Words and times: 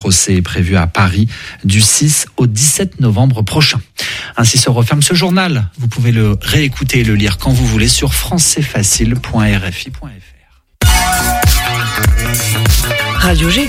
procès 0.00 0.36
est 0.36 0.42
prévu 0.42 0.76
à 0.76 0.86
Paris 0.86 1.28
du 1.62 1.82
6 1.82 2.26
au 2.38 2.46
17 2.46 3.00
novembre 3.00 3.42
prochain. 3.42 3.82
Ainsi 4.38 4.56
se 4.56 4.70
referme 4.70 5.02
ce 5.02 5.12
journal. 5.12 5.68
Vous 5.78 5.88
pouvez 5.88 6.10
le 6.10 6.38
réécouter 6.40 7.00
et 7.00 7.04
le 7.04 7.14
lire 7.14 7.36
quand 7.36 7.52
vous 7.52 7.66
voulez 7.66 7.86
sur 7.86 8.14
françaisfacile.rfi.fr. 8.14 10.06
Radio 13.18 13.50
G. 13.50 13.68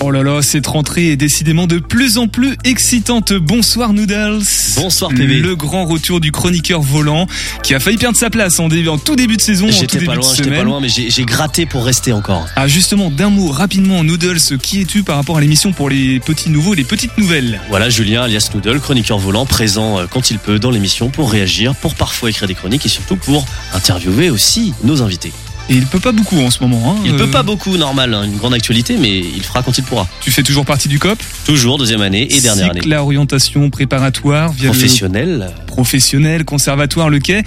Oh 0.00 0.12
là 0.12 0.22
là, 0.22 0.42
cette 0.42 0.68
rentrée 0.68 1.08
est 1.10 1.16
décidément 1.16 1.66
de 1.66 1.78
plus 1.78 2.18
en 2.18 2.28
plus 2.28 2.56
excitante. 2.62 3.32
Bonsoir 3.32 3.92
Noodles. 3.92 4.44
Bonsoir 4.76 5.10
PB. 5.10 5.40
Le 5.40 5.56
grand 5.56 5.86
retour 5.86 6.20
du 6.20 6.30
chroniqueur 6.30 6.80
volant 6.80 7.26
qui 7.64 7.74
a 7.74 7.80
failli 7.80 7.96
perdre 7.96 8.16
sa 8.16 8.30
place 8.30 8.60
en, 8.60 8.68
début, 8.68 8.88
en 8.88 8.98
tout 8.98 9.16
début 9.16 9.36
de 9.36 9.42
saison. 9.42 9.66
J'étais 9.70 10.04
pas 10.04 10.14
loin, 10.14 10.34
j'étais 10.34 10.50
pas 10.50 10.62
loin, 10.62 10.80
mais 10.80 10.88
j'ai 10.88 11.24
gratté 11.24 11.66
pour 11.66 11.84
rester 11.84 12.12
encore. 12.12 12.46
Ah 12.54 12.68
justement, 12.68 13.10
d'un 13.10 13.30
mot 13.30 13.48
rapidement 13.48 14.04
Noodles, 14.04 14.38
qui 14.62 14.82
es-tu 14.82 15.02
par 15.02 15.16
rapport 15.16 15.36
à 15.36 15.40
l'émission 15.40 15.72
pour 15.72 15.90
les 15.90 16.20
petits 16.20 16.50
nouveaux 16.50 16.74
et 16.74 16.76
les 16.76 16.84
petites 16.84 17.18
nouvelles? 17.18 17.60
Voilà, 17.68 17.90
Julien 17.90 18.22
alias 18.22 18.50
Noodle, 18.54 18.78
chroniqueur 18.78 19.18
volant, 19.18 19.46
présent 19.46 19.98
euh, 19.98 20.06
quand 20.08 20.30
il 20.30 20.38
peut 20.38 20.60
dans 20.60 20.70
l'émission 20.70 21.08
pour 21.10 21.32
réagir, 21.32 21.74
pour 21.74 21.96
parfois 21.96 22.30
écrire 22.30 22.46
des 22.46 22.54
chroniques 22.54 22.86
et 22.86 22.88
surtout 22.88 23.16
pour 23.16 23.44
interviewer 23.74 24.30
aussi 24.30 24.74
nos 24.84 25.02
invités. 25.02 25.32
Et 25.70 25.74
il 25.74 25.84
peut 25.86 26.00
pas 26.00 26.12
beaucoup 26.12 26.38
en 26.40 26.50
ce 26.50 26.60
moment. 26.62 26.92
Hein. 26.96 27.02
Il 27.04 27.12
Euh, 27.14 27.18
peut 27.18 27.30
pas 27.30 27.42
beaucoup, 27.42 27.76
normal, 27.76 28.14
hein, 28.14 28.24
une 28.24 28.36
grande 28.36 28.54
actualité, 28.54 28.96
mais 28.98 29.18
il 29.18 29.42
fera 29.42 29.62
quand 29.62 29.76
il 29.76 29.84
pourra. 29.84 30.06
Tu 30.20 30.30
fais 30.30 30.42
toujours 30.42 30.64
partie 30.64 30.88
du 30.88 30.98
COP? 30.98 31.18
Toujours 31.44 31.76
deuxième 31.76 32.00
année 32.00 32.26
et 32.34 32.40
dernière 32.40 32.70
année. 32.70 32.80
Cycle 32.80 32.92
à 32.94 33.02
orientation 33.02 33.68
préparatoire 33.68 34.52
via 34.52 34.64
le 34.64 34.70
Professionnel. 34.72 35.50
professionnel, 35.66 36.44
conservatoire, 36.44 37.10
le 37.10 37.18
quai. 37.18 37.42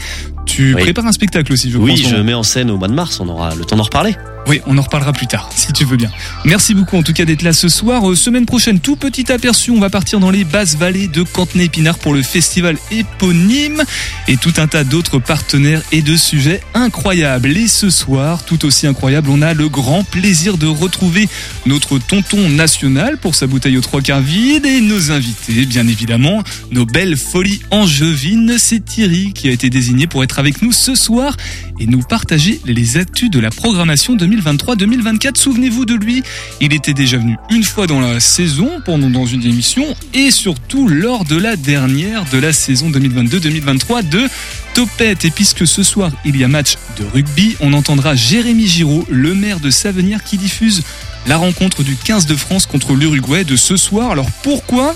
Tu 0.46 0.74
Oui. 0.76 0.82
prépares 0.84 1.06
un 1.08 1.12
spectacle 1.12 1.52
aussi, 1.54 1.72
je 1.72 1.78
Oui, 1.78 1.98
ce 1.98 2.10
je 2.10 2.16
mets 2.18 2.34
en 2.34 2.44
scène 2.44 2.70
au 2.70 2.78
mois 2.78 2.88
de 2.88 2.94
mars, 2.94 3.20
on 3.20 3.28
aura 3.28 3.56
le 3.56 3.66
temps 3.66 3.76
d'en 3.76 3.84
reparler. 3.84 4.16
Oui, 4.48 4.60
on 4.66 4.78
en 4.78 4.82
reparlera 4.82 5.14
plus 5.14 5.28
tard, 5.28 5.50
si 5.56 5.72
tu 5.72 5.86
veux 5.86 5.98
bien. 5.98 6.10
Merci 6.46 6.74
beaucoup 6.74 6.98
en 6.98 7.04
tout 7.04 7.14
cas 7.14 7.26
d'être 7.26 7.44
là 7.44 7.54
ce 7.54 7.70
soir. 7.70 8.10
Euh, 8.10 8.16
semaine 8.16 8.46
prochaine, 8.46 8.80
tout 8.80 8.96
petit 8.96 9.32
aperçu, 9.32 9.72
on 9.72 9.80
va 9.80 9.90
partir 9.90 10.20
dans 10.20 10.32
les 10.32 10.44
basses 10.44 10.76
vallées 10.76 11.08
de 11.08 11.24
Cantenay-Épinard 11.24 12.00
pour 12.00 12.14
le 12.14 12.24
festival 12.24 12.78
éponyme 12.92 13.84
et 14.28 14.38
tout 14.38 14.54
un 14.58 14.68
tas 14.68 14.84
d'autres 14.84 15.20
partenaires 15.20 15.82
et 15.92 16.02
de 16.02 16.16
sujets 16.16 16.62
incroyables. 16.74 17.56
Et 17.56 17.68
ce 17.68 17.90
soir, 17.90 18.44
tout 18.44 18.66
aussi 18.66 18.88
incroyable, 18.88 19.30
on 19.30 19.42
a 19.42 19.54
le 19.54 19.70
grand 19.70 20.04
plaisir 20.04 20.58
de 20.58 20.68
retrouver 20.68 21.30
notre 21.66 22.00
tonton 22.00 22.50
national 22.50 23.18
pour 23.18 23.36
sa 23.36 23.48
bouteille 23.48 23.78
aux 23.78 23.82
trois 23.82 24.02
quarts 24.02 24.22
vide 24.22 24.66
et 24.66 24.82
nos 24.82 25.12
invités, 25.12 25.66
bien 25.66 25.88
évidemment, 25.88 26.44
nos 26.72 26.86
belles 26.86 27.18
folies 27.18 27.62
angevines. 27.70 28.56
C'est 28.58 28.84
Thierry 28.84 29.34
qui 29.34 29.48
a 29.48 29.52
été 29.52 29.70
désigné 29.70 30.08
pour 30.08 30.24
être 30.24 30.40
avec 30.40 30.62
nous 30.62 30.72
ce 30.72 30.96
soir 30.96 31.38
et 31.82 31.88
nous 31.88 32.04
partager 32.04 32.62
les 32.66 32.98
actus 32.98 33.32
de 33.32 33.40
la 33.40 33.50
programmation 33.50 34.16
2023-2024. 34.16 35.36
Souvenez-vous 35.36 35.86
de 35.86 35.96
lui, 35.96 36.22
il 36.62 36.74
était 36.74 36.94
déjà 36.94 37.18
venu 37.18 37.38
une 37.50 37.64
fois 37.64 37.88
dans 37.88 38.00
la 38.00 38.20
saison, 38.20 38.70
pendant 38.86 39.10
dans 39.10 39.26
une 39.26 39.44
émission, 39.44 39.84
et 40.14 40.30
surtout 40.30 40.88
lors 40.88 41.26
de 41.26 41.36
la 41.36 41.56
dernière 41.56 42.24
de 42.32 42.38
la 42.38 42.54
saison 42.54 42.92
2022-2023 42.92 44.08
de 44.08 44.28
Topette. 44.76 45.26
Et 45.26 45.32
puisque 45.32 45.66
ce 45.66 45.82
soir 45.82 46.12
il 46.24 46.38
y 46.38 46.44
a 46.44 46.48
match 46.48 46.76
de 47.00 47.04
rugby, 47.04 47.56
on 47.62 47.74
entendra 47.74 48.14
Jérémy 48.14 48.68
Giraud, 48.68 49.06
le 49.10 49.34
maire 49.34 49.60
de 49.60 49.72
Savenir, 49.72 50.24
qui 50.24 50.38
diffuse 50.38 50.84
la 51.26 51.38
rencontre 51.38 51.82
du 51.82 51.96
15 51.96 52.28
de 52.28 52.36
France 52.36 52.68
contre 52.68 52.94
l'Uruguay 52.94 53.44
de 53.44 53.56
ce 53.56 53.76
soir. 53.76 54.12
Alors 54.12 54.30
pourquoi 54.44 54.96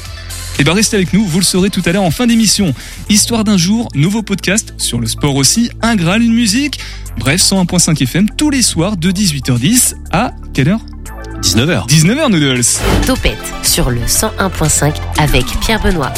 eh 0.58 0.64
ben 0.64 0.74
restez 0.74 0.96
avec 0.96 1.14
nous, 1.14 1.26
vous 1.26 1.40
le 1.40 1.44
saurez 1.44 1.70
tout 1.70 1.82
à 1.86 1.92
l'heure 1.92 2.04
en 2.04 2.12
fin 2.12 2.28
d'émission. 2.28 2.74
Histoire 3.10 3.44
d'un 3.44 3.58
jour, 3.58 3.90
nouveau 3.94 4.22
podcast 4.22 4.74
sur 4.78 5.00
le 5.00 5.08
sport 5.08 5.36
aussi, 5.36 5.70
un 5.82 5.96
Graal, 5.96 6.22
une 6.22 6.34
musique. 6.34 6.80
Bref, 7.18 7.42
101.5 7.42 8.02
FM 8.04 8.30
tous 8.38 8.50
les 8.50 8.62
soirs 8.62 8.98
de 8.98 9.12
18h10 9.12 9.96
à 10.12 10.34
quelle 10.54 10.70
heure? 10.70 10.82
19h. 11.42 11.88
19h 11.88 12.32
Noodles. 12.32 13.06
Topette 13.06 13.38
sur 13.64 13.90
le 13.90 14.02
101.5 14.02 14.94
avec 15.18 15.46
Pierre 15.60 15.82
Benoît. 15.82 16.14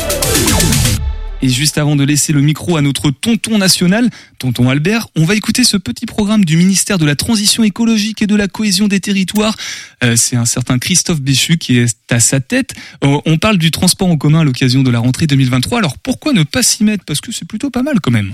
Et 1.42 1.50
juste 1.50 1.78
avant 1.78 1.96
de 1.96 2.04
laisser 2.04 2.34
le 2.34 2.42
micro 2.42 2.78
à 2.78 2.82
notre 2.82 3.12
tonton 3.12 3.58
national, 3.58 4.10
tonton 4.40 4.70
Albert, 4.70 5.08
on 5.16 5.26
va 5.26 5.36
écouter 5.36 5.64
ce 5.64 5.78
petit 5.78 6.06
programme 6.06 6.46
du 6.46 6.58
ministère 6.58 6.98
de 6.98 7.06
la 7.06 7.16
Transition 7.16 7.64
écologique 7.64 8.22
et 8.22 8.28
de 8.28 8.36
la 8.36 8.48
cohésion 8.48 8.88
des 8.88 9.00
territoires. 9.00 9.56
Euh, 10.04 10.16
C'est 10.16 10.36
un 10.36 10.46
certain 10.46 10.80
Christophe 10.80 11.22
Béchu 11.22 11.58
qui 11.58 11.78
est 11.78 11.96
à 12.12 12.20
sa 12.20 12.40
tête. 12.40 12.74
Euh, 13.04 13.20
on 13.26 13.38
parle 13.38 13.58
du 13.58 13.72
transport 13.72 14.08
en 14.08 14.18
commun 14.18 14.42
à 14.42 14.44
l'occasion 14.44 14.84
de 14.84 14.90
la 14.90 15.00
rentrée 15.00 15.28
2023. 15.28 15.80
Alors 15.80 15.98
pourquoi 15.98 16.34
ne 16.34 16.44
pas 16.44 16.64
s'y 16.64 16.84
mettre? 16.84 17.04
Parce 17.06 17.22
que 17.22 17.32
c'est 17.32 17.48
plutôt 17.48 17.70
pas 17.70 17.84
mal 17.84 18.00
quand 18.02 18.12
même. 18.12 18.34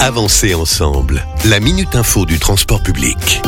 Avancer 0.00 0.54
ensemble. 0.54 1.24
La 1.44 1.60
minute 1.60 1.94
info 1.94 2.26
du 2.26 2.38
transport 2.38 2.82
public. 2.82 3.40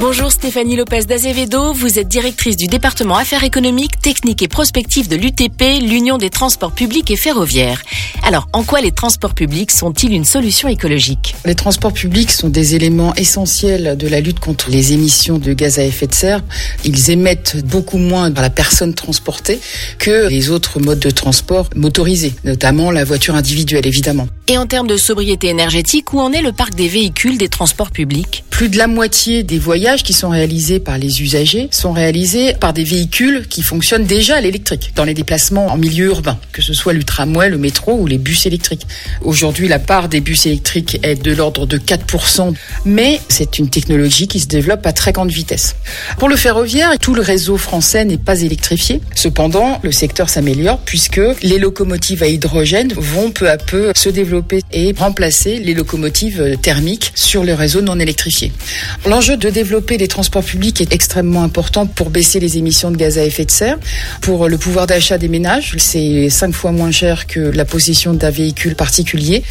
Bonjour 0.00 0.30
Stéphanie 0.30 0.76
Lopez 0.76 1.06
d'Azevedo, 1.06 1.72
vous 1.72 1.98
êtes 1.98 2.06
directrice 2.06 2.56
du 2.56 2.68
département 2.68 3.16
Affaires 3.16 3.42
économiques, 3.42 4.00
techniques 4.00 4.42
et 4.42 4.48
prospectives 4.48 5.08
de 5.08 5.16
l'UTP, 5.16 5.82
l'Union 5.82 6.18
des 6.18 6.30
transports 6.30 6.70
publics 6.70 7.10
et 7.10 7.16
ferroviaires. 7.16 7.82
Alors, 8.22 8.46
en 8.52 8.62
quoi 8.62 8.80
les 8.80 8.92
transports 8.92 9.34
publics 9.34 9.72
sont-ils 9.72 10.12
une 10.12 10.24
solution 10.24 10.68
écologique? 10.68 11.34
Les 11.44 11.56
transports 11.56 11.92
publics 11.92 12.30
sont 12.30 12.48
des 12.48 12.76
éléments 12.76 13.12
essentiels 13.16 13.96
de 13.96 14.06
la 14.06 14.20
lutte 14.20 14.38
contre 14.38 14.70
les 14.70 14.92
émissions 14.92 15.38
de 15.38 15.52
gaz 15.52 15.80
à 15.80 15.84
effet 15.84 16.06
de 16.06 16.14
serre. 16.14 16.44
Ils 16.84 17.10
émettent 17.10 17.56
beaucoup 17.66 17.98
moins 17.98 18.30
par 18.30 18.42
la 18.42 18.50
personne 18.50 18.94
transportée 18.94 19.58
que 19.98 20.28
les 20.28 20.50
autres 20.50 20.78
modes 20.78 21.00
de 21.00 21.10
transport 21.10 21.70
motorisés, 21.74 22.34
notamment 22.44 22.92
la 22.92 23.02
voiture 23.02 23.34
individuelle 23.34 23.86
évidemment. 23.86 24.28
Et 24.50 24.56
en 24.56 24.64
termes 24.64 24.86
de 24.86 24.96
sobriété 24.96 25.48
énergétique, 25.48 26.14
où 26.14 26.20
en 26.20 26.32
est 26.32 26.40
le 26.40 26.52
parc 26.52 26.74
des 26.74 26.88
véhicules 26.88 27.36
des 27.36 27.50
transports 27.50 27.90
publics? 27.90 28.44
Plus 28.48 28.70
de 28.70 28.78
la 28.78 28.86
moitié 28.86 29.42
des 29.42 29.58
voyages 29.58 30.02
qui 30.02 30.14
sont 30.14 30.30
réalisés 30.30 30.80
par 30.80 30.96
les 30.96 31.22
usagers 31.22 31.68
sont 31.70 31.92
réalisés 31.92 32.54
par 32.58 32.72
des 32.72 32.82
véhicules 32.82 33.46
qui 33.46 33.62
fonctionnent 33.62 34.06
déjà 34.06 34.36
à 34.36 34.40
l'électrique 34.40 34.92
dans 34.96 35.04
les 35.04 35.12
déplacements 35.12 35.66
en 35.66 35.76
milieu 35.76 36.06
urbain, 36.06 36.38
que 36.52 36.62
ce 36.62 36.72
soit 36.72 36.94
le 36.94 37.04
tramway, 37.04 37.50
le 37.50 37.58
métro 37.58 37.92
ou 37.92 38.06
les 38.06 38.16
bus 38.16 38.46
électriques. 38.46 38.86
Aujourd'hui, 39.20 39.68
la 39.68 39.78
part 39.78 40.08
des 40.08 40.20
bus 40.20 40.46
électriques 40.46 40.98
est 41.02 41.22
de 41.22 41.32
l'ordre 41.32 41.66
de 41.66 41.76
4%, 41.76 42.54
mais 42.86 43.20
c'est 43.28 43.58
une 43.58 43.68
technologie 43.68 44.28
qui 44.28 44.40
se 44.40 44.46
développe 44.46 44.86
à 44.86 44.92
très 44.94 45.12
grande 45.12 45.30
vitesse. 45.30 45.76
Pour 46.18 46.30
le 46.30 46.36
ferroviaire, 46.36 46.98
tout 46.98 47.14
le 47.14 47.22
réseau 47.22 47.58
français 47.58 48.06
n'est 48.06 48.16
pas 48.16 48.40
électrifié. 48.40 49.02
Cependant, 49.14 49.78
le 49.82 49.92
secteur 49.92 50.30
s'améliore 50.30 50.80
puisque 50.86 51.20
les 51.42 51.58
locomotives 51.58 52.22
à 52.22 52.28
hydrogène 52.28 52.94
vont 52.96 53.30
peu 53.30 53.50
à 53.50 53.58
peu 53.58 53.92
se 53.94 54.08
développer 54.08 54.37
et 54.72 54.94
remplacer 54.96 55.58
les 55.58 55.74
locomotives 55.74 56.56
thermiques 56.62 57.12
sur 57.14 57.44
le 57.44 57.54
réseau 57.54 57.80
non 57.80 57.98
électrifié. 57.98 58.52
L'enjeu 59.06 59.36
de 59.36 59.50
développer 59.50 59.98
les 59.98 60.08
transports 60.08 60.44
publics 60.44 60.80
est 60.80 60.92
extrêmement 60.92 61.42
important 61.42 61.86
pour 61.86 62.10
baisser 62.10 62.40
les 62.40 62.58
émissions 62.58 62.90
de 62.90 62.96
gaz 62.96 63.18
à 63.18 63.24
effet 63.24 63.44
de 63.44 63.50
serre. 63.50 63.78
Pour 64.20 64.48
le 64.48 64.58
pouvoir 64.58 64.86
d'achat 64.86 65.18
des 65.18 65.28
ménages, 65.28 65.74
c'est 65.78 66.30
cinq 66.30 66.54
fois 66.54 66.72
moins 66.72 66.90
cher 66.90 67.26
que 67.26 67.40
la 67.40 67.64
possession 67.64 68.14
d'un 68.14 68.30
véhicule 68.30 68.74
particulier. 68.74 69.42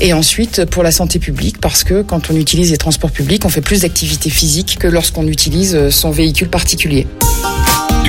Et 0.00 0.12
ensuite, 0.12 0.64
pour 0.66 0.82
la 0.82 0.92
santé 0.92 1.18
publique, 1.18 1.60
parce 1.60 1.84
que 1.84 2.02
quand 2.02 2.30
on 2.30 2.36
utilise 2.36 2.70
les 2.70 2.78
transports 2.78 3.10
publics, 3.10 3.44
on 3.44 3.48
fait 3.48 3.60
plus 3.60 3.82
d'activité 3.82 4.30
physique 4.30 4.76
que 4.78 4.88
lorsqu'on 4.88 5.26
utilise 5.26 5.90
son 5.90 6.10
véhicule 6.10 6.48
particulier. 6.48 7.06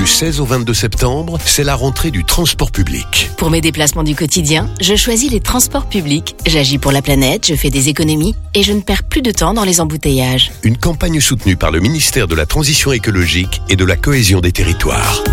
Du 0.03 0.09
16 0.09 0.41
au 0.41 0.45
22 0.45 0.73
septembre, 0.73 1.37
c'est 1.45 1.63
la 1.63 1.75
rentrée 1.75 2.11
du 2.11 2.25
transport 2.25 2.73
public. 2.73 3.29
Pour 3.37 3.49
mes 3.49 3.61
déplacements 3.61 4.03
du 4.03 4.15
quotidien, 4.15 4.69
je 4.81 4.97
choisis 4.97 5.31
les 5.31 5.39
transports 5.39 5.87
publics. 5.87 6.35
J'agis 6.45 6.77
pour 6.77 6.91
la 6.91 7.01
planète, 7.01 7.47
je 7.47 7.55
fais 7.55 7.69
des 7.69 7.87
économies 7.87 8.35
et 8.53 8.63
je 8.63 8.73
ne 8.73 8.81
perds 8.81 9.03
plus 9.03 9.21
de 9.21 9.31
temps 9.31 9.53
dans 9.53 9.63
les 9.63 9.79
embouteillages. 9.79 10.51
Une 10.63 10.75
campagne 10.75 11.21
soutenue 11.21 11.55
par 11.55 11.71
le 11.71 11.79
ministère 11.79 12.27
de 12.27 12.35
la 12.35 12.45
Transition 12.45 12.91
écologique 12.91 13.61
et 13.69 13.77
de 13.77 13.85
la 13.85 13.95
cohésion 13.95 14.41
des 14.41 14.51
territoires. 14.51 15.23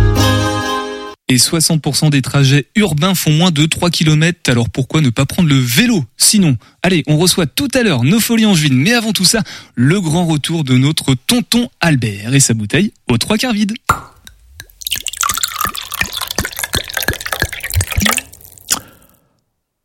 Et 1.27 1.39
60% 1.39 2.11
des 2.11 2.23
trajets 2.23 2.67
urbains 2.77 3.17
font 3.17 3.33
moins 3.33 3.51
de 3.51 3.67
3 3.67 3.91
km, 3.91 4.39
alors 4.49 4.71
pourquoi 4.71 5.01
ne 5.01 5.11
pas 5.11 5.27
prendre 5.27 5.49
le 5.49 5.59
vélo? 5.59 6.05
Sinon, 6.17 6.57
allez, 6.85 7.03
on 7.09 7.19
reçoit 7.19 7.47
tout 7.47 7.69
à 7.75 7.83
l'heure 7.83 8.05
nos 8.05 8.21
folies 8.21 8.47
angevines, 8.47 8.77
mais 8.77 8.93
avant 8.93 9.11
tout 9.11 9.25
ça, 9.25 9.43
le 9.75 10.01
grand 10.01 10.27
retour 10.27 10.63
de 10.63 10.79
notre 10.79 11.17
tonton 11.27 11.69
Albert 11.81 12.35
et 12.35 12.41
sa 12.41 12.55
bouteille 12.55 12.93
aux 13.09 13.19
trois 13.19 13.37
quarts 13.37 13.53
vide. 13.53 13.73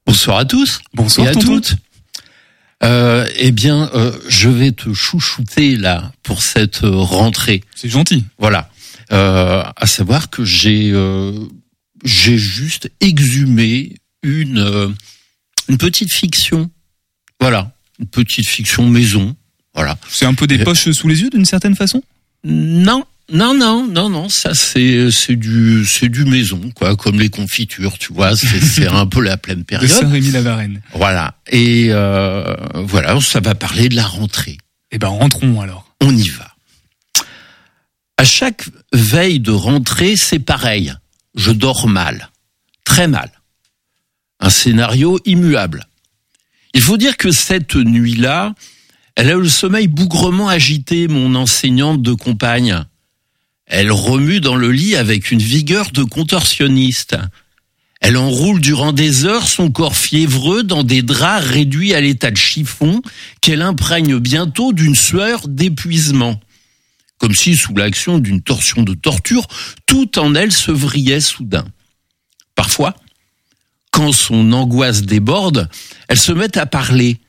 Bonsoir 0.06 0.38
à 0.38 0.46
tous. 0.46 0.80
Bonsoir 0.94 1.28
et 1.28 1.30
à 1.30 1.34
tonton. 1.34 1.56
toutes. 1.56 1.76
Euh, 2.84 3.28
eh 3.38 3.52
bien, 3.52 3.90
euh, 3.94 4.12
je 4.28 4.50
vais 4.50 4.72
te 4.72 4.94
chouchouter 4.94 5.76
là 5.76 6.12
pour 6.24 6.42
cette 6.42 6.84
euh, 6.84 6.96
rentrée. 6.96 7.64
C'est 7.76 7.90
gentil. 7.90 8.26
Voilà. 8.38 8.70
Euh, 9.12 9.64
à 9.76 9.86
savoir 9.88 10.30
que 10.30 10.44
j'ai 10.44 10.92
euh, 10.92 11.32
j'ai 12.04 12.38
juste 12.38 12.92
exhumé 13.02 13.96
une 14.24 14.60
euh, 14.60 14.90
une 15.68 15.78
petite 15.78 16.12
fiction. 16.12 16.70
Voilà, 17.40 17.72
une 18.00 18.08
petite 18.08 18.48
fiction 18.48 18.88
maison. 18.88 19.36
Voilà. 19.74 19.98
C'est 20.10 20.26
un 20.26 20.34
peu 20.34 20.48
des 20.48 20.60
poches 20.60 20.90
sous 20.92 21.08
les 21.08 21.22
yeux 21.22 21.30
d'une 21.30 21.46
certaine 21.46 21.76
façon? 21.76 22.02
Non, 22.44 23.04
non, 23.32 23.56
non, 23.56 23.88
non, 23.88 24.10
non. 24.10 24.30
Ça, 24.30 24.54
c'est 24.54 25.10
c'est 25.12 25.36
du 25.36 25.84
c'est 25.86 26.10
du 26.10 26.26
maison, 26.26 26.62
quoi, 26.76 26.96
comme 26.96 27.20
les 27.20 27.30
confitures, 27.30 27.98
tu 27.98 28.14
vois. 28.14 28.36
C'est 28.36 28.88
un 28.92 29.08
peu 29.08 29.22
la 29.22 29.38
pleine 29.38 29.60
de 29.60 29.64
période. 29.64 29.90
Saint-Rémy-la-Varenne. 29.90 30.82
Voilà. 30.94 31.36
Et 31.52 31.88
euh, 31.90 32.56
voilà, 32.76 33.20
ça 33.22 33.40
va 33.40 33.56
parler 33.56 33.90
de 33.90 33.96
la 33.96 34.06
rentrée. 34.06 34.58
Eh 34.92 35.00
ben 35.00 35.08
rentrons 35.08 35.60
alors. 35.62 35.92
On 36.02 36.16
y 36.16 36.30
va. 36.30 36.56
À 38.18 38.24
chaque 38.24 38.66
veille 38.94 39.40
de 39.40 39.52
rentrée, 39.52 40.16
c'est 40.16 40.40
pareil. 40.40 40.94
Je 41.36 41.52
dors 41.52 41.88
mal, 41.88 42.30
très 42.86 43.08
mal. 43.08 43.30
Un 44.40 44.50
scénario 44.50 45.20
immuable. 45.26 45.86
Il 46.74 46.82
faut 46.82 46.98
dire 46.98 47.18
que 47.18 47.32
cette 47.32 47.76
nuit-là, 47.76 48.54
elle 49.16 49.30
a 49.30 49.34
eu 49.34 49.42
le 49.42 49.50
sommeil 49.50 49.88
bougrement 49.88 50.48
agité, 50.48 51.08
mon 51.08 51.36
enseignante 51.36 52.02
de 52.02 52.14
compagne. 52.14 52.86
Elle 53.68 53.92
remue 53.92 54.42
dans 54.42 54.56
le 54.56 54.72
lit 54.72 54.96
avec 54.96 55.32
une 55.32 55.42
vigueur 55.42 55.92
de 55.92 56.04
contorsionniste. 56.04 57.18
Elle 58.02 58.18
enroule 58.18 58.62
durant 58.62 58.94
des 58.94 59.26
heures 59.26 59.48
son 59.48 59.72
corps 59.72 59.96
fiévreux 59.96 60.64
dans 60.64 60.84
des 60.84 61.02
draps 61.02 61.46
réduits 61.46 61.94
à 61.94 62.02
l'état 62.02 62.30
de 62.30 62.38
chiffon 62.38 63.02
qu'elle 63.42 63.62
imprègne 63.62 64.20
bientôt 64.20 64.74
d'une 64.74 64.96
sueur 64.96 65.48
d'épuisement. 65.48 66.40
Comme 67.18 67.34
si, 67.34 67.56
sous 67.56 67.74
l'action 67.74 68.20
d'une 68.20 68.42
torsion 68.42 68.84
de 68.84 68.94
torture, 68.94 69.48
tout 69.88 70.20
en 70.20 70.36
elle 70.36 70.52
se 70.52 70.72
vrillait 70.72 71.22
soudain. 71.22 71.66
Parfois, 72.54 72.96
quand 73.92 74.12
son 74.12 74.52
angoisse 74.52 75.04
déborde, 75.04 75.70
elle 76.08 76.20
se 76.20 76.34
met 76.34 76.58
à 76.58 76.66
parler, 76.66 77.22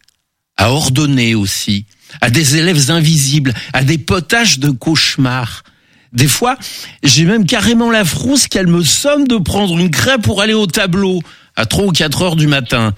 à 0.56 0.72
ordonner 0.72 1.34
aussi, 1.34 1.86
à 2.20 2.30
des 2.30 2.56
élèves 2.56 2.90
invisibles, 2.90 3.54
à 3.72 3.84
des 3.84 3.98
potages 3.98 4.58
de 4.58 4.70
cauchemars. 4.70 5.62
Des 6.16 6.28
fois, 6.28 6.56
j'ai 7.02 7.26
même 7.26 7.44
carrément 7.44 7.90
la 7.90 8.04
frousse 8.04 8.48
qu'elle 8.48 8.68
me 8.68 8.82
somme 8.82 9.28
de 9.28 9.36
prendre 9.36 9.78
une 9.78 9.90
crêpe 9.90 10.22
pour 10.22 10.40
aller 10.40 10.54
au 10.54 10.66
tableau 10.66 11.20
à 11.56 11.66
3 11.66 11.84
ou 11.84 11.92
4 11.92 12.22
heures 12.22 12.36
du 12.36 12.46
matin. 12.46 12.94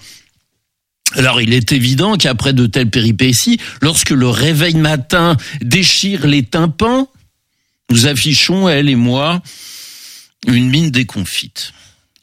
Alors 1.14 1.40
il 1.40 1.52
est 1.52 1.72
évident 1.72 2.16
qu'après 2.16 2.52
de 2.52 2.66
telles 2.66 2.90
péripéties, 2.90 3.58
lorsque 3.82 4.10
le 4.10 4.28
réveil 4.28 4.76
matin 4.76 5.36
déchire 5.60 6.28
les 6.28 6.44
tympans, 6.44 7.08
nous 7.90 8.06
affichons, 8.06 8.68
elle 8.68 8.88
et 8.88 8.94
moi, 8.94 9.42
une 10.46 10.68
mine 10.68 10.90
déconfite. 10.92 11.72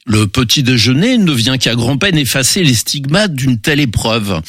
Le 0.08 0.28
petit 0.28 0.62
déjeuner 0.62 1.18
ne 1.18 1.32
vient 1.32 1.58
qu'à 1.58 1.74
grand-peine 1.74 2.16
effacer 2.16 2.62
les 2.62 2.74
stigmates 2.74 3.34
d'une 3.34 3.58
telle 3.58 3.80
épreuve. 3.80 4.40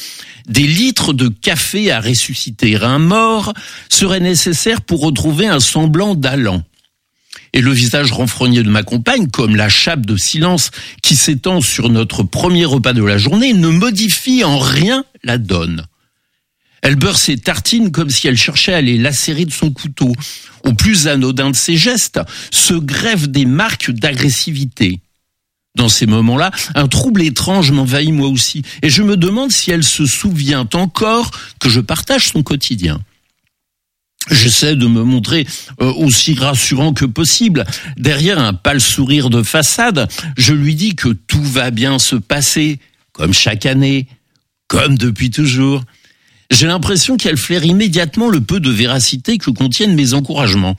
Des 0.46 0.66
litres 0.68 1.12
de 1.12 1.26
café 1.26 1.90
à 1.90 2.00
ressusciter 2.00 2.76
un 2.76 3.00
mort 3.00 3.52
seraient 3.88 4.20
nécessaires 4.20 4.82
pour 4.82 5.00
retrouver 5.00 5.48
un 5.48 5.58
semblant 5.58 6.14
d'allant. 6.14 6.62
Et 7.52 7.60
le 7.60 7.72
visage 7.72 8.12
renfrogné 8.12 8.62
de 8.62 8.70
ma 8.70 8.84
compagne, 8.84 9.28
comme 9.30 9.56
la 9.56 9.68
chape 9.68 10.06
de 10.06 10.16
silence 10.16 10.70
qui 11.02 11.16
s'étend 11.16 11.60
sur 11.60 11.88
notre 11.88 12.22
premier 12.22 12.64
repas 12.64 12.92
de 12.92 13.02
la 13.02 13.18
journée, 13.18 13.52
ne 13.52 13.68
modifie 13.68 14.44
en 14.44 14.58
rien 14.60 15.04
la 15.24 15.38
donne. 15.38 15.86
Elle 16.82 16.94
beurre 16.94 17.18
ses 17.18 17.36
tartines 17.36 17.90
comme 17.90 18.10
si 18.10 18.28
elle 18.28 18.38
cherchait 18.38 18.74
à 18.74 18.80
les 18.80 18.96
lacérer 18.96 19.44
de 19.44 19.52
son 19.52 19.72
couteau. 19.72 20.12
Au 20.62 20.72
plus 20.72 21.08
anodin 21.08 21.50
de 21.50 21.56
ses 21.56 21.76
gestes, 21.76 22.20
se 22.52 22.74
grèvent 22.74 23.28
des 23.28 23.44
marques 23.44 23.90
d'agressivité. 23.90 25.00
Dans 25.78 25.88
ces 25.88 26.06
moments-là, 26.06 26.50
un 26.74 26.88
trouble 26.88 27.22
étrange 27.22 27.70
m'envahit 27.70 28.12
moi 28.12 28.26
aussi, 28.26 28.62
et 28.82 28.90
je 28.90 29.04
me 29.04 29.16
demande 29.16 29.52
si 29.52 29.70
elle 29.70 29.84
se 29.84 30.06
souvient 30.06 30.68
encore 30.74 31.30
que 31.60 31.68
je 31.68 31.80
partage 31.80 32.32
son 32.32 32.42
quotidien. 32.42 33.00
J'essaie 34.28 34.74
de 34.74 34.88
me 34.88 35.04
montrer 35.04 35.46
euh, 35.80 35.92
aussi 35.92 36.34
rassurant 36.34 36.92
que 36.92 37.04
possible. 37.04 37.64
Derrière 37.96 38.40
un 38.40 38.54
pâle 38.54 38.80
sourire 38.80 39.30
de 39.30 39.44
façade, 39.44 40.08
je 40.36 40.52
lui 40.52 40.74
dis 40.74 40.96
que 40.96 41.10
tout 41.10 41.44
va 41.44 41.70
bien 41.70 42.00
se 42.00 42.16
passer, 42.16 42.80
comme 43.12 43.32
chaque 43.32 43.64
année, 43.64 44.08
comme 44.66 44.98
depuis 44.98 45.30
toujours. 45.30 45.84
J'ai 46.50 46.66
l'impression 46.66 47.16
qu'elle 47.16 47.36
flaire 47.36 47.64
immédiatement 47.64 48.28
le 48.28 48.40
peu 48.40 48.58
de 48.58 48.70
véracité 48.70 49.38
que 49.38 49.50
contiennent 49.50 49.94
mes 49.94 50.12
encouragements. 50.12 50.76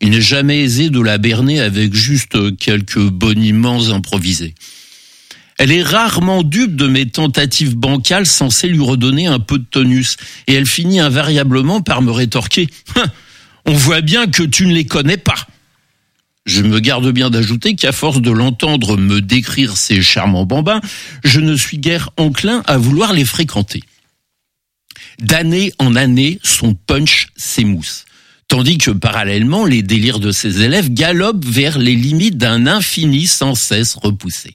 Il 0.00 0.10
n'est 0.10 0.20
jamais 0.20 0.62
aisé 0.62 0.88
de 0.88 1.00
la 1.00 1.18
berner 1.18 1.60
avec 1.60 1.94
juste 1.94 2.56
quelques 2.56 2.98
boniments 2.98 3.90
improvisés. 3.90 4.54
Elle 5.58 5.72
est 5.72 5.82
rarement 5.82 6.42
dupe 6.42 6.74
de 6.74 6.86
mes 6.86 7.04
tentatives 7.04 7.76
bancales 7.76 8.24
censées 8.24 8.68
lui 8.68 8.82
redonner 8.82 9.26
un 9.26 9.38
peu 9.38 9.58
de 9.58 9.66
tonus, 9.70 10.16
et 10.46 10.54
elle 10.54 10.66
finit 10.66 11.00
invariablement 11.00 11.82
par 11.82 12.00
me 12.00 12.10
rétorquer 12.10 12.68
Hein, 12.96 13.04
On 13.66 13.74
voit 13.74 14.00
bien 14.00 14.26
que 14.26 14.42
tu 14.42 14.66
ne 14.66 14.72
les 14.72 14.86
connais 14.86 15.18
pas. 15.18 15.46
Je 16.46 16.62
me 16.62 16.80
garde 16.80 17.12
bien 17.12 17.28
d'ajouter 17.28 17.76
qu'à 17.76 17.92
force 17.92 18.22
de 18.22 18.30
l'entendre 18.30 18.96
me 18.96 19.20
décrire 19.20 19.76
ces 19.76 20.00
charmants 20.00 20.46
bambins, 20.46 20.80
je 21.24 21.40
ne 21.40 21.54
suis 21.54 21.76
guère 21.76 22.08
enclin 22.16 22.62
à 22.66 22.78
vouloir 22.78 23.12
les 23.12 23.26
fréquenter. 23.26 23.82
D'année 25.18 25.74
en 25.78 25.94
année, 25.94 26.40
son 26.42 26.72
punch 26.72 27.28
s'émousse 27.36 28.06
tandis 28.50 28.78
que 28.78 28.90
parallèlement, 28.90 29.64
les 29.64 29.82
délires 29.82 30.18
de 30.18 30.32
ses 30.32 30.62
élèves 30.62 30.92
galopent 30.92 31.46
vers 31.46 31.78
les 31.78 31.94
limites 31.94 32.36
d'un 32.36 32.66
infini 32.66 33.28
sans 33.28 33.54
cesse 33.54 33.94
repoussé. 33.94 34.54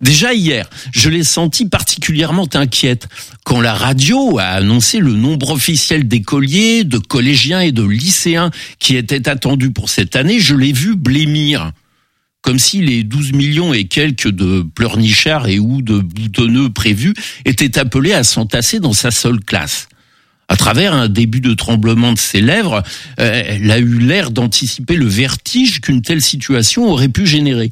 Déjà 0.00 0.32
hier, 0.32 0.70
je 0.92 1.10
l'ai 1.10 1.22
sentie 1.22 1.68
particulièrement 1.68 2.48
inquiète 2.54 3.08
quand 3.44 3.60
la 3.60 3.74
radio 3.74 4.38
a 4.38 4.44
annoncé 4.44 5.00
le 5.00 5.12
nombre 5.12 5.50
officiel 5.50 6.08
d'écoliers, 6.08 6.84
de 6.84 6.96
collégiens 6.96 7.60
et 7.60 7.72
de 7.72 7.84
lycéens 7.84 8.50
qui 8.78 8.96
étaient 8.96 9.28
attendus 9.28 9.70
pour 9.70 9.90
cette 9.90 10.16
année. 10.16 10.40
Je 10.40 10.54
l'ai 10.54 10.72
vu 10.72 10.96
blêmir, 10.96 11.72
comme 12.40 12.58
si 12.58 12.80
les 12.80 13.02
12 13.02 13.34
millions 13.34 13.74
et 13.74 13.84
quelques 13.84 14.30
de 14.30 14.62
pleurnichards 14.62 15.46
et 15.46 15.58
ou 15.58 15.82
de 15.82 15.98
boutonneux 15.98 16.70
prévus 16.70 17.12
étaient 17.44 17.78
appelés 17.78 18.14
à 18.14 18.24
s'entasser 18.24 18.80
dans 18.80 18.94
sa 18.94 19.10
seule 19.10 19.40
classe. 19.40 19.88
À 20.50 20.56
travers 20.56 20.94
un 20.94 21.08
début 21.08 21.40
de 21.40 21.54
tremblement 21.54 22.12
de 22.12 22.18
ses 22.18 22.40
lèvres, 22.40 22.82
euh, 23.20 23.42
elle 23.46 23.70
a 23.70 23.78
eu 23.78 24.00
l'air 24.00 24.32
d'anticiper 24.32 24.96
le 24.96 25.06
vertige 25.06 25.80
qu'une 25.80 26.02
telle 26.02 26.20
situation 26.20 26.90
aurait 26.90 27.08
pu 27.08 27.24
générer. 27.24 27.70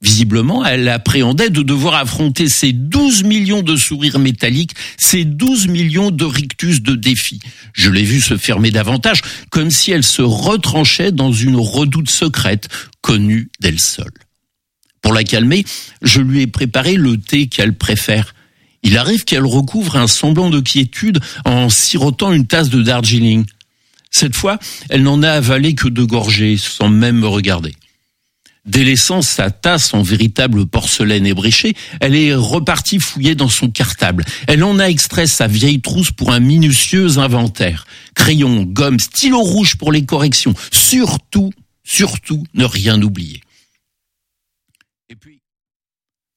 Visiblement, 0.00 0.64
elle 0.64 0.88
appréhendait 0.88 1.50
de 1.50 1.62
devoir 1.62 1.94
affronter 1.94 2.48
ces 2.48 2.72
12 2.72 3.24
millions 3.24 3.62
de 3.62 3.74
sourires 3.74 4.20
métalliques, 4.20 4.76
ces 4.96 5.24
12 5.24 5.66
millions 5.66 6.12
de 6.12 6.24
rictus 6.24 6.82
de 6.82 6.94
défis. 6.94 7.40
Je 7.72 7.90
l'ai 7.90 8.04
vu 8.04 8.20
se 8.20 8.36
fermer 8.36 8.70
davantage, 8.70 9.22
comme 9.50 9.72
si 9.72 9.90
elle 9.90 10.04
se 10.04 10.22
retranchait 10.22 11.10
dans 11.10 11.32
une 11.32 11.56
redoute 11.56 12.10
secrète, 12.10 12.68
connue 13.00 13.50
d'elle 13.58 13.80
seule. 13.80 14.12
Pour 15.02 15.14
la 15.14 15.24
calmer, 15.24 15.64
je 16.00 16.20
lui 16.20 16.42
ai 16.42 16.46
préparé 16.46 16.94
le 16.94 17.16
thé 17.16 17.48
qu'elle 17.48 17.74
préfère. 17.74 18.36
Il 18.84 18.98
arrive 18.98 19.24
qu'elle 19.24 19.46
recouvre 19.46 19.96
un 19.96 20.06
semblant 20.06 20.50
de 20.50 20.60
quiétude 20.60 21.18
en 21.46 21.70
sirotant 21.70 22.32
une 22.32 22.46
tasse 22.46 22.68
de 22.68 22.82
Darjeeling. 22.82 23.46
Cette 24.10 24.36
fois, 24.36 24.58
elle 24.90 25.02
n'en 25.02 25.22
a 25.22 25.30
avalé 25.30 25.74
que 25.74 25.88
deux 25.88 26.06
gorgées, 26.06 26.58
sans 26.58 26.90
même 26.90 27.18
me 27.18 27.26
regarder. 27.26 27.74
Délaissant 28.66 29.22
sa 29.22 29.50
tasse 29.50 29.92
en 29.92 30.02
véritable 30.02 30.66
porcelaine 30.66 31.26
ébréchée, 31.26 31.74
elle 32.00 32.14
est 32.14 32.34
repartie 32.34 33.00
fouiller 33.00 33.34
dans 33.34 33.48
son 33.48 33.70
cartable. 33.70 34.24
Elle 34.46 34.64
en 34.64 34.78
a 34.78 34.84
extrait 34.84 35.26
sa 35.26 35.46
vieille 35.46 35.80
trousse 35.80 36.12
pour 36.12 36.32
un 36.32 36.40
minutieux 36.40 37.18
inventaire. 37.18 37.86
Crayon, 38.14 38.62
gomme, 38.62 39.00
stylo 39.00 39.40
rouge 39.40 39.76
pour 39.76 39.92
les 39.92 40.04
corrections. 40.04 40.54
Surtout, 40.72 41.52
surtout, 41.84 42.44
ne 42.54 42.64
rien 42.64 43.00
oublier. 43.02 43.42
Et 45.10 45.16
puis, 45.16 45.40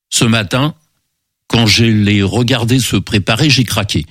ce 0.10 0.26
matin, 0.26 0.76
quand 1.48 1.66
je 1.66 1.86
l'ai 1.86 2.24
regardé 2.24 2.80
se 2.80 2.98
préparer, 2.98 3.50
j'ai 3.50 3.64
craqué. 3.64 4.06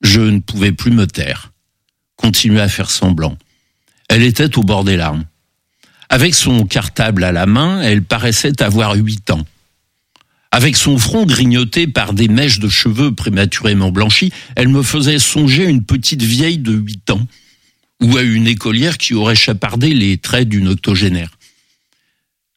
Je 0.00 0.20
ne 0.20 0.38
pouvais 0.38 0.72
plus 0.72 0.92
me 0.92 1.06
taire. 1.06 1.52
Continuer 2.16 2.60
à 2.60 2.68
faire 2.68 2.90
semblant. 2.90 3.36
Elle 4.08 4.22
était 4.22 4.56
au 4.58 4.62
bord 4.62 4.84
des 4.84 4.96
larmes. 4.96 5.24
Avec 6.08 6.34
son 6.34 6.66
cartable 6.66 7.22
à 7.22 7.32
la 7.32 7.46
main, 7.46 7.80
elle 7.82 8.02
paraissait 8.02 8.62
avoir 8.62 8.94
huit 8.94 9.30
ans. 9.30 9.44
Avec 10.50 10.76
son 10.76 10.98
front 10.98 11.24
grignoté 11.24 11.86
par 11.86 12.12
des 12.12 12.26
mèches 12.26 12.58
de 12.58 12.68
cheveux 12.68 13.14
prématurément 13.14 13.92
blanchis, 13.92 14.32
elle 14.56 14.68
me 14.68 14.82
faisait 14.82 15.20
songer 15.20 15.66
à 15.66 15.70
une 15.70 15.84
petite 15.84 16.22
vieille 16.22 16.58
de 16.58 16.72
huit 16.72 17.08
ans, 17.10 17.24
ou 18.02 18.16
à 18.16 18.22
une 18.22 18.48
écolière 18.48 18.98
qui 18.98 19.14
aurait 19.14 19.36
chapardé 19.36 19.94
les 19.94 20.18
traits 20.18 20.48
d'une 20.48 20.66
octogénaire. 20.66 21.30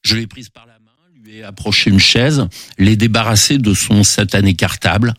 Je 0.01 0.15
l'ai 0.15 0.25
prise 0.25 0.49
par 0.49 0.65
la 0.65 0.72
approché 1.41 1.89
une 1.89 1.99
chaise, 1.99 2.47
l'ai 2.77 2.95
débarrassé 2.95 3.57
de 3.57 3.73
son 3.73 4.03
satané 4.03 4.53
cartable. 4.53 5.13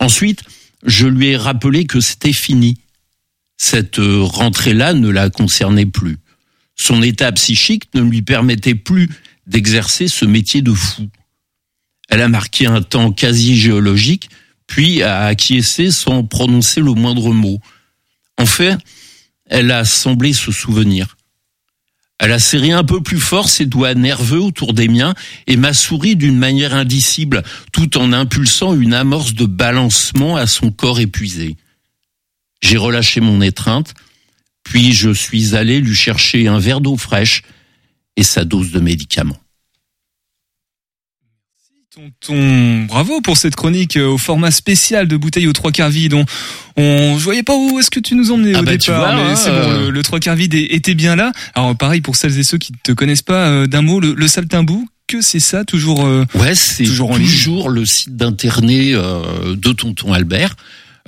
Ensuite, 0.00 0.42
je 0.84 1.06
lui 1.06 1.28
ai 1.28 1.36
rappelé 1.36 1.84
que 1.84 2.00
c'était 2.00 2.32
fini. 2.32 2.78
Cette 3.56 3.98
rentrée-là 3.98 4.94
ne 4.94 5.08
la 5.08 5.30
concernait 5.30 5.86
plus. 5.86 6.18
Son 6.76 7.02
état 7.02 7.30
psychique 7.32 7.94
ne 7.94 8.00
lui 8.00 8.22
permettait 8.22 8.74
plus 8.74 9.08
d'exercer 9.46 10.08
ce 10.08 10.24
métier 10.24 10.62
de 10.62 10.72
fou. 10.72 11.08
Elle 12.08 12.22
a 12.22 12.28
marqué 12.28 12.66
un 12.66 12.82
temps 12.82 13.12
quasi 13.12 13.56
géologique, 13.56 14.30
puis 14.66 15.02
a 15.02 15.26
acquiescé 15.26 15.90
sans 15.90 16.24
prononcer 16.24 16.80
le 16.80 16.92
moindre 16.92 17.32
mot. 17.32 17.60
En 18.38 18.46
fait, 18.46 18.76
elle 19.46 19.70
a 19.70 19.84
semblé 19.84 20.32
se 20.32 20.50
souvenir. 20.52 21.16
Elle 22.18 22.32
a 22.32 22.38
serré 22.38 22.70
un 22.70 22.84
peu 22.84 23.02
plus 23.02 23.18
fort 23.18 23.48
ses 23.48 23.66
doigts 23.66 23.94
nerveux 23.94 24.40
autour 24.40 24.72
des 24.72 24.88
miens 24.88 25.14
et 25.46 25.56
m'a 25.56 25.72
souri 25.72 26.16
d'une 26.16 26.38
manière 26.38 26.74
indicible, 26.74 27.42
tout 27.72 27.98
en 27.98 28.12
impulsant 28.12 28.74
une 28.74 28.94
amorce 28.94 29.34
de 29.34 29.46
balancement 29.46 30.36
à 30.36 30.46
son 30.46 30.70
corps 30.70 31.00
épuisé. 31.00 31.56
J'ai 32.62 32.76
relâché 32.76 33.20
mon 33.20 33.42
étreinte, 33.42 33.94
puis 34.62 34.92
je 34.92 35.10
suis 35.10 35.54
allé 35.54 35.80
lui 35.80 35.94
chercher 35.94 36.46
un 36.46 36.58
verre 36.58 36.80
d'eau 36.80 36.96
fraîche 36.96 37.42
et 38.16 38.22
sa 38.22 38.44
dose 38.44 38.70
de 38.70 38.80
médicaments. 38.80 39.43
Tonton, 41.94 42.86
bravo 42.86 43.20
pour 43.20 43.36
cette 43.36 43.54
chronique 43.54 43.96
euh, 43.96 44.08
au 44.08 44.18
format 44.18 44.50
spécial 44.50 45.06
de 45.06 45.16
bouteille 45.16 45.46
aux 45.46 45.52
trois 45.52 45.70
quarts 45.70 45.90
vide. 45.90 46.14
On, 46.14 46.24
on, 46.76 47.16
je 47.16 47.22
voyais 47.22 47.44
pas 47.44 47.54
où 47.54 47.78
est-ce 47.78 47.90
que 47.90 48.00
tu 48.00 48.16
nous 48.16 48.32
emmenais 48.32 48.52
Ah 48.56 48.60
au 48.60 48.64
bah, 48.64 48.76
départ, 48.76 48.98
vois, 48.98 49.14
mais 49.14 49.30
hein, 49.30 49.36
c'est 49.36 49.50
bon, 49.50 49.56
euh. 49.56 49.84
le, 49.84 49.90
le 49.90 50.02
trois 50.02 50.18
quarts 50.18 50.34
vide 50.34 50.54
était 50.54 50.94
bien 50.94 51.14
là. 51.14 51.30
Alors 51.54 51.76
pareil 51.76 52.00
pour 52.00 52.16
celles 52.16 52.36
et 52.36 52.42
ceux 52.42 52.58
qui 52.58 52.72
ne 52.72 52.78
te 52.82 52.90
connaissent 52.90 53.22
pas, 53.22 53.46
euh, 53.46 53.66
d'un 53.68 53.82
mot, 53.82 54.00
le, 54.00 54.12
le 54.14 54.26
saltimbout, 54.26 54.88
que 55.06 55.22
c'est 55.22 55.38
ça 55.38 55.64
toujours 55.64 56.04
euh, 56.04 56.24
Ouais, 56.34 56.56
c'est 56.56 56.82
Toujours 56.82 57.14
toujours, 57.14 57.66
en 57.66 57.68
le 57.68 57.86
site 57.86 58.16
d'internet 58.16 58.94
euh, 58.94 59.54
de 59.54 59.70
Tonton 59.70 60.12
Albert, 60.12 60.56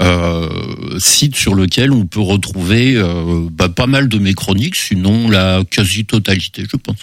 euh, 0.01 0.49
site 1.01 1.35
sur 1.35 1.55
lequel 1.57 1.91
on 1.91 2.07
peut 2.07 2.21
retrouver 2.21 2.95
euh, 2.95 3.49
bah, 3.51 3.69
pas 3.69 3.89
mal 3.89 4.09
de 4.09 4.19
mes 4.19 4.35
chroniques, 4.35 4.77
sinon 4.77 5.29
la 5.29 5.63
quasi-totalité, 5.69 6.65
je 6.71 6.77
pense. 6.77 6.99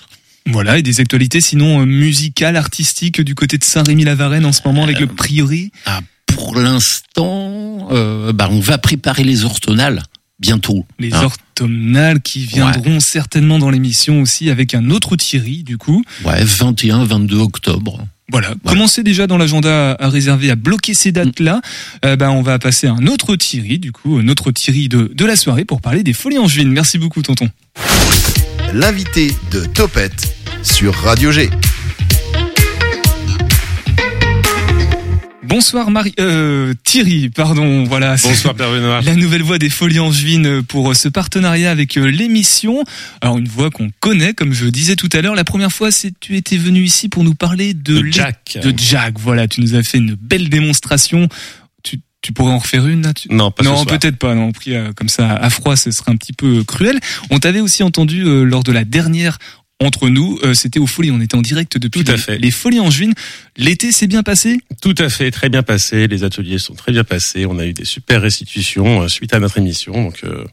Voilà, 0.45 0.77
et 0.77 0.81
des 0.81 0.99
actualités 0.99 1.41
sinon 1.41 1.81
euh, 1.81 1.85
musicales, 1.85 2.57
artistiques 2.57 3.21
du 3.21 3.35
côté 3.35 3.57
de 3.57 3.63
Saint-Rémy-la-Varenne 3.63 4.45
en 4.45 4.51
ce 4.51 4.61
moment 4.65 4.83
avec 4.83 4.99
le 4.99 5.07
Priori. 5.07 5.71
Ah, 5.85 6.01
pour 6.27 6.55
l'instant, 6.55 7.87
euh, 7.91 8.33
bah, 8.33 8.49
on 8.51 8.59
va 8.59 8.77
préparer 8.77 9.23
les 9.23 9.45
orthonales 9.45 10.03
bientôt. 10.39 10.85
Les 10.99 11.13
hein. 11.13 11.23
orthomnales 11.23 12.21
qui 12.21 12.45
viendront 12.45 12.99
certainement 12.99 13.59
dans 13.59 13.69
l'émission 13.69 14.21
aussi 14.21 14.49
avec 14.49 14.75
un 14.75 14.89
autre 14.89 15.15
Thierry 15.15 15.63
du 15.63 15.77
coup. 15.77 16.03
Ouais, 16.25 16.43
21-22 16.43 17.35
octobre. 17.35 18.05
Voilà, 18.31 18.55
commencez 18.65 19.03
déjà 19.03 19.27
dans 19.27 19.37
l'agenda 19.37 19.95
à 19.99 20.09
réserver 20.09 20.49
à 20.49 20.55
bloquer 20.55 20.93
ces 20.93 21.11
dates-là. 21.11 21.57
Mm. 21.57 21.61
Euh, 22.05 22.15
ben, 22.15 22.29
on 22.31 22.41
va 22.41 22.57
passer 22.57 22.87
à 22.87 22.93
un 22.93 23.05
autre 23.07 23.35
Thierry, 23.35 23.79
du 23.79 23.91
coup, 23.91 24.17
un 24.17 24.27
autre 24.27 24.51
Thierry 24.51 24.89
de, 24.89 25.11
de 25.13 25.25
la 25.25 25.35
soirée 25.35 25.65
pour 25.65 25.81
parler 25.81 26.03
des 26.03 26.13
folies 26.13 26.39
angevines. 26.39 26.71
Merci 26.71 26.97
beaucoup, 26.97 27.21
tonton. 27.21 27.49
L'invité 28.73 29.31
de 29.51 29.65
Topette 29.65 30.35
sur 30.63 30.95
Radio 30.95 31.31
G. 31.31 31.47
Bonsoir 35.43 35.91
Marie, 35.91 36.15
euh, 36.19 36.73
Thierry, 36.83 37.29
pardon, 37.29 37.83
voilà. 37.83 38.17
c'est 38.17 38.29
Bonsoir 38.29 38.55
Père 38.55 38.71
Benoît. 38.71 39.01
La 39.01 39.15
nouvelle 39.15 39.43
voix 39.43 39.59
des 39.59 39.69
Folies 39.69 39.99
Angevines 39.99 40.63
pour 40.63 40.89
euh, 40.89 40.93
ce 40.95 41.07
partenariat 41.07 41.69
avec 41.69 41.95
euh, 41.97 42.07
l'émission. 42.07 42.83
Alors 43.21 43.37
une 43.37 43.47
voix 43.47 43.69
qu'on 43.69 43.91
connaît, 43.99 44.33
comme 44.33 44.53
je 44.53 44.65
disais 44.65 44.95
tout 44.95 45.09
à 45.13 45.21
l'heure. 45.21 45.35
La 45.35 45.43
première 45.43 45.71
fois, 45.71 45.91
c'est 45.91 46.11
tu 46.19 46.35
étais 46.35 46.57
venu 46.57 46.81
ici 46.81 47.09
pour 47.09 47.23
nous 47.23 47.35
parler 47.35 47.75
de, 47.75 47.99
De 47.99 48.11
Jack. 48.11 48.57
De 48.63 48.73
Jack, 48.75 49.19
voilà. 49.19 49.47
Tu 49.47 49.61
nous 49.61 49.75
as 49.75 49.83
fait 49.83 49.99
une 49.99 50.15
belle 50.15 50.49
démonstration. 50.49 51.29
Tu, 52.23 52.33
pourrais 52.33 52.53
en 52.53 52.57
refaire 52.59 52.87
une 52.87 53.03
là 53.03 53.13
tu- 53.13 53.27
Non, 53.29 53.51
pas 53.51 53.63
Non, 53.63 53.85
peut-être 53.85 54.17
pas. 54.17 54.33
Non, 54.33 54.51
pris 54.53 54.73
euh, 54.75 54.91
comme 54.93 55.09
ça 55.09 55.29
à 55.35 55.49
froid, 55.51 55.75
ce 55.75 55.91
serait 55.91 56.11
un 56.11 56.15
petit 56.15 56.33
peu 56.33 56.59
euh, 56.59 56.63
cruel. 56.63 56.99
On 57.29 57.37
t'avait 57.39 57.59
aussi 57.59 57.83
entendu 57.83 58.23
euh, 58.25 58.43
lors 58.43 58.63
de 58.63 58.71
la 58.71 58.85
dernière 58.85 59.37
entre 59.81 60.07
nous. 60.07 60.39
euh, 60.43 60.53
C'était 60.53 60.79
aux 60.79 60.87
Folies. 60.87 61.11
On 61.11 61.19
était 61.19 61.35
en 61.35 61.41
direct 61.41 61.77
depuis 61.77 62.03
Tout 62.03 62.11
à 62.11 62.15
les, 62.15 62.21
fait. 62.21 62.37
les 62.37 62.51
Folies 62.51 62.79
Angevines. 62.79 63.13
L'été 63.57 63.91
s'est 63.91 64.07
bien 64.07 64.23
passé? 64.23 64.59
Tout 64.81 64.95
à 64.99 65.09
fait, 65.09 65.29
très 65.31 65.49
bien 65.49 65.63
passé. 65.63 66.07
Les 66.07 66.23
ateliers 66.23 66.57
sont 66.59 66.73
très 66.75 66.91
bien 66.93 67.03
passés. 67.03 67.45
On 67.45 67.59
a 67.59 67.65
eu 67.65 67.73
des 67.73 67.83
super 67.85 68.21
restitutions 68.21 69.01
euh, 69.03 69.07
suite 69.09 69.33
à 69.33 69.39
notre 69.39 69.57
émission. 69.57 69.91
Donc, 69.91 70.21
euh, 70.23 70.45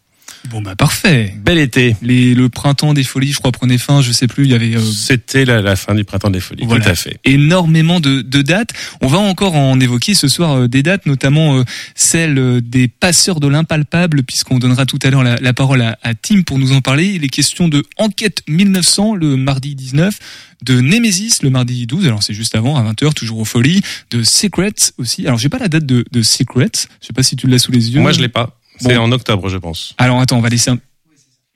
Bon 0.48 0.62
bah 0.62 0.74
parfait. 0.74 1.34
bel 1.44 1.58
été. 1.58 1.96
Les, 2.02 2.34
le 2.34 2.48
printemps 2.48 2.94
des 2.94 3.04
Folies, 3.04 3.32
je 3.32 3.38
crois, 3.38 3.52
prenait 3.52 3.78
fin. 3.78 4.00
Je 4.00 4.10
sais 4.12 4.26
plus. 4.26 4.44
Il 4.44 4.50
y 4.50 4.54
avait 4.54 4.74
euh, 4.74 4.80
C'était 4.80 5.44
la, 5.44 5.60
la 5.60 5.76
fin 5.76 5.94
du 5.94 6.04
printemps 6.04 6.30
des 6.30 6.40
folies. 6.40 6.64
Voilà. 6.66 6.84
Tout 6.84 6.90
à 6.90 6.94
fait. 6.94 7.18
énormément 7.24 8.00
de, 8.00 8.22
de 8.22 8.42
dates. 8.42 8.70
On 9.02 9.06
va 9.06 9.18
encore 9.18 9.54
en 9.54 9.78
évoquer 9.80 10.14
ce 10.14 10.28
soir 10.28 10.52
euh, 10.62 10.68
des 10.68 10.82
dates, 10.82 11.06
notamment 11.06 11.58
euh, 11.58 11.64
celle 11.94 12.38
euh, 12.38 12.60
des 12.60 12.88
passeurs 12.88 13.38
de 13.40 13.48
l'impalpable, 13.48 14.22
puisqu'on 14.22 14.58
donnera 14.58 14.86
tout 14.86 14.98
à 15.02 15.10
l'heure 15.10 15.22
la, 15.22 15.36
la 15.36 15.52
parole 15.52 15.82
à, 15.82 15.98
à 16.02 16.14
Tim 16.14 16.42
pour 16.42 16.58
nous 16.58 16.72
en 16.72 16.80
parler. 16.80 17.06
Il 17.06 17.24
est 17.24 17.28
question 17.28 17.68
de 17.68 17.84
Enquête 17.98 18.42
1900 18.48 19.14
le 19.16 19.36
mardi 19.36 19.74
19, 19.74 20.18
de 20.64 20.80
Nemesis 20.80 21.38
le 21.42 21.50
mardi 21.50 21.86
12, 21.86 22.06
alors 22.06 22.22
c'est 22.22 22.34
juste 22.34 22.54
avant, 22.54 22.76
à 22.76 22.92
20h, 22.92 23.12
toujours 23.14 23.38
aux 23.40 23.44
folies, 23.44 23.82
de 24.10 24.22
Secrets 24.22 24.72
aussi. 24.98 25.26
Alors 25.26 25.38
j'ai 25.38 25.48
pas 25.48 25.58
la 25.58 25.68
date 25.68 25.86
de, 25.86 26.04
de 26.10 26.22
Secrets, 26.22 26.70
je 27.00 27.06
sais 27.06 27.12
pas 27.12 27.22
si 27.22 27.36
tu 27.36 27.46
l'as 27.46 27.58
sous 27.58 27.72
les 27.72 27.90
yeux. 27.92 28.00
Moi, 28.00 28.12
je 28.12 28.20
l'ai 28.20 28.28
pas. 28.28 28.59
C'est 28.80 28.94
Bon. 28.94 29.02
en 29.02 29.12
octobre, 29.12 29.48
je 29.48 29.58
pense. 29.58 29.94
Alors 29.98 30.20
attends, 30.20 30.38
on 30.38 30.40
va 30.40 30.48
laisser 30.48 30.70
un... 30.70 30.78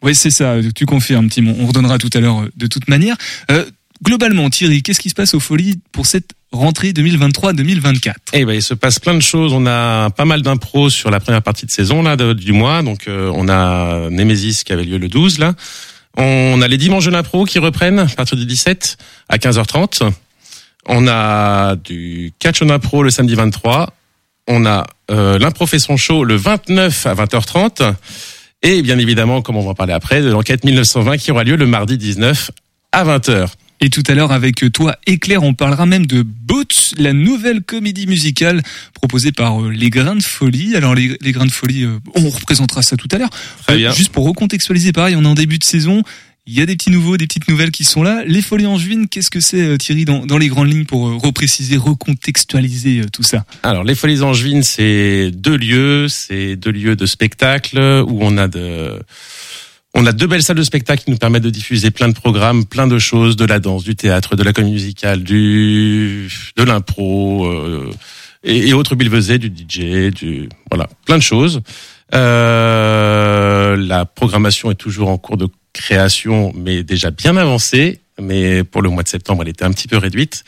Oui, 0.03 0.15
c'est 0.15 0.31
ça, 0.31 0.57
tu 0.75 0.85
confirmes, 0.87 1.29
Tim. 1.31 1.47
On 1.59 1.67
redonnera 1.67 1.97
tout 1.99 2.11
à 2.13 2.21
l'heure 2.21 2.43
euh, 2.43 2.51
de 2.57 2.67
toute 2.67 2.89
manière. 2.89 3.17
Euh, 3.51 3.65
globalement, 4.05 4.51
Thierry, 4.51 4.83
qu'est-ce 4.83 5.01
qui 5.01 5.09
se 5.09 5.15
passe 5.15 5.33
aux 5.35 5.41
Folies 5.41 5.81
pour 5.93 6.05
cette 6.05 6.31
rentrée 6.53 6.93
2023-2024 6.93 8.13
Eh 8.35 8.45
ben, 8.45 8.53
il 8.53 8.63
se 8.63 8.75
passe 8.75 8.99
plein 8.99 9.15
de 9.15 9.21
choses. 9.21 9.53
On 9.55 9.65
a 9.67 10.11
pas 10.11 10.25
mal 10.27 10.43
d'impros 10.43 10.91
sur 10.91 11.11
la 11.11 11.21
première 11.21 11.43
partie 11.43 11.65
de 11.67 11.71
saison 11.71 12.03
là 12.03 12.17
de- 12.17 12.33
du 12.35 12.53
mois. 12.53 12.83
Donc, 12.83 13.09
euh, 13.09 13.31
on 13.35 13.49
a 13.49 14.09
Nemesis 14.11 14.63
qui 14.65 14.73
avait 14.73 14.85
lieu 14.85 14.99
le 14.99 15.09
12 15.09 15.39
là. 15.39 15.55
On 16.17 16.61
a 16.63 16.69
les 16.69 16.77
dimanches 16.77 17.07
de 17.07 17.11
l'impro 17.11 17.45
qui 17.45 17.59
reprennent 17.59 17.99
à 18.01 18.07
partir 18.07 18.37
du 18.37 18.47
17 18.47 18.99
à 19.29 19.39
15h30. 19.39 20.03
On 20.87 21.09
a 21.09 21.77
du 21.77 22.33
catch 22.39 22.61
en 22.63 22.69
impro 22.69 23.03
le 23.03 23.11
samedi 23.11 23.35
23. 23.35 23.93
On 24.47 24.67
a 24.67 24.87
euh, 25.11 25.39
l'impro 25.39 25.67
fait 25.67 25.79
son 25.79 25.97
show 25.97 26.25
le 26.25 26.37
29 26.37 27.07
à 27.07 27.15
20h30. 27.15 27.95
Et 28.63 28.83
bien 28.83 28.99
évidemment, 28.99 29.43
comme 29.43 29.57
on 29.57 29.63
va 29.63 29.71
en 29.71 29.75
parler 29.75 29.93
après, 29.93 30.23
de 30.23 30.31
l'enquête 30.31 30.65
1920 30.65 31.19
qui 31.19 31.31
aura 31.31 31.45
lieu 31.45 31.57
le 31.57 31.67
mardi 31.67 31.99
19 31.99 32.51
à 32.93 33.05
20h. 33.05 33.49
Et 33.81 33.91
tout 33.91 34.03
à 34.07 34.15
l'heure, 34.15 34.33
avec 34.33 34.73
toi 34.73 34.97
et 35.07 35.19
Claire, 35.19 35.43
on 35.43 35.53
parlera 35.53 35.85
même 35.85 36.07
de 36.07 36.23
Boots, 36.23 36.95
la 36.97 37.13
nouvelle 37.13 37.61
comédie 37.61 38.07
musicale 38.07 38.63
proposée 38.95 39.33
par 39.33 39.61
euh, 39.63 39.71
Les 39.71 39.91
Grains 39.91 40.17
de 40.17 40.23
Folie. 40.23 40.75
Alors, 40.75 40.95
Les, 40.95 41.19
les 41.21 41.33
Grains 41.33 41.45
de 41.45 41.51
Folie, 41.51 41.85
euh, 41.85 41.99
on 42.15 42.31
représentera 42.31 42.81
ça 42.81 42.97
tout 42.97 43.09
à 43.11 43.19
l'heure. 43.19 43.31
Euh. 43.71 43.93
Juste 43.93 44.11
pour 44.11 44.25
recontextualiser, 44.27 44.93
pareil, 44.93 45.17
on 45.17 45.25
est 45.25 45.29
en 45.29 45.35
début 45.35 45.59
de 45.59 45.65
saison. 45.65 46.03
Il 46.47 46.53
y 46.53 46.61
a 46.61 46.67
des 46.67 46.77
petits 46.77 46.91
nouveaux, 46.91 47.17
des 47.17 47.27
petites 47.27 47.49
nouvelles 47.49 47.71
qui 47.71 47.85
sont 47.85 48.03
là. 48.03 48.23
Les 48.27 48.43
Folies 48.43 48.67
Angevines, 48.67 49.09
qu'est-ce 49.09 49.31
que 49.31 49.41
c'est, 49.41 49.63
euh, 49.63 49.77
Thierry, 49.79 50.05
dans, 50.05 50.27
dans 50.27 50.37
les 50.37 50.49
grandes 50.49 50.69
lignes 50.69 50.85
pour 50.85 51.09
euh, 51.09 51.17
repréciser, 51.17 51.79
recontextualiser 51.79 53.01
euh, 53.01 53.07
tout 53.11 53.23
ça? 53.23 53.47
Alors, 53.63 53.83
les 53.83 53.95
Folies 53.95 54.21
Angevines, 54.21 54.63
c'est 54.63 55.31
deux 55.31 55.57
lieux, 55.57 56.07
c'est 56.09 56.57
deux 56.57 56.71
lieux 56.71 56.97
de 56.97 57.07
spectacle 57.07 57.79
où 57.79 58.19
on 58.21 58.37
a 58.37 58.47
de, 58.47 59.01
on 59.95 60.05
a 60.05 60.13
deux 60.13 60.27
belles 60.27 60.43
salles 60.43 60.59
de 60.59 60.63
spectacle 60.63 61.05
qui 61.05 61.11
nous 61.13 61.17
permettent 61.17 61.45
de 61.45 61.51
diffuser 61.51 61.91
plein 61.91 62.09
de 62.09 62.15
programmes, 62.15 62.67
plein 62.67 62.87
de 62.87 62.99
choses, 62.99 63.37
de 63.37 63.47
la 63.47 63.59
danse, 63.59 63.83
du 63.83 63.97
théâtre, 63.97 64.37
de 64.37 64.43
la 64.43 64.53
comédie 64.53 64.75
musicale, 64.75 65.23
du, 65.23 66.29
de 66.57 66.63
l'impro, 66.63 67.47
euh, 67.47 67.91
et, 68.43 68.69
et 68.69 68.73
autres 68.75 68.97
bilvesés, 68.97 69.39
du 69.39 69.47
DJ, 69.47 70.13
du, 70.13 70.51
voilà, 70.71 70.91
plein 71.07 71.17
de 71.17 71.23
choses. 71.23 71.63
Euh, 72.13 73.77
la 73.77 74.05
programmation 74.05 74.71
est 74.71 74.77
toujours 74.77 75.09
en 75.09 75.17
cours 75.17 75.37
de 75.37 75.49
création, 75.75 76.53
mais 76.57 76.83
déjà 76.83 77.11
bien 77.11 77.37
avancée. 77.37 78.01
Mais 78.21 78.63
pour 78.63 78.81
le 78.81 78.91
mois 78.91 79.03
de 79.03 79.09
septembre, 79.09 79.43
elle 79.43 79.49
était 79.49 79.65
un 79.65 79.73
petit 79.73 79.89
peu 79.89 79.97
réduite. 79.99 80.45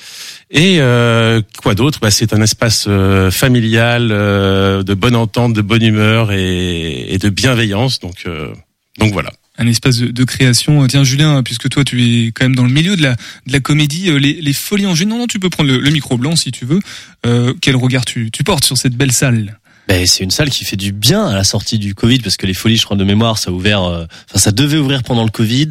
Et 0.53 0.77
euh, 0.79 1.43
quoi 1.61 1.75
d'autre? 1.75 1.99
Bah, 2.01 2.13
C'est 2.13 2.33
un 2.33 2.41
espace 2.41 2.85
euh, 2.87 3.33
familial, 3.33 4.11
euh, 4.13 4.85
de 4.85 4.95
bonne 4.95 5.17
entente, 5.17 5.53
de 5.53 5.63
bonne 5.63 5.83
humeur 5.83 6.31
et, 6.31 7.13
et 7.13 7.19
de 7.19 7.29
bienveillance. 7.29 7.99
Donc, 7.99 8.23
euh, 8.27 8.55
donc 9.01 9.13
voilà. 9.13 9.31
un 9.59 9.67
espace 9.67 9.99
de, 9.99 10.25
création. 10.25 10.87
Tiens, 10.87 11.03
Julien, 11.03 11.43
puisque 11.43 11.69
toi, 11.69 11.83
tu 11.83 12.05
es 12.05 12.27
quand 12.29 12.45
même 12.45 12.55
dans 12.55 12.65
le 12.65 12.73
milieu 12.73 12.95
de 12.95 13.03
la, 13.03 13.15
de 13.47 13.53
la 13.53 13.59
comédie, 13.59 14.11
euh, 14.11 14.19
les, 14.21 14.35
les 14.35 14.53
folies 14.53 14.87
en. 14.87 14.95
Non, 14.95 15.19
non, 15.19 15.27
tu 15.27 15.41
peux 15.41 15.51
prendre 15.51 15.69
le, 15.69 15.81
le 15.81 15.91
micro 15.91 16.17
blanc 16.17 16.37
si 16.37 16.53
tu 16.53 16.67
veux. 16.67 16.79
Euh, 17.27 17.53
quel 17.61 17.75
regard 17.75 18.05
tu, 18.05 18.31
tu 18.31 18.45
portes 18.45 18.65
sur 18.65 18.79
cette 18.79 18.95
belle 18.95 19.13
salle? 19.13 19.59
Ben, 19.89 20.05
c'est 20.05 20.25
une 20.25 20.33
salle 20.33 20.51
qui 20.51 20.65
fait 20.65 20.77
du 20.77 20.91
bien 20.91 21.27
à 21.27 21.35
la 21.35 21.45
sortie 21.45 21.79
du 21.79 21.95
Covid 21.95 22.19
parce 22.19 22.37
que 22.37 22.47
les 22.47 22.55
folies, 22.55 22.77
je 22.77 22.85
crois 22.85 22.97
de 22.97 23.05
mémoire, 23.05 23.39
ça 23.39 23.51
a 23.51 23.53
ouvert, 23.53 23.85
euh, 23.85 24.05
enfin 24.29 24.39
ça 24.39 24.51
devait 24.51 24.79
ouvrir 24.79 25.05
pendant 25.05 25.23
le 25.23 25.31
Covid 25.31 25.69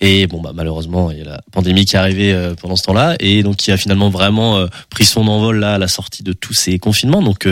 et 0.00 0.26
bon 0.26 0.40
bah 0.40 0.52
malheureusement 0.54 1.10
il 1.10 1.18
y 1.18 1.20
a 1.20 1.24
la 1.24 1.40
pandémie 1.52 1.84
qui 1.84 1.94
est 1.94 1.98
arrivée 1.98 2.32
euh, 2.32 2.54
pendant 2.54 2.76
ce 2.76 2.84
temps-là 2.84 3.16
et 3.20 3.42
donc 3.42 3.56
qui 3.56 3.70
a 3.70 3.76
finalement 3.76 4.08
vraiment 4.08 4.56
euh, 4.56 4.68
pris 4.88 5.04
son 5.04 5.28
envol 5.28 5.58
là 5.58 5.74
à 5.74 5.78
la 5.78 5.88
sortie 5.88 6.22
de 6.22 6.32
tous 6.32 6.54
ces 6.54 6.78
confinements. 6.78 7.20
Donc 7.20 7.46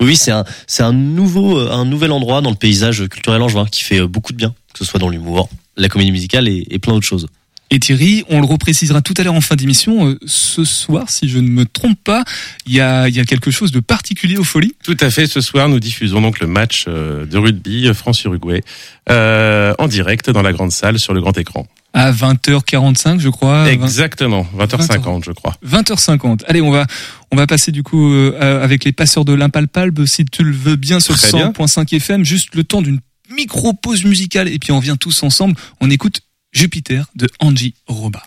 oui, 0.00 0.16
c'est 0.16 0.30
un 0.30 0.44
c'est 0.66 0.82
un 0.82 0.92
nouveau 0.92 1.58
un 1.58 1.86
nouvel 1.86 2.12
endroit 2.12 2.42
dans 2.42 2.50
le 2.50 2.56
paysage 2.56 3.08
culturel 3.08 3.40
angevin 3.40 3.64
qui 3.64 3.82
fait 3.82 4.06
beaucoup 4.06 4.32
de 4.32 4.38
bien, 4.38 4.54
que 4.74 4.78
ce 4.78 4.84
soit 4.84 5.00
dans 5.00 5.08
l'humour, 5.08 5.48
la 5.78 5.88
comédie 5.88 6.12
musicale 6.12 6.48
et 6.48 6.78
plein 6.80 6.92
d'autres 6.92 7.06
choses. 7.06 7.28
Et 7.74 7.78
Thierry, 7.78 8.22
on 8.28 8.38
le 8.38 8.46
reprécisera 8.46 9.00
tout 9.00 9.14
à 9.16 9.22
l'heure 9.22 9.32
en 9.32 9.40
fin 9.40 9.56
d'émission. 9.56 10.06
euh, 10.06 10.18
ce 10.26 10.62
soir, 10.62 11.08
si 11.08 11.26
je 11.26 11.38
ne 11.38 11.48
me 11.48 11.64
trompe 11.64 11.98
pas, 12.04 12.22
il 12.66 12.74
y 12.74 12.82
a, 12.82 13.08
il 13.08 13.16
y 13.16 13.18
a 13.18 13.24
quelque 13.24 13.50
chose 13.50 13.72
de 13.72 13.80
particulier 13.80 14.36
aux 14.36 14.44
folies. 14.44 14.74
Tout 14.84 14.96
à 15.00 15.08
fait. 15.08 15.26
Ce 15.26 15.40
soir, 15.40 15.70
nous 15.70 15.80
diffusons 15.80 16.20
donc 16.20 16.38
le 16.40 16.46
match 16.46 16.84
euh, 16.86 17.24
de 17.24 17.38
rugby 17.38 17.88
euh, 17.88 17.94
France-Uruguay 17.94 18.62
euh, 19.10 19.72
en 19.78 19.88
direct 19.88 20.28
dans 20.28 20.42
la 20.42 20.52
grande 20.52 20.70
salle 20.70 20.98
sur 20.98 21.14
le 21.14 21.22
grand 21.22 21.36
écran. 21.38 21.66
À 21.94 22.12
20h45, 22.12 23.20
je 23.20 23.30
crois. 23.30 23.70
Exactement, 23.70 24.46
20h50, 24.54 25.24
je 25.24 25.32
crois. 25.32 25.54
20h50. 25.66 26.42
Allez, 26.48 26.60
on 26.60 26.70
va 26.70 26.86
on 27.30 27.36
va 27.36 27.46
passer 27.46 27.72
du 27.72 27.82
coup 27.82 28.12
euh, 28.12 28.62
avec 28.62 28.84
les 28.84 28.92
passeurs 28.92 29.24
de 29.24 29.32
l'impalpable, 29.32 30.06
si 30.06 30.26
tu 30.26 30.42
le 30.44 30.52
veux 30.52 30.76
bien, 30.76 31.00
sur 31.00 31.16
Très 31.16 31.32
bien. 31.32 31.52
100.5 31.52 31.96
FM, 31.96 32.22
juste 32.22 32.54
le 32.54 32.64
temps 32.64 32.82
d'une 32.82 33.00
micro 33.34 33.72
pause 33.72 34.04
musicale 34.04 34.48
et 34.48 34.58
puis 34.58 34.72
on 34.72 34.76
revient 34.76 34.96
tous 35.00 35.22
ensemble. 35.22 35.54
On 35.80 35.88
écoute 35.88 36.20
Jupiter 36.52 37.06
de 37.14 37.28
Angie 37.40 37.74
Roba. 37.86 38.22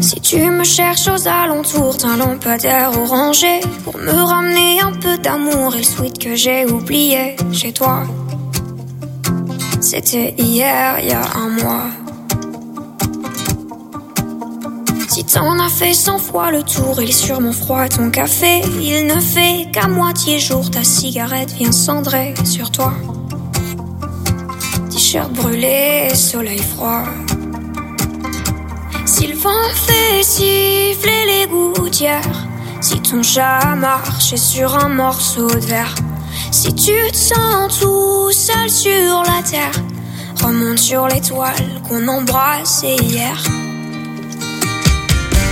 Si 0.00 0.20
tu 0.20 0.38
me 0.50 0.64
cherches 0.64 1.06
aux 1.06 1.28
alentours 1.28 1.96
d'un 1.98 2.16
lampadaire 2.16 2.98
orangé 2.98 3.60
pour 3.84 3.96
me 3.96 4.10
ramener 4.10 4.80
un 4.80 4.92
peu 4.92 5.16
d'amour 5.18 5.76
et 5.76 5.78
le 5.78 5.84
sweet 5.84 6.18
que 6.18 6.34
j'ai 6.34 6.66
oublié 6.66 7.36
chez 7.52 7.72
toi. 7.72 8.02
C'était 9.80 10.34
hier, 10.36 10.98
il 11.00 11.08
y 11.08 11.12
a 11.12 11.36
un 11.36 11.48
mois. 11.48 12.01
T'en 15.30 15.58
as 15.58 15.68
fait 15.70 15.94
cent 15.94 16.18
fois 16.18 16.50
le 16.50 16.62
tour, 16.62 17.00
il 17.00 17.08
est 17.08 17.12
sûrement 17.12 17.52
froid 17.52 17.88
ton 17.88 18.10
café. 18.10 18.60
Il 18.80 19.06
ne 19.06 19.18
fait 19.20 19.68
qu'à 19.72 19.88
moitié 19.88 20.38
jour, 20.38 20.70
ta 20.70 20.84
cigarette 20.84 21.52
vient 21.52 21.72
cendrer 21.72 22.34
sur 22.44 22.70
toi. 22.70 22.92
T-shirt 24.90 25.32
brûlé, 25.32 26.14
soleil 26.14 26.58
froid. 26.58 27.04
Si 29.06 29.26
le 29.26 29.36
vent 29.36 29.68
fait 29.74 30.22
siffler 30.22 31.24
les 31.26 31.46
gouttières, 31.46 32.46
si 32.80 33.00
ton 33.00 33.22
chat 33.22 33.74
marche 33.76 34.34
sur 34.34 34.76
un 34.76 34.88
morceau 34.88 35.48
de 35.48 35.60
verre, 35.60 35.94
si 36.50 36.74
tu 36.74 36.92
te 37.10 37.16
sens 37.16 37.78
tout 37.80 38.30
seul 38.32 38.68
sur 38.68 39.22
la 39.22 39.42
terre, 39.48 39.82
remonte 40.44 40.78
sur 40.78 41.08
l'étoile 41.08 41.80
qu'on 41.88 42.06
embrassait 42.06 42.96
hier. 42.96 43.42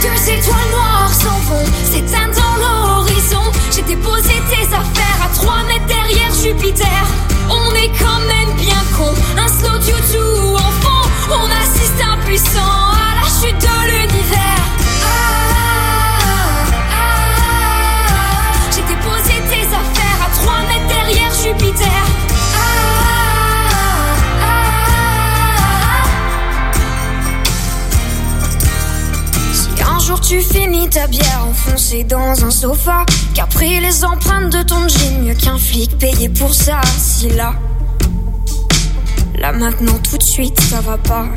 Deux 0.02 0.32
étoiles 0.32 0.70
noires 0.70 1.12
s'en 1.12 1.38
vont, 1.40 1.64
s'éteignent 1.84 2.32
dans 2.32 2.56
l'horizon. 2.62 3.42
J'ai 3.70 3.82
déposé 3.82 4.32
tes 4.48 4.66
affaires 4.74 5.20
à 5.22 5.28
trois 5.34 5.62
mètres 5.64 5.86
derrière 5.86 6.32
Jupiter. 6.32 7.04
On 7.50 7.74
est 7.74 7.90
quand 7.98 8.20
même 8.20 8.56
bien 8.56 8.82
con, 8.96 9.12
un 9.36 9.48
slow 9.48 9.78
tout 9.78 10.54
en 10.54 10.70
fond. 10.80 11.10
On 11.30 11.50
assiste 11.62 12.02
impuissant 12.02 12.92
à 12.94 13.20
la 13.20 13.28
chute 13.28 13.60
de 13.60 13.90
l'univers. 13.90 14.19
Jour 30.10 30.20
tu 30.20 30.40
finis 30.40 30.88
ta 30.88 31.06
bière 31.06 31.46
enfoncée 31.48 32.02
dans 32.02 32.44
un 32.44 32.50
sofa, 32.50 33.06
qu'a 33.32 33.46
pris 33.46 33.78
les 33.80 34.04
empreintes 34.04 34.52
de 34.52 34.62
ton 34.62 34.88
jean, 34.88 35.22
mieux 35.22 35.34
qu'un 35.34 35.56
flic 35.56 35.96
payé 35.98 36.28
pour 36.28 36.52
ça. 36.52 36.80
Si 36.98 37.28
là, 37.28 37.54
là 39.38 39.52
maintenant 39.52 39.98
tout 39.98 40.18
de 40.18 40.22
suite 40.22 40.60
ça 40.60 40.80
va 40.80 40.98
pas. 40.98 41.28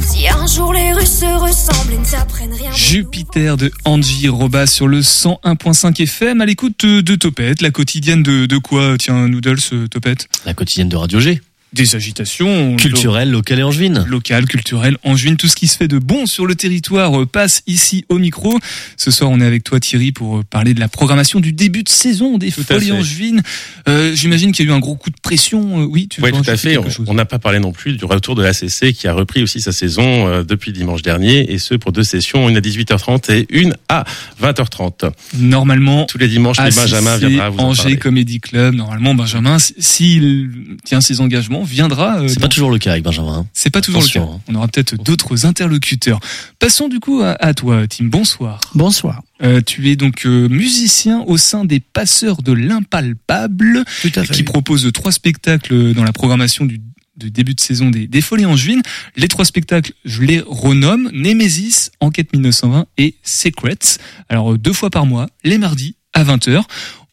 Si 0.00 0.28
un 0.28 0.46
jour 0.46 0.72
les 0.72 0.94
rues 0.94 1.04
se 1.04 1.26
ressemblent 1.26 1.92
et 1.92 1.98
ne 1.98 2.04
s'apprennent 2.04 2.54
rien. 2.54 2.72
Jupiter 2.72 3.58
de 3.58 3.70
Angie 3.84 4.28
Roba 4.28 4.66
sur 4.66 4.88
le 4.88 5.00
101.5 5.00 6.02
FM 6.02 6.40
à 6.40 6.46
l'écoute 6.46 6.86
de, 6.86 7.02
de 7.02 7.14
Topette, 7.16 7.60
la 7.60 7.70
quotidienne 7.70 8.22
de, 8.22 8.46
de 8.46 8.56
quoi 8.56 8.96
Tiens, 8.98 9.28
Noodles, 9.28 9.88
Topette? 9.90 10.26
La 10.46 10.54
quotidienne 10.54 10.88
de 10.88 10.96
Radio 10.96 11.20
G. 11.20 11.40
Des 11.72 11.94
agitations. 11.94 12.74
Culturelle, 12.76 13.30
locale 13.30 13.60
et 13.60 13.62
angevine. 13.62 14.04
Local, 14.08 14.44
culturel, 14.46 14.96
angevine, 15.04 15.36
tout 15.36 15.46
ce 15.46 15.54
qui 15.54 15.68
se 15.68 15.76
fait 15.76 15.86
de 15.86 15.98
bon 15.98 16.26
sur 16.26 16.46
le 16.46 16.56
territoire 16.56 17.20
euh, 17.20 17.26
passe 17.26 17.62
ici 17.68 18.04
au 18.08 18.18
micro. 18.18 18.58
Ce 18.96 19.10
soir, 19.12 19.30
on 19.30 19.40
est 19.40 19.46
avec 19.46 19.62
toi 19.62 19.78
Thierry 19.78 20.10
pour 20.10 20.38
euh, 20.38 20.42
parler 20.42 20.74
de 20.74 20.80
la 20.80 20.88
programmation 20.88 21.38
du 21.38 21.52
début 21.52 21.84
de 21.84 21.88
saison 21.88 22.38
des 22.38 22.50
Tout 22.50 22.64
Folies 22.64 22.90
angevines. 22.92 23.42
Euh, 23.88 24.14
J'imagine 24.16 24.50
qu'il 24.52 24.66
y 24.66 24.68
a 24.68 24.72
eu 24.72 24.74
un 24.74 24.80
gros 24.80 24.96
coup 24.96 25.10
de 25.10 25.20
pression. 25.22 25.82
Euh, 25.82 25.84
Oui, 25.84 26.08
tu 26.08 26.20
veux 26.20 26.26
Oui, 26.32 26.32
tout 26.42 26.50
à 26.50 26.56
fait. 26.56 26.76
On- 27.06 27.14
n'a 27.14 27.24
pas 27.24 27.38
parlé 27.38 27.60
non 27.60 27.70
plus 27.72 27.92
du 27.96 28.04
retour 28.04 28.34
de 28.34 28.42
l'ACC 28.42 28.92
qui 28.92 29.06
a 29.06 29.12
repris 29.12 29.42
aussi 29.42 29.60
sa 29.60 29.72
saison 29.72 30.26
euh, 30.28 30.42
depuis 30.42 30.72
dimanche 30.72 31.02
dernier 31.02 31.52
et 31.52 31.58
ce 31.58 31.74
pour 31.74 31.92
deux 31.92 32.02
sessions, 32.04 32.48
une 32.48 32.56
à 32.56 32.60
18h30 32.60 33.32
et 33.32 33.46
une 33.50 33.74
à 33.88 34.04
20h30. 34.42 35.10
Normalement, 35.38 36.04
Tous 36.06 36.18
les 36.18 36.28
dimanches, 36.28 36.58
les 36.58 36.64
ACC, 36.66 36.76
Benjamin 36.76 37.16
viendra 37.16 37.50
vous 37.50 37.58
en 37.58 37.62
Angers 37.68 37.82
parler. 37.82 37.96
Comedy 37.98 38.40
Club. 38.40 38.74
Normalement, 38.74 39.14
Benjamin, 39.14 39.56
s- 39.56 39.74
s'il 39.78 40.50
tient 40.84 41.00
ses 41.00 41.20
engagements, 41.20 41.59
viendra. 41.64 42.20
euh, 42.20 42.28
C'est 42.28 42.36
dans- 42.36 42.40
pas 42.42 42.48
toujours 42.48 42.70
le 42.70 42.78
cas 42.78 42.92
avec 42.92 43.04
Benjamin. 43.04 43.38
hein. 43.40 43.46
C'est 43.52 43.70
pas 43.70 43.80
toujours 43.80 44.02
le 44.02 44.08
cas. 44.08 44.20
Hein. 44.20 44.40
On 44.48 44.54
aura 44.54 44.68
peut-être 44.68 44.96
d'autres 45.02 45.46
interlocuteurs. 45.46 46.20
Passons 46.58 46.88
du 46.88 47.00
coup 47.00 47.20
à, 47.22 47.30
à 47.44 47.54
toi, 47.54 47.86
Tim. 47.88 48.04
Bonsoir. 48.06 48.60
Bonsoir. 48.74 49.22
Euh, 49.42 49.60
tu 49.64 49.90
es 49.90 49.96
donc 49.96 50.26
euh, 50.26 50.48
musicien 50.48 51.20
au 51.26 51.36
sein 51.38 51.64
des 51.64 51.80
Passeurs 51.80 52.42
de 52.42 52.52
l'impalpable, 52.52 53.84
Tout 54.02 54.10
à 54.16 54.24
fait. 54.24 54.34
qui 54.34 54.42
propose 54.42 54.90
trois 54.92 55.12
spectacles 55.12 55.94
dans 55.94 56.04
la 56.04 56.12
programmation 56.12 56.64
du 56.64 56.80
de 57.16 57.28
début 57.28 57.52
de 57.54 57.60
saison 57.60 57.90
des, 57.90 58.06
des 58.06 58.22
Folies 58.22 58.46
Angevines. 58.46 58.80
Les 59.14 59.28
trois 59.28 59.44
spectacles, 59.44 59.92
je 60.06 60.22
les 60.22 60.40
renomme 60.46 61.10
Némésis, 61.12 61.90
Enquête 62.00 62.32
1920 62.32 62.86
et 62.96 63.14
Secrets. 63.22 63.98
Alors 64.30 64.56
deux 64.56 64.72
fois 64.72 64.88
par 64.88 65.04
mois, 65.04 65.26
les 65.44 65.58
mardis 65.58 65.96
à 66.14 66.24
20h. 66.24 66.62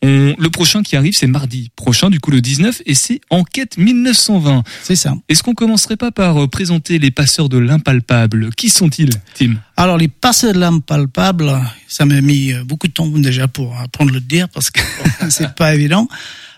On, 0.03 0.35
le 0.37 0.49
prochain 0.49 0.83
qui 0.83 0.95
arrive, 0.95 1.15
c'est 1.17 1.27
mardi 1.27 1.71
prochain, 1.75 2.09
du 2.09 2.19
coup 2.19 2.31
le 2.31 2.41
19, 2.41 2.81
et 2.85 2.93
c'est 2.93 3.21
Enquête 3.29 3.77
1920. 3.77 4.63
C'est 4.83 4.95
ça. 4.95 5.15
Est-ce 5.27 5.43
qu'on 5.43 5.53
commencerait 5.53 5.97
pas 5.97 6.11
par 6.11 6.43
euh, 6.43 6.47
présenter 6.47 6.99
les 6.99 7.11
passeurs 7.11 7.49
de 7.49 7.57
l'impalpable? 7.57 8.51
Qui 8.55 8.69
sont-ils, 8.69 9.09
Tim? 9.33 9.55
Alors, 9.75 9.97
les 9.97 10.07
passeurs 10.07 10.53
de 10.53 10.59
l'impalpable, 10.59 11.59
ça 11.87 12.05
m'a 12.05 12.21
mis 12.21 12.53
euh, 12.53 12.63
beaucoup 12.63 12.87
de 12.87 12.93
temps 12.93 13.07
déjà 13.07 13.47
pour 13.47 13.77
apprendre 13.79 14.11
le 14.11 14.19
dire 14.19 14.49
parce 14.49 14.69
que 14.69 14.81
c'est 15.29 15.53
pas 15.55 15.73
évident. 15.73 16.07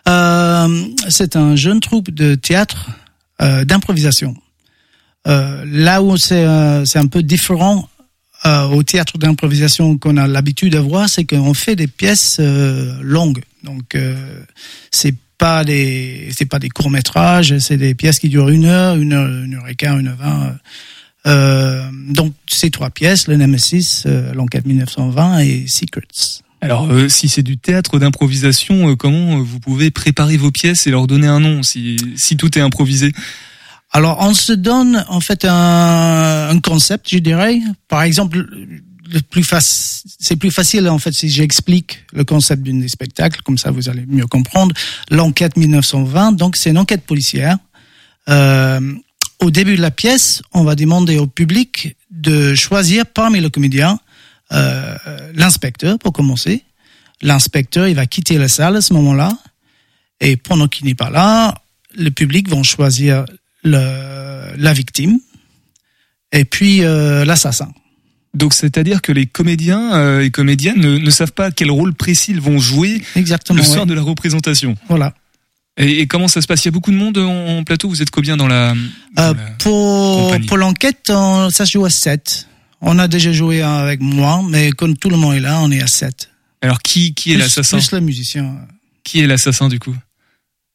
Euh, 0.07 0.85
c'est 1.09 1.35
un 1.35 1.55
jeune 1.55 1.79
troupe 1.79 2.11
de 2.11 2.35
théâtre 2.35 2.89
euh, 3.41 3.63
d'improvisation. 3.65 4.35
Euh, 5.27 5.65
là 5.67 6.01
où 6.01 6.15
c'est 6.17 6.45
euh, 6.45 6.85
c'est 6.85 6.99
un 6.99 7.07
peu 7.07 7.21
différent 7.21 7.88
euh, 8.45 8.65
au 8.67 8.83
théâtre 8.83 9.17
d'improvisation 9.17 9.97
qu'on 9.97 10.17
a 10.17 10.27
l'habitude 10.27 10.73
de 10.73 10.79
voir, 10.79 11.09
c'est 11.09 11.25
qu'on 11.25 11.53
fait 11.53 11.75
des 11.75 11.87
pièces 11.87 12.37
euh, 12.39 12.97
longues. 13.01 13.41
Donc 13.63 13.95
euh, 13.95 14.41
c'est 14.91 15.15
pas 15.37 15.63
des 15.63 16.29
c'est 16.35 16.45
pas 16.45 16.59
des 16.59 16.69
courts 16.69 16.89
métrages, 16.89 17.57
c'est 17.59 17.77
des 17.77 17.95
pièces 17.95 18.19
qui 18.19 18.29
durent 18.29 18.49
une 18.49 18.65
heure, 18.65 18.95
une 18.95 19.13
heure, 19.13 19.27
une 19.27 19.55
heure 19.55 19.67
et 19.67 19.75
quart, 19.75 19.97
une 19.97 20.07
heure 20.07 20.17
vingt. 20.17 20.57
Euh, 21.27 21.83
donc 22.09 22.33
ces 22.47 22.71
trois 22.71 22.89
pièces, 22.89 23.27
le 23.27 23.35
Nemesis, 23.35 24.03
euh, 24.05 24.33
l'enquête 24.33 24.65
1920 24.65 25.39
et 25.39 25.67
Secrets. 25.67 26.07
Alors, 26.61 26.91
euh, 26.91 27.07
si 27.07 27.29
c'est 27.29 27.43
du 27.43 27.57
théâtre 27.57 27.99
d'improvisation, 27.99 28.89
euh, 28.89 28.95
comment 28.95 29.37
euh, 29.37 29.41
vous 29.41 29.59
pouvez 29.59 29.91
préparer 29.91 30.35
vos 30.35 30.51
pièces 30.51 30.87
et 30.87 30.91
leur 30.91 31.07
donner 31.07 31.27
un 31.27 31.39
nom 31.39 31.63
si, 31.63 31.97
si 32.17 32.35
tout 32.35 32.57
est 32.57 32.61
improvisé? 32.61 33.13
Alors, 33.91 34.17
on 34.21 34.33
se 34.33 34.53
donne 34.53 35.03
en 35.09 35.19
fait 35.19 35.45
un, 35.45 36.49
un 36.49 36.59
concept, 36.59 37.09
je 37.09 37.17
dirais. 37.17 37.59
Par 37.87 38.03
exemple, 38.03 38.45
le 39.11 39.21
plus 39.21 39.43
c'est 40.19 40.35
plus 40.35 40.51
facile 40.51 40.87
en 40.87 40.99
fait 40.99 41.11
si 41.11 41.29
j'explique 41.29 42.05
le 42.13 42.23
concept 42.23 42.63
d'une 42.63 42.81
des 42.81 42.87
spectacles, 42.87 43.41
comme 43.41 43.57
ça 43.57 43.71
vous 43.71 43.89
allez 43.89 44.05
mieux 44.07 44.27
comprendre. 44.27 44.73
L'enquête 45.09 45.57
1920, 45.57 46.33
donc 46.33 46.55
c'est 46.55 46.69
une 46.69 46.77
enquête 46.77 47.03
policière. 47.05 47.57
Euh, 48.29 48.79
au 49.39 49.51
début 49.51 49.75
de 49.75 49.81
la 49.81 49.91
pièce, 49.91 50.41
on 50.53 50.63
va 50.63 50.75
demander 50.75 51.17
au 51.17 51.27
public 51.27 51.95
de 52.11 52.53
choisir 52.55 53.05
parmi 53.05 53.39
le 53.39 53.49
comédien 53.49 53.99
euh, 54.51 54.97
l'inspecteur 55.33 55.97
pour 55.97 56.13
commencer. 56.13 56.63
L'inspecteur, 57.21 57.87
il 57.87 57.95
va 57.95 58.05
quitter 58.05 58.37
la 58.37 58.47
salle 58.47 58.75
à 58.75 58.81
ce 58.81 58.93
moment-là, 58.93 59.37
et 60.19 60.37
pendant 60.37 60.67
qu'il 60.67 60.85
n'est 60.85 60.95
pas 60.95 61.09
là, 61.09 61.55
le 61.97 62.11
public 62.11 62.49
vont 62.49 62.63
choisir 62.63 63.25
le, 63.63 64.55
la 64.57 64.73
victime 64.73 65.19
et 66.31 66.45
puis 66.45 66.83
euh, 66.83 67.25
l'assassin. 67.25 67.71
Donc, 68.35 68.53
c'est-à-dire 68.53 69.01
que 69.01 69.11
les 69.11 69.25
comédiens 69.25 69.93
euh, 69.95 70.21
et 70.21 70.29
comédiennes 70.29 70.79
ne, 70.79 70.97
ne 70.99 71.09
savent 71.09 71.31
pas 71.31 71.49
quel 71.51 71.71
rôle 71.71 71.93
précis 71.95 72.31
ils 72.31 72.41
vont 72.41 72.59
jouer 72.59 73.01
Exactement. 73.15 73.57
le 73.57 73.63
soir 73.63 73.79
ouais. 73.81 73.85
de 73.87 73.93
la 73.95 74.01
représentation. 74.03 74.75
Voilà. 74.87 75.15
Et, 75.77 76.01
et 76.01 76.07
comment 76.07 76.27
ça 76.27 76.41
se 76.41 76.45
passe? 76.47 76.63
Il 76.63 76.65
y 76.65 76.67
a 76.67 76.71
beaucoup 76.71 76.91
de 76.91 76.95
monde 76.97 77.17
en, 77.17 77.57
en 77.57 77.63
plateau? 77.63 77.89
Vous 77.89 78.01
êtes 78.03 78.11
combien 78.11 78.37
dans 78.37 78.47
la... 78.47 78.75
dans 79.15 79.23
Euh, 79.23 79.33
la- 79.33 79.51
pour 79.57 80.35
pour 80.47 80.57
l'enquête, 80.57 81.07
ça 81.07 81.65
se 81.65 81.71
joue 81.71 81.85
à 81.85 81.89
7. 81.89 82.47
On 82.81 82.99
a 82.99 83.07
déjà 83.07 83.31
joué 83.33 83.61
avec 83.63 83.99
moi, 83.99 84.41
mais 84.47 84.69
quand 84.71 84.93
tout 84.99 85.09
le 85.09 85.17
monde 85.17 85.33
est 85.35 85.39
là, 85.39 85.59
on 85.61 85.71
est 85.71 85.81
à 85.81 85.87
7. 85.87 86.29
Alors, 86.61 86.81
qui, 86.81 87.13
qui 87.15 87.33
est 87.33 87.37
l'assassin? 87.37 87.77
plus 87.77 87.91
le 87.93 88.01
musicien. 88.01 88.57
Qui 89.03 89.21
est 89.21 89.27
l'assassin, 89.27 89.69
du 89.69 89.79
coup? 89.79 89.95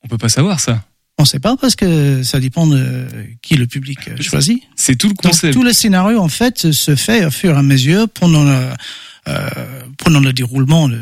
On 0.02 0.08
peut 0.08 0.18
pas 0.18 0.28
savoir 0.28 0.58
ça. 0.58 0.84
On 1.18 1.24
sait 1.24 1.38
pas 1.38 1.56
parce 1.56 1.76
que 1.76 2.22
ça 2.22 2.40
dépend 2.40 2.66
de 2.66 3.06
qui 3.40 3.54
le 3.56 3.66
public 3.66 3.98
euh, 4.08 4.20
choisit. 4.20 4.62
C'est 4.74 4.96
tout 4.96 5.06
le 5.08 5.14
Donc, 5.14 5.22
concept. 5.32 5.52
tout 5.54 5.62
le 5.62 5.72
scénario, 5.72 6.18
en 6.18 6.28
fait, 6.28 6.72
se 6.72 6.96
fait 6.96 7.24
au 7.24 7.30
fur 7.30 7.54
et 7.54 7.58
à 7.58 7.62
mesure 7.62 8.08
pendant 8.08 8.42
le, 8.42 8.68
euh, 9.28 9.48
pendant 9.98 10.20
le 10.20 10.32
déroulement 10.32 10.88
de, 10.88 10.98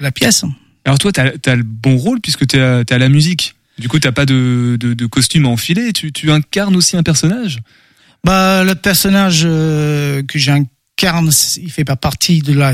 la 0.00 0.12
pièce. 0.12 0.44
Alors 0.84 0.98
toi, 0.98 1.12
t'as 1.12 1.32
as 1.44 1.56
le 1.56 1.62
bon 1.62 1.96
rôle 1.96 2.20
puisque 2.20 2.46
t'es 2.46 2.58
à 2.60 2.98
la 2.98 3.08
musique 3.08 3.54
Du 3.78 3.88
coup, 3.88 3.98
t'as 3.98 4.12
pas 4.12 4.24
de, 4.24 4.76
de, 4.80 4.94
de 4.94 5.06
costume 5.06 5.44
à 5.46 5.48
enfiler. 5.48 5.92
Tu, 5.92 6.10
tu 6.12 6.30
incarnes 6.30 6.76
aussi 6.76 6.96
un 6.96 7.02
personnage? 7.02 7.58
Bah, 8.24 8.64
le 8.64 8.74
personnage 8.74 9.42
euh, 9.44 10.22
que 10.22 10.38
j'incarne, 10.38 11.30
il 11.56 11.70
fait 11.70 11.84
pas 11.84 11.96
partie 11.96 12.40
de 12.40 12.52
la 12.52 12.72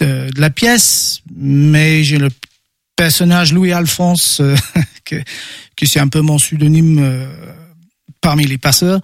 de, 0.00 0.30
de 0.30 0.40
la 0.40 0.50
pièce, 0.50 1.22
mais 1.34 2.04
j'ai 2.04 2.18
le 2.18 2.28
personnage 2.96 3.52
Louis 3.52 3.72
Alphonse 3.72 4.40
euh, 4.40 4.56
que, 5.04 5.16
que 5.76 5.86
c'est 5.86 6.00
un 6.00 6.08
peu 6.08 6.20
mon 6.20 6.36
pseudonyme 6.36 6.98
euh, 7.00 7.26
parmi 8.20 8.46
les 8.46 8.58
passeurs. 8.58 9.00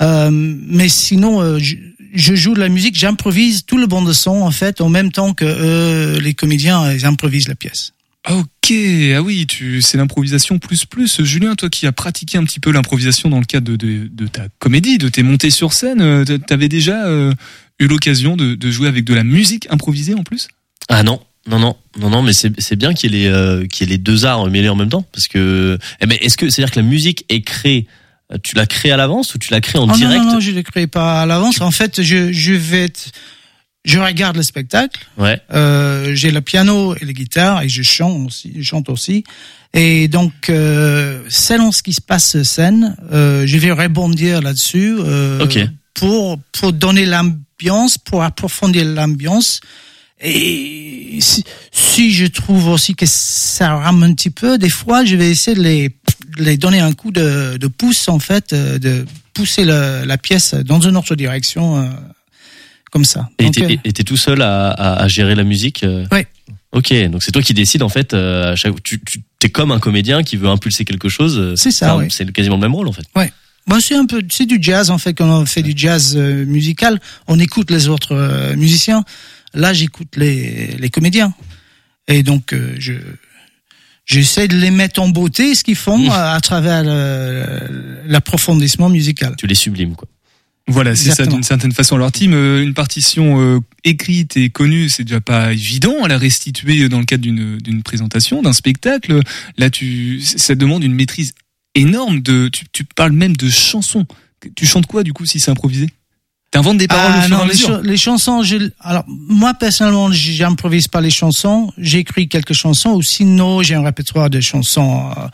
Euh, 0.00 0.30
mais 0.32 0.88
sinon, 0.88 1.40
euh, 1.40 1.58
je, 1.58 1.76
je 2.14 2.34
joue 2.34 2.54
de 2.54 2.60
la 2.60 2.68
musique, 2.68 2.98
j'improvise 2.98 3.64
tout 3.64 3.78
le 3.78 3.86
bande 3.86 4.08
de 4.08 4.12
son 4.12 4.42
en 4.42 4.50
fait, 4.50 4.80
en 4.80 4.88
même 4.88 5.12
temps 5.12 5.34
que 5.34 5.44
euh, 5.44 6.20
les 6.20 6.34
comédiens, 6.34 6.92
ils 6.92 7.06
improvisent 7.06 7.48
la 7.48 7.54
pièce. 7.54 7.92
Ok, 8.30 8.72
ah 9.16 9.20
oui, 9.20 9.46
tu 9.48 9.82
c'est 9.82 9.98
l'improvisation 9.98 10.60
plus 10.60 10.84
plus. 10.86 11.22
Julien, 11.24 11.56
toi 11.56 11.68
qui 11.68 11.88
as 11.88 11.92
pratiqué 11.92 12.38
un 12.38 12.44
petit 12.44 12.60
peu 12.60 12.70
l'improvisation 12.70 13.28
dans 13.28 13.40
le 13.40 13.44
cadre 13.44 13.72
de, 13.72 13.76
de, 13.76 14.06
de 14.06 14.26
ta 14.28 14.46
comédie, 14.60 14.98
de 14.98 15.08
tes 15.08 15.24
montées 15.24 15.50
sur 15.50 15.72
scène, 15.72 16.24
t'avais 16.46 16.68
déjà 16.68 17.06
euh, 17.06 17.32
eu 17.80 17.88
l'occasion 17.88 18.36
de, 18.36 18.54
de 18.54 18.70
jouer 18.70 18.86
avec 18.86 19.04
de 19.04 19.14
la 19.14 19.24
musique 19.24 19.66
improvisée 19.70 20.14
en 20.14 20.22
plus? 20.22 20.46
Ah 20.88 21.02
non, 21.02 21.20
non, 21.46 21.58
non, 21.58 21.76
non, 21.98 22.10
non, 22.10 22.22
mais 22.22 22.32
c'est 22.32 22.52
c'est 22.60 22.76
bien 22.76 22.94
qu'il 22.94 23.14
y 23.14 23.16
ait 23.16 23.22
les 23.24 23.28
euh, 23.28 23.66
qu'il 23.66 23.88
y 23.88 23.90
ait 23.90 23.94
les 23.94 23.98
deux 23.98 24.24
arts 24.24 24.46
mêlés 24.48 24.68
en 24.68 24.76
même 24.76 24.88
temps, 24.90 25.02
parce 25.12 25.26
que 25.28 25.78
eh 26.00 26.06
ben, 26.06 26.16
est-ce 26.20 26.36
que 26.36 26.48
c'est 26.50 26.62
à 26.62 26.66
dire 26.66 26.72
que 26.74 26.80
la 26.80 26.86
musique 26.86 27.24
est 27.28 27.42
créée, 27.42 27.86
euh, 28.32 28.36
tu 28.42 28.54
l'as 28.54 28.66
créée 28.66 28.92
à 28.92 28.96
l'avance 28.96 29.34
ou 29.34 29.38
tu 29.38 29.52
l'as 29.52 29.60
créée 29.60 29.80
en 29.80 29.88
Oh 29.90 29.94
direct 29.96 30.18
non, 30.20 30.26
non, 30.26 30.32
non, 30.34 30.40
je 30.40 30.50
ne 30.52 30.56
le 30.56 30.62
crée 30.62 30.86
pas 30.86 31.22
à 31.22 31.26
l'avance. 31.26 31.60
En 31.60 31.72
fait, 31.72 32.00
je, 32.02 32.32
je 32.32 32.52
vais 32.52 32.84
être, 32.84 33.10
je 33.84 33.98
regarde 33.98 34.36
le 34.36 34.44
spectacle. 34.44 35.00
Ouais. 35.18 35.40
Euh, 35.52 36.14
j'ai 36.14 36.30
le 36.30 36.40
piano 36.42 36.94
et 36.94 37.04
la 37.04 37.12
guitare 37.12 37.62
et 37.62 37.68
je 37.68 37.82
chante 37.82 38.24
aussi. 38.26 38.52
Je 38.56 38.62
chante 38.62 38.88
aussi. 38.88 39.24
Et 39.74 40.06
donc, 40.06 40.32
euh, 40.48 41.22
selon 41.28 41.72
ce 41.72 41.82
qui 41.82 41.92
se 41.94 42.00
passe 42.00 42.30
sur 42.30 42.46
scène, 42.46 42.94
euh, 43.12 43.46
je 43.46 43.56
vais 43.56 43.72
rebondir 43.72 44.42
là-dessus 44.42 44.94
euh, 45.00 45.42
Ok. 45.42 45.58
pour 45.94 46.38
pour 46.52 46.72
donner 46.72 47.06
l'ambiance, 47.06 47.98
pour 47.98 48.22
approfondir 48.22 48.84
l'ambiance. 48.84 49.60
Et 50.22 51.18
si, 51.20 51.44
si 51.72 52.12
je 52.12 52.26
trouve 52.26 52.68
aussi 52.68 52.94
que 52.94 53.06
ça 53.06 53.76
rame 53.76 54.02
un 54.02 54.14
petit 54.14 54.30
peu, 54.30 54.58
des 54.58 54.68
fois, 54.70 55.04
je 55.04 55.16
vais 55.16 55.30
essayer 55.30 55.56
de 55.56 55.62
les, 55.62 55.88
de 56.38 56.44
les 56.44 56.56
donner 56.56 56.80
un 56.80 56.92
coup 56.92 57.10
de, 57.10 57.56
de 57.58 57.66
pouce, 57.66 58.08
en 58.08 58.18
fait, 58.18 58.52
euh, 58.52 58.78
de 58.78 59.04
pousser 59.34 59.64
le- 59.64 60.04
la 60.04 60.18
pièce 60.18 60.54
dans 60.54 60.80
une 60.80 60.96
autre 60.96 61.14
direction, 61.16 61.76
euh, 61.78 61.88
comme 62.90 63.04
ça. 63.04 63.28
Et 63.38 63.44
t'es 63.50 64.00
euh, 64.00 64.04
tout 64.04 64.16
seul 64.16 64.42
à, 64.42 64.68
à, 64.70 65.02
à 65.02 65.08
gérer 65.08 65.34
la 65.34 65.44
musique 65.44 65.82
euh 65.84 66.06
Ouais. 66.12 66.26
Ok, 66.72 66.90
donc 67.10 67.22
c'est 67.22 67.32
toi 67.32 67.42
qui 67.42 67.52
décides 67.52 67.82
en 67.82 67.90
fait. 67.90 68.14
euh, 68.14 68.52
à 68.52 68.56
chaque, 68.56 68.82
tu, 68.82 68.98
tu 69.04 69.20
t'es 69.38 69.50
comme 69.50 69.72
un 69.72 69.78
comédien 69.78 70.22
qui 70.22 70.36
veut 70.38 70.48
impulser 70.48 70.86
quelque 70.86 71.10
chose. 71.10 71.54
C'est 71.56 71.70
ça, 71.70 71.92
un- 71.92 71.96
ouais. 71.98 72.08
C'est 72.10 72.30
quasiment 72.32 72.56
le 72.56 72.62
même 72.62 72.74
rôle 72.74 72.88
en 72.88 72.92
fait. 72.92 73.04
Ouais. 73.14 73.30
Bon, 73.66 73.78
c'est 73.78 73.94
un 73.94 74.06
peu, 74.06 74.22
c'est 74.30 74.46
du 74.46 74.58
jazz 74.60 74.88
en 74.90 74.96
fait. 74.98 75.12
Quand 75.12 75.28
on 75.28 75.44
fait 75.46 75.62
du 75.62 75.74
jazz 75.76 76.16
musical, 76.16 76.98
on 77.28 77.38
écoute 77.38 77.70
les 77.70 77.88
autres 77.88 78.54
musiciens. 78.56 79.04
Là, 79.54 79.72
j'écoute 79.72 80.16
les, 80.16 80.76
les 80.78 80.90
comédiens. 80.90 81.34
Et 82.08 82.22
donc, 82.22 82.52
euh, 82.52 82.74
je 82.78 82.94
j'essaie 84.04 84.48
de 84.48 84.56
les 84.56 84.70
mettre 84.70 85.00
en 85.00 85.08
beauté, 85.08 85.54
ce 85.54 85.62
qu'ils 85.62 85.76
font 85.76 85.98
Mmh. 85.98 86.10
à, 86.10 86.32
à 86.32 86.40
travers 86.40 86.82
l'approfondissement 88.06 88.88
musical. 88.88 89.34
Tu 89.38 89.46
les 89.46 89.54
sublimes 89.54 89.94
quoi. 89.94 90.08
Voilà, 90.68 90.94
c'est 90.94 91.10
ça 91.10 91.26
d'une 91.26 91.42
certaine 91.42 91.72
façon. 91.72 91.96
Alors 91.96 92.12
Tim, 92.12 92.32
euh, 92.32 92.62
une 92.62 92.72
partition 92.74 93.40
euh, 93.40 93.58
écrite 93.82 94.36
et 94.36 94.48
connue, 94.50 94.88
c'est 94.88 95.02
déjà 95.02 95.20
pas 95.20 95.52
évident 95.52 96.04
à 96.04 96.08
la 96.08 96.16
restituer 96.18 96.88
dans 96.88 97.00
le 97.00 97.04
cadre 97.04 97.22
d'une 97.22 97.58
d'une 97.58 97.82
présentation, 97.82 98.42
d'un 98.42 98.52
spectacle. 98.52 99.20
Là, 99.58 99.70
tu, 99.70 100.20
ça 100.20 100.54
demande 100.54 100.84
une 100.84 100.94
maîtrise 100.94 101.32
énorme. 101.74 102.20
De, 102.20 102.48
tu, 102.48 102.64
tu 102.70 102.84
parles 102.84 103.12
même 103.12 103.36
de 103.36 103.50
chansons. 103.50 104.06
Tu 104.54 104.66
chantes 104.66 104.86
quoi 104.86 105.02
du 105.02 105.12
coup 105.12 105.26
si 105.26 105.40
c'est 105.40 105.50
improvisé? 105.50 105.88
T'inventes 106.52 106.78
des 106.78 106.86
paroles 106.86 107.10
au 107.12 107.14
Ah 107.14 107.28
et 107.28 107.32
à 107.34 107.38
les, 107.42 107.48
mesure. 107.48 107.68
cha- 107.68 107.80
les 107.82 107.96
chansons, 107.96 108.42
je, 108.44 108.70
alors 108.80 109.04
moi 109.08 109.54
personnellement, 109.54 110.12
j'improvise 110.12 110.86
pas 110.86 111.00
les 111.00 111.10
chansons. 111.10 111.72
J'écris 111.78 112.28
quelques 112.28 112.52
chansons, 112.52 112.90
ou 112.90 113.02
sinon 113.02 113.62
j'ai 113.62 113.74
un 113.74 113.82
répertoire 113.82 114.30
de 114.30 114.40
chansons, 114.40 115.10
euh, 115.16 115.26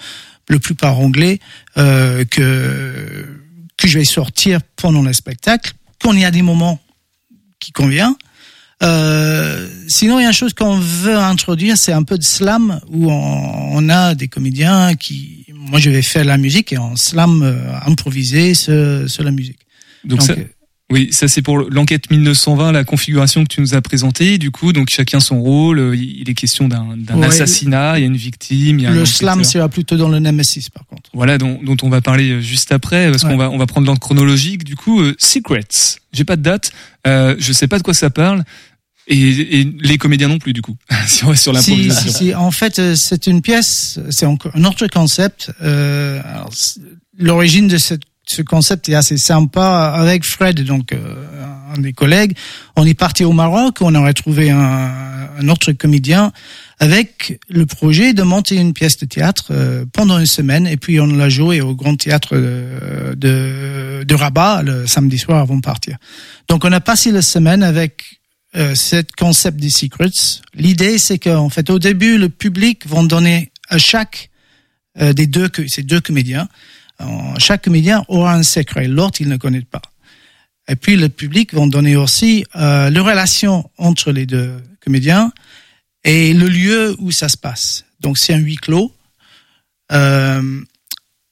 le 0.48 0.58
plupart 0.60 0.98
anglais, 0.98 1.40
euh, 1.76 2.24
que 2.24 3.26
que 3.76 3.86
je 3.88 3.98
vais 3.98 4.04
sortir 4.04 4.60
pendant 4.76 5.02
le 5.02 5.12
spectacle, 5.12 5.72
quand 6.00 6.12
il 6.12 6.20
y 6.20 6.24
a 6.24 6.30
des 6.30 6.42
moments 6.42 6.80
qui 7.60 7.72
conviennent. 7.72 8.14
Euh, 8.82 9.68
sinon, 9.88 10.20
il 10.20 10.22
y 10.22 10.24
a 10.24 10.28
une 10.28 10.32
chose 10.34 10.54
qu'on 10.54 10.78
veut 10.78 11.16
introduire, 11.16 11.76
c'est 11.76 11.92
un 11.92 12.04
peu 12.04 12.16
de 12.16 12.22
slam 12.22 12.80
où 12.90 13.10
on, 13.10 13.76
on 13.76 13.88
a 13.88 14.14
des 14.14 14.28
comédiens 14.28 14.94
qui, 14.94 15.44
moi, 15.52 15.80
je 15.80 15.90
vais 15.90 16.02
faire 16.02 16.24
la 16.24 16.38
musique 16.38 16.72
et 16.72 16.78
en 16.78 16.94
slam 16.94 17.42
euh, 17.42 17.56
improviser 17.86 18.54
sur, 18.54 19.08
sur 19.10 19.24
la 19.24 19.32
musique. 19.32 19.58
Donc, 20.04 20.20
Donc, 20.20 20.26
ça, 20.28 20.32
euh, 20.34 20.44
oui, 20.90 21.08
ça 21.12 21.28
c'est 21.28 21.42
pour 21.42 21.58
l'enquête 21.58 22.10
1920, 22.10 22.72
la 22.72 22.82
configuration 22.84 23.42
que 23.44 23.48
tu 23.48 23.60
nous 23.60 23.74
as 23.74 23.82
présentée. 23.82 24.38
Du 24.38 24.50
coup, 24.50 24.72
donc 24.72 24.88
chacun 24.88 25.20
son 25.20 25.40
rôle. 25.42 25.78
euh, 25.78 25.94
Il 25.96 26.28
est 26.30 26.34
question 26.34 26.66
d'un 26.68 26.96
Ouais. 27.14 27.26
assassinat, 27.26 27.98
il 27.98 28.00
y 28.00 28.04
a 28.04 28.06
une 28.06 28.16
victime, 28.16 28.78
il 28.78 28.82
y 28.82 28.86
a 28.86 28.90
un 28.90 28.94
Le 28.94 29.04
slam 29.04 29.44
sera 29.44 29.68
plutôt 29.68 29.96
dans 29.96 30.08
le 30.08 30.18
Nemesis, 30.18 30.70
par 30.72 30.86
contre. 30.86 31.10
Voilà, 31.12 31.36
dont, 31.36 31.60
dont 31.62 31.76
on 31.82 31.90
va 31.90 32.00
parler 32.00 32.30
euh, 32.30 32.40
juste 32.40 32.72
après, 32.72 33.10
parce 33.10 33.22
Ouais. 33.24 33.30
qu'on 33.30 33.36
va 33.36 33.50
on 33.50 33.58
va 33.58 33.66
prendre 33.66 33.86
l'ordre 33.86 34.00
chronologique. 34.00 34.64
Du 34.64 34.76
coup, 34.76 35.00
euh, 35.02 35.14
Secrets. 35.18 35.68
J'ai 36.12 36.24
pas 36.24 36.36
de 36.36 36.42
date, 36.42 36.70
euh, 37.06 37.34
je 37.38 37.52
sais 37.52 37.68
pas 37.68 37.76
de 37.78 37.82
quoi 37.82 37.92
ça 37.92 38.08
parle, 38.08 38.42
et, 39.08 39.60
et 39.60 39.64
les 39.80 39.98
comédiens 39.98 40.28
non 40.28 40.38
plus 40.38 40.54
du 40.54 40.62
coup. 40.62 40.76
si 41.06 41.22
on 41.24 41.28
reste 41.28 41.42
sur 41.42 41.58
Si, 41.60 41.70
l'improvisation. 41.70 42.10
si, 42.12 42.16
si. 42.18 42.34
En 42.34 42.50
fait, 42.50 42.78
euh, 42.78 42.94
c'est 42.94 43.26
une 43.26 43.42
pièce, 43.42 43.98
c'est 44.10 44.24
encore 44.26 44.52
un 44.54 44.64
autre 44.64 44.86
concept. 44.86 45.52
Euh, 45.62 46.20
c'est- 46.50 46.80
L'origine 47.20 47.66
de 47.68 47.78
cette- 47.78 48.02
ce 48.28 48.42
concept 48.42 48.88
est 48.88 48.94
assez 48.94 49.18
sympa. 49.18 49.92
Avec 49.94 50.24
Fred, 50.24 50.62
donc 50.64 50.92
euh, 50.92 50.98
un 51.74 51.80
des 51.80 51.92
collègues, 51.92 52.36
on 52.76 52.86
est 52.86 52.94
parti 52.94 53.24
au 53.24 53.32
Maroc, 53.32 53.78
on 53.80 53.94
aurait 53.94 54.14
trouvé 54.14 54.50
un, 54.50 55.28
un 55.38 55.48
autre 55.48 55.72
comédien 55.72 56.32
avec 56.80 57.40
le 57.48 57.66
projet 57.66 58.12
de 58.12 58.22
monter 58.22 58.56
une 58.56 58.72
pièce 58.72 58.98
de 58.98 59.06
théâtre 59.06 59.46
euh, 59.50 59.84
pendant 59.92 60.18
une 60.18 60.26
semaine, 60.26 60.66
et 60.66 60.76
puis 60.76 61.00
on 61.00 61.06
l'a 61.06 61.28
joué 61.28 61.60
au 61.60 61.74
Grand 61.74 61.96
Théâtre 61.96 62.36
de, 62.36 63.14
de, 63.16 64.04
de 64.04 64.14
Rabat 64.14 64.62
le 64.62 64.86
samedi 64.86 65.18
soir 65.18 65.40
avant 65.40 65.56
de 65.56 65.62
partir. 65.62 65.96
Donc 66.48 66.64
on 66.64 66.72
a 66.72 66.80
passé 66.80 67.10
la 67.10 67.22
semaine 67.22 67.62
avec 67.62 68.20
euh, 68.56 68.74
cette 68.74 69.14
concept 69.16 69.58
des 69.58 69.70
secrets. 69.70 70.10
L'idée, 70.54 70.98
c'est 70.98 71.18
qu'en 71.18 71.48
fait, 71.48 71.68
au 71.70 71.78
début, 71.78 72.16
le 72.16 72.28
public 72.28 72.86
vont 72.86 73.02
donner 73.02 73.50
à 73.68 73.78
chaque 73.78 74.30
euh, 75.00 75.12
des 75.12 75.26
deux, 75.26 75.50
ces 75.66 75.82
deux 75.82 76.00
comédiens, 76.00 76.48
chaque 77.38 77.64
comédien 77.64 78.04
aura 78.08 78.34
un 78.34 78.42
secret, 78.42 78.88
l'autre 78.88 79.20
il 79.20 79.28
ne 79.28 79.36
connaît 79.36 79.62
pas. 79.62 79.82
Et 80.68 80.76
puis 80.76 80.96
le 80.96 81.08
public 81.08 81.54
vont 81.54 81.66
donner 81.66 81.96
aussi 81.96 82.44
euh, 82.56 82.90
la 82.90 83.02
relation 83.02 83.70
entre 83.78 84.12
les 84.12 84.26
deux 84.26 84.56
comédiens 84.80 85.32
et 86.04 86.34
le 86.34 86.46
lieu 86.46 86.96
où 86.98 87.10
ça 87.10 87.28
se 87.28 87.36
passe. 87.36 87.84
Donc 88.00 88.18
c'est 88.18 88.34
un 88.34 88.38
huis 88.38 88.56
clos. 88.56 88.94
Euh, 89.92 90.60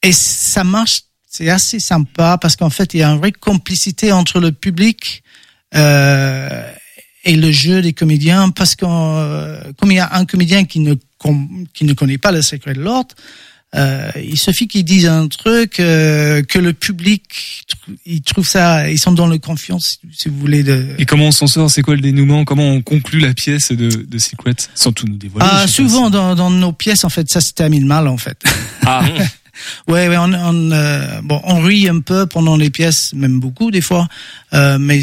et 0.03 0.13
ça 0.13 0.65
marche, 0.65 1.03
c'est 1.27 1.51
assez 1.51 1.79
sympa 1.79 2.39
parce 2.41 2.57
qu'en 2.57 2.71
fait 2.71 2.95
il 2.95 3.01
y 3.01 3.03
a 3.03 3.11
une 3.11 3.19
vraie 3.19 3.33
complicité 3.33 4.13
entre 4.13 4.41
le 4.41 4.53
public 4.53 5.23
euh, 5.75 6.73
et 7.25 7.37
le 7.37 7.51
jeu 7.51 7.83
des 7.83 7.93
comédiens 7.93 8.51
parce 8.51 8.75
que 8.75 8.87
euh, 8.89 9.73
comme 9.79 9.93
il 9.93 9.97
y 9.97 10.01
a 10.01 10.15
un 10.15 10.25
comédien 10.25 10.65
qui 10.65 10.81
ne 10.81 10.95
qui 11.75 11.85
ne 11.85 11.93
connaît 11.93 12.19
pas 12.19 12.31
le 12.31 12.41
secret 12.41 12.75
de 12.75 12.81
l'autre, 12.81 13.17
euh, 13.75 14.11
il 14.17 14.39
suffit 14.39 14.69
qu'ils 14.69 14.85
disent 14.85 15.07
un 15.07 15.27
truc 15.29 15.81
euh, 15.81 16.43
que 16.43 16.59
le 16.59 16.73
public 16.73 17.65
il 18.05 18.23
trouve 18.23 18.47
ça, 18.49 18.89
ils 18.91 18.99
sont 18.99 19.13
dans 19.13 19.27
le 19.27 19.39
confiance 19.39 19.99
si 20.13 20.29
vous 20.29 20.39
voulez 20.39 20.63
de. 20.63 20.87
Et 20.99 21.05
comment 21.05 21.27
on 21.27 21.33
s'en 21.33 21.47
sort 21.47 21.71
C'est 21.71 21.83
quoi 21.83 21.95
le 21.95 22.01
dénouement? 22.01 22.45
Comment 22.45 22.69
on 22.69 22.81
conclut 22.81 23.21
la 23.21 23.35
pièce 23.35 23.73
de, 23.73 23.89
de 23.89 24.19
Secrets 24.19 24.55
sans 24.75 24.93
tout 24.93 25.07
nous 25.07 25.17
dévoiler 25.17 25.47
Ah, 25.51 25.67
souvent 25.67 26.11
dans, 26.11 26.35
dans 26.35 26.51
nos 26.51 26.73
pièces 26.73 27.05
en 27.05 27.09
fait 27.09 27.29
ça 27.31 27.41
se 27.41 27.53
termine 27.53 27.87
mal 27.87 28.09
en 28.09 28.17
fait. 28.17 28.43
Ah. 28.85 29.05
ouais, 29.89 30.09
ouais, 30.09 30.17
on, 30.17 30.33
on, 30.33 30.71
euh, 30.73 31.21
bon, 31.23 31.41
on 31.45 31.61
rit 31.61 31.89
un 31.89 32.01
peu 32.01 32.27
pendant 32.27 32.57
les 32.57 32.71
pièces, 32.71 33.13
même 33.15 33.41
beaucoup 33.41 33.71
des 33.71 33.81
fois, 33.81 34.09
euh, 34.55 34.79
mais 34.79 35.03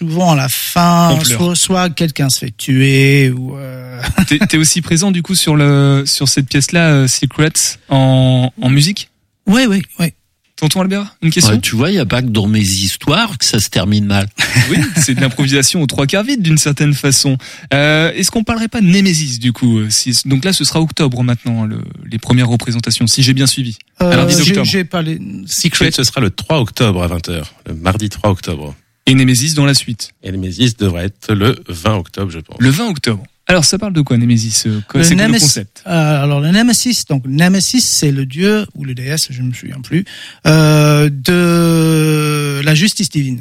souvent 0.00 0.32
à 0.32 0.36
la 0.36 0.48
fin, 0.48 1.18
soit, 1.24 1.54
soit 1.54 1.90
quelqu'un 1.90 2.30
se 2.30 2.38
fait 2.40 2.54
tuer 2.56 3.30
ou. 3.30 3.56
Euh... 3.56 4.00
T'es 4.28 4.38
t'es 4.38 4.56
aussi 4.56 4.80
présent 4.80 5.10
du 5.10 5.22
coup 5.22 5.34
sur 5.34 5.56
le 5.56 6.04
sur 6.06 6.28
cette 6.28 6.48
pièce-là, 6.48 6.88
euh, 6.90 7.06
Secrets, 7.08 7.52
en, 7.90 8.50
en 8.60 8.70
musique? 8.70 9.10
Oui, 9.46 9.62
oui, 9.68 9.82
oui. 9.98 10.12
Tonton 10.56 10.82
Albert, 10.82 11.16
une 11.22 11.30
question? 11.30 11.54
Ouais, 11.54 11.60
tu 11.60 11.74
vois, 11.74 11.88
il 11.88 11.94
n'y 11.94 11.98
a 11.98 12.04
pas 12.06 12.20
que 12.20 12.26
dans 12.28 12.46
mes 12.46 12.60
histoires 12.60 13.38
que 13.38 13.44
ça 13.46 13.58
se 13.60 13.68
termine 13.70 14.04
mal. 14.04 14.28
Oui, 14.70 14.76
c'est 14.96 15.14
de 15.14 15.20
l'improvisation 15.20 15.80
aux 15.82 15.86
trois 15.86 16.06
quarts 16.06 16.22
vide 16.22 16.42
d'une 16.42 16.58
certaine 16.58 16.92
façon. 16.92 17.38
Euh, 17.72 18.12
Est-ce 18.12 18.30
qu'on 18.30 18.44
parlerait 18.44 18.68
pas 18.68 18.80
de 18.82 18.86
Némésis 18.86 19.38
du 19.38 19.52
coup 19.52 19.78
euh, 19.78 19.86
si, 19.90 20.12
Donc 20.26 20.44
là, 20.44 20.52
ce 20.52 20.64
sera 20.64 20.80
octobre 20.80 21.22
maintenant, 21.22 21.64
le- 21.64 21.82
les 22.04 22.18
premières 22.18 22.48
représentations, 22.48 23.06
si 23.06 23.22
j'ai 23.22 23.32
bien 23.32 23.46
suivi. 23.46 23.78
Euh, 24.02 24.28
j'ai- 24.28 24.36
d'octobre. 24.44 24.64
j'ai 24.66 24.84
pas 24.84 25.00
les. 25.02 25.18
Secret, 25.46 25.90
ce 25.92 26.04
sera 26.04 26.20
le 26.20 26.30
3 26.30 26.58
octobre 26.60 27.02
à 27.02 27.08
20h, 27.08 27.42
le 27.66 27.74
mardi 27.74 28.08
3 28.10 28.30
octobre. 28.30 28.74
Et 29.10 29.14
Némésis 29.16 29.54
dans 29.54 29.66
la 29.66 29.74
suite. 29.74 30.12
Et 30.22 30.30
le 30.30 30.38
Mésis 30.38 30.76
devrait 30.76 31.06
être 31.06 31.34
le 31.34 31.56
20 31.68 31.94
octobre, 31.96 32.30
je 32.30 32.38
pense. 32.38 32.56
Le 32.60 32.70
20 32.70 32.90
octobre. 32.90 33.24
Alors, 33.48 33.64
ça 33.64 33.76
parle 33.76 33.92
de 33.92 34.00
quoi, 34.02 34.16
Nemesis 34.16 34.62
euh, 34.66 34.80
C'est 35.02 35.16
quoi 35.16 35.26
le 35.26 35.32
concept? 35.40 35.82
euh, 35.84 36.22
alors 36.22 36.38
le 36.40 36.52
Nemesis, 36.52 37.06
donc 37.08 37.24
Nemesis, 37.26 37.80
c'est 37.80 38.12
le 38.12 38.24
dieu 38.24 38.64
ou 38.76 38.84
le 38.84 38.94
déesse, 38.94 39.26
je 39.30 39.42
ne 39.42 39.48
me 39.48 39.52
souviens 39.52 39.80
plus, 39.80 40.04
euh, 40.46 41.10
de 41.10 42.60
la 42.64 42.74
justice 42.76 43.08
divine. 43.10 43.40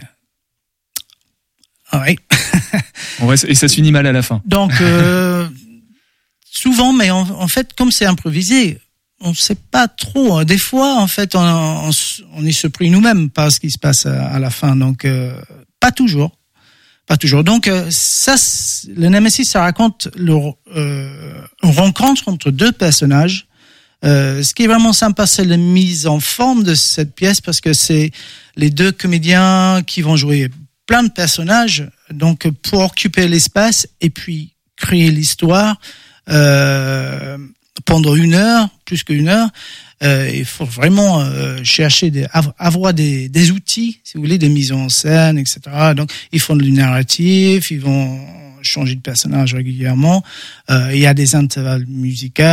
Ah 1.92 2.04
Oui. 2.08 2.18
Ouais, 3.22 3.36
Et 3.48 3.54
ça 3.54 3.68
se 3.68 3.76
finit 3.76 3.92
mal 3.92 4.08
à 4.08 4.12
la 4.12 4.24
fin. 4.24 4.42
Donc 4.46 4.72
euh, 4.82 5.48
souvent, 6.52 6.94
mais 6.94 7.12
en, 7.12 7.20
en 7.30 7.48
fait, 7.48 7.74
comme 7.78 7.92
c'est 7.92 8.06
improvisé, 8.06 8.80
on 9.22 9.30
ne 9.30 9.36
sait 9.36 9.56
pas 9.56 9.88
trop. 9.88 10.38
hein. 10.38 10.46
Des 10.46 10.58
fois, 10.58 10.96
en 10.96 11.08
fait, 11.08 11.36
on, 11.36 11.90
est 12.46 12.52
surpris 12.52 12.90
nous-mêmes 12.90 13.30
par 13.30 13.52
ce 13.52 13.60
qui 13.60 13.70
se 13.72 13.78
passe 13.78 14.06
à, 14.06 14.28
à 14.28 14.40
la 14.40 14.50
fin. 14.50 14.76
Donc 14.76 15.06
euh, 15.06 15.40
pas 15.80 15.92
toujours. 15.92 16.32
Pas 17.08 17.18
toujours. 17.18 17.44
Donc 17.44 17.68
euh, 17.68 17.88
ça, 17.90 18.36
le 18.96 19.10
Nemesis, 19.10 19.46
ça 19.46 19.62
raconte 19.62 20.10
le, 20.16 20.34
euh, 20.76 21.42
une 21.64 21.72
rencontre 21.72 22.28
entre 22.28 22.52
deux 22.52 22.72
personnages. 22.72 23.48
Euh, 24.06 24.44
ce 24.44 24.54
qui 24.54 24.64
est 24.64 24.68
vraiment 24.68 24.94
sympa, 24.94 25.26
c'est 25.28 25.44
la 25.44 25.58
mise 25.58 26.08
en 26.08 26.20
forme 26.20 26.64
de 26.64 26.76
cette 26.76 27.14
pièce 27.16 27.42
parce 27.42 27.60
que 27.60 27.74
c'est 27.74 28.12
les 28.56 28.70
deux 28.70 28.92
comédiens 28.92 29.82
qui 29.86 30.02
vont 30.02 30.16
jouer 30.16 30.50
plein 30.86 31.04
de 31.04 31.10
personnages, 31.10 31.90
donc 32.10 32.50
pour 32.64 32.80
occuper 32.82 33.28
l'espace 33.28 33.88
et 34.02 34.10
puis 34.10 34.56
créer 34.76 35.12
l'histoire 35.12 35.80
euh, 36.30 37.38
pendant 37.86 38.16
une 38.16 38.34
heure, 38.34 38.70
plus 38.86 39.04
qu'une 39.04 39.28
heure. 39.28 39.50
Euh, 40.02 40.32
il 40.34 40.46
faut 40.46 40.66
vraiment 40.66 41.20
euh, 41.20 41.58
chercher 41.64 42.10
des, 42.10 42.26
av- 42.32 42.54
avoir 42.58 42.94
des, 42.94 43.28
des 43.28 43.52
outils, 43.52 44.00
si 44.04 44.14
vous 44.16 44.24
voulez, 44.24 44.38
de 44.38 44.48
mise 44.48 44.72
en 44.72 44.88
scène, 44.88 45.38
etc. 45.38 45.60
Donc, 45.96 46.10
ils 46.32 46.40
font 46.40 46.56
du 46.56 46.72
narratif, 46.72 47.70
ils 47.72 47.82
vont 47.82 48.20
changer 48.62 48.96
de 48.96 49.02
personnage 49.02 49.54
régulièrement. 49.54 50.24
Euh, 50.70 50.90
il 50.94 51.00
y 51.00 51.06
a 51.06 51.14
des 51.14 51.36
intervalles 51.36 51.86
musicaux. 51.88 52.44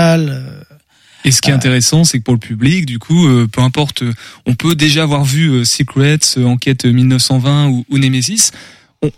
Et 1.24 1.30
ce 1.32 1.40
qui 1.40 1.50
est 1.50 1.54
intéressant, 1.54 2.04
c'est 2.04 2.18
que 2.18 2.24
pour 2.24 2.34
le 2.34 2.40
public, 2.40 2.86
du 2.86 2.98
coup, 3.00 3.26
peu 3.48 3.60
importe, 3.60 4.04
on 4.44 4.54
peut 4.54 4.76
déjà 4.76 5.02
avoir 5.02 5.24
vu 5.24 5.64
Secrets, 5.64 6.18
Enquête 6.38 6.84
1920 6.84 7.68
ou, 7.68 7.84
ou 7.90 7.98
Nemesis, 7.98 8.52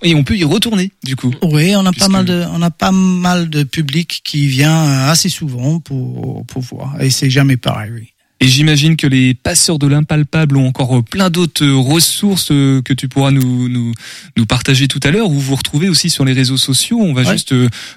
et 0.02 0.14
on 0.14 0.24
peut 0.24 0.36
y 0.36 0.44
retourner, 0.44 0.90
du 1.04 1.16
coup. 1.16 1.32
Oui, 1.42 1.74
on 1.76 1.84
a 1.86 1.92
pas 1.92 2.08
mal 2.08 2.24
de, 2.24 2.44
on 2.52 2.62
a 2.62 2.70
pas 2.70 2.92
mal 2.92 3.48
de 3.50 3.62
public 3.62 4.20
qui 4.24 4.46
vient 4.46 4.76
euh, 4.84 5.10
assez 5.10 5.28
souvent 5.28 5.80
pour 5.80 6.44
pour 6.46 6.62
voir. 6.62 7.00
Et 7.00 7.10
c'est 7.10 7.30
jamais 7.30 7.56
pareil. 7.56 7.90
Oui. 7.94 8.08
Et 8.40 8.46
j'imagine 8.46 8.96
que 8.96 9.08
les 9.08 9.34
passeurs 9.34 9.80
de 9.80 9.88
l'impalpable 9.88 10.56
ont 10.58 10.68
encore 10.68 11.02
plein 11.02 11.28
d'autres 11.28 11.64
euh, 11.64 11.74
ressources 11.74 12.52
euh, 12.52 12.80
que 12.82 12.92
tu 12.92 13.08
pourras 13.08 13.32
nous, 13.32 13.68
nous, 13.68 13.92
nous 14.36 14.46
partager 14.46 14.86
tout 14.86 15.00
à 15.02 15.10
l'heure, 15.10 15.28
ou 15.28 15.38
vous 15.40 15.56
retrouvez 15.56 15.88
aussi 15.88 16.08
sur 16.08 16.24
les 16.24 16.32
réseaux 16.34 16.56
sociaux. 16.56 17.00
On 17.00 17.12
va 17.14 17.22
Ouais. 17.22 17.32
juste 17.32 17.52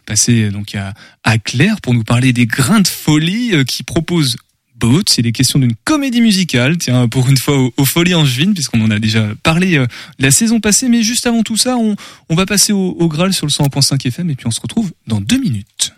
passer 0.07 0.49
donc 0.49 0.73
à, 0.73 0.93
à 1.23 1.37
Claire 1.37 1.79
pour 1.81 1.93
nous 1.93 2.03
parler 2.03 2.33
des 2.33 2.47
grains 2.47 2.79
de 2.81 2.87
folie 2.87 3.51
qui 3.67 3.83
proposent 3.83 4.35
Boat. 4.81 5.03
C'est 5.07 5.21
des 5.21 5.31
questions 5.31 5.59
d'une 5.59 5.75
comédie 5.85 6.21
musicale, 6.21 6.77
tiens, 6.77 7.07
pour 7.07 7.29
une 7.29 7.37
fois 7.37 7.57
aux, 7.57 7.73
aux 7.77 7.85
Folies 7.85 8.15
Angevines, 8.15 8.53
puisqu'on 8.53 8.81
en 8.81 8.91
a 8.91 8.99
déjà 8.99 9.29
parlé 9.43 9.77
euh, 9.77 9.85
la 10.19 10.31
saison 10.31 10.59
passée. 10.59 10.89
Mais 10.89 11.03
juste 11.03 11.27
avant 11.27 11.43
tout 11.43 11.57
ça, 11.57 11.77
on, 11.77 11.95
va 12.35 12.45
passer 12.45 12.73
au, 12.73 12.97
au 12.99 13.07
Graal 13.07 13.33
sur 13.33 13.45
le 13.45 13.51
100.5 13.51 14.07
FM 14.07 14.29
et 14.31 14.35
puis 14.35 14.47
on 14.47 14.51
se 14.51 14.59
retrouve 14.59 14.91
dans 15.07 15.21
deux 15.21 15.39
minutes. 15.39 15.93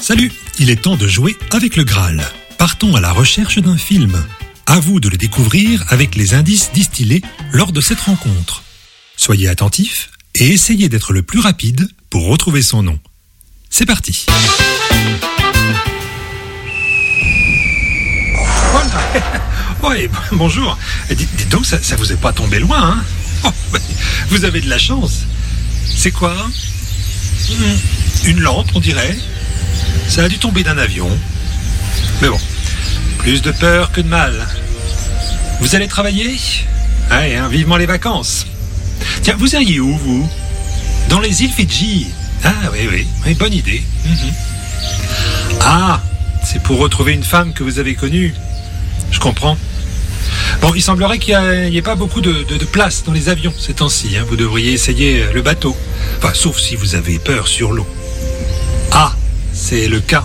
Salut, 0.00 0.32
il 0.58 0.70
est 0.70 0.82
temps 0.82 0.96
de 0.96 1.06
jouer 1.06 1.36
avec 1.50 1.76
le 1.76 1.84
Graal. 1.84 2.24
Partons 2.56 2.96
à 2.96 3.00
la 3.00 3.12
recherche 3.12 3.58
d'un 3.58 3.76
film. 3.76 4.24
À 4.66 4.80
vous 4.80 5.00
de 5.00 5.08
le 5.08 5.16
découvrir 5.16 5.84
avec 5.88 6.14
les 6.14 6.34
indices 6.34 6.70
distillés 6.72 7.22
lors 7.52 7.72
de 7.72 7.80
cette 7.80 8.00
rencontre. 8.00 8.62
Soyez 9.16 9.48
attentifs 9.48 10.10
et 10.34 10.48
essayez 10.48 10.88
d'être 10.88 11.12
le 11.12 11.22
plus 11.22 11.40
rapide 11.40 11.88
pour 12.10 12.26
retrouver 12.26 12.62
son 12.62 12.82
nom. 12.82 12.98
C'est 13.70 13.86
parti. 13.86 14.26
Oui, 19.82 20.08
bonjour. 20.32 20.76
Dites, 21.10 21.48
donc, 21.48 21.64
ça, 21.66 21.78
ça 21.82 21.96
vous 21.96 22.12
est 22.12 22.16
pas 22.20 22.32
tombé 22.32 22.58
loin, 22.58 22.78
hein 22.96 23.02
Oh, 23.44 23.76
Vous 24.28 24.44
avez 24.44 24.60
de 24.60 24.68
la 24.68 24.78
chance. 24.78 25.22
C'est 25.94 26.10
quoi 26.10 26.34
Hmm, 27.48 28.26
Une 28.28 28.40
lampe, 28.40 28.68
on 28.74 28.80
dirait. 28.80 29.16
Ça 30.08 30.24
a 30.24 30.28
dû 30.28 30.38
tomber 30.38 30.62
d'un 30.64 30.76
avion. 30.76 31.08
Mais 32.20 32.28
bon, 32.28 32.38
plus 33.18 33.40
de 33.40 33.50
peur 33.52 33.90
que 33.92 34.00
de 34.00 34.08
mal. 34.08 34.46
Vous 35.60 35.74
allez 35.74 35.88
travailler? 35.88 36.38
Ouais, 37.10 37.36
hein, 37.36 37.48
vivement 37.48 37.76
les 37.76 37.86
vacances. 37.86 38.46
Tiens, 39.22 39.36
vous 39.38 39.54
iriez 39.54 39.80
où, 39.80 39.96
vous? 39.96 40.28
Dans 41.08 41.20
les 41.20 41.42
îles 41.42 41.52
Fidji. 41.52 42.08
Ah 42.44 42.52
oui, 42.72 42.86
oui, 42.90 43.06
oui, 43.24 43.34
bonne 43.34 43.54
idée. 43.54 43.82
Mhm. 44.04 44.32
Ah, 45.62 46.02
c'est 46.44 46.62
pour 46.62 46.78
retrouver 46.78 47.12
une 47.12 47.24
femme 47.24 47.52
que 47.54 47.62
vous 47.62 47.78
avez 47.78 47.94
connue. 47.94 48.34
Je 49.10 49.20
comprends. 49.20 49.56
Bon, 50.60 50.72
il 50.74 50.82
semblerait 50.82 51.18
qu'il 51.18 51.38
n'y 51.70 51.76
ait 51.76 51.82
pas 51.82 51.94
beaucoup 51.94 52.20
de, 52.20 52.44
place 52.72 53.04
dans 53.04 53.12
les 53.12 53.28
avions 53.28 53.52
ces 53.56 53.74
temps-ci. 53.74 54.16
hein. 54.16 54.24
Vous 54.28 54.36
devriez 54.36 54.72
essayer 54.72 55.24
le 55.32 55.42
bateau. 55.42 55.76
Enfin, 56.18 56.32
sauf 56.34 56.58
si 56.58 56.76
vous 56.76 56.94
avez 56.94 57.18
peur 57.18 57.48
sur 57.48 57.72
l'eau. 57.72 57.86
Ah, 58.92 59.14
c'est 59.52 59.88
le 59.88 60.00
cas. 60.00 60.24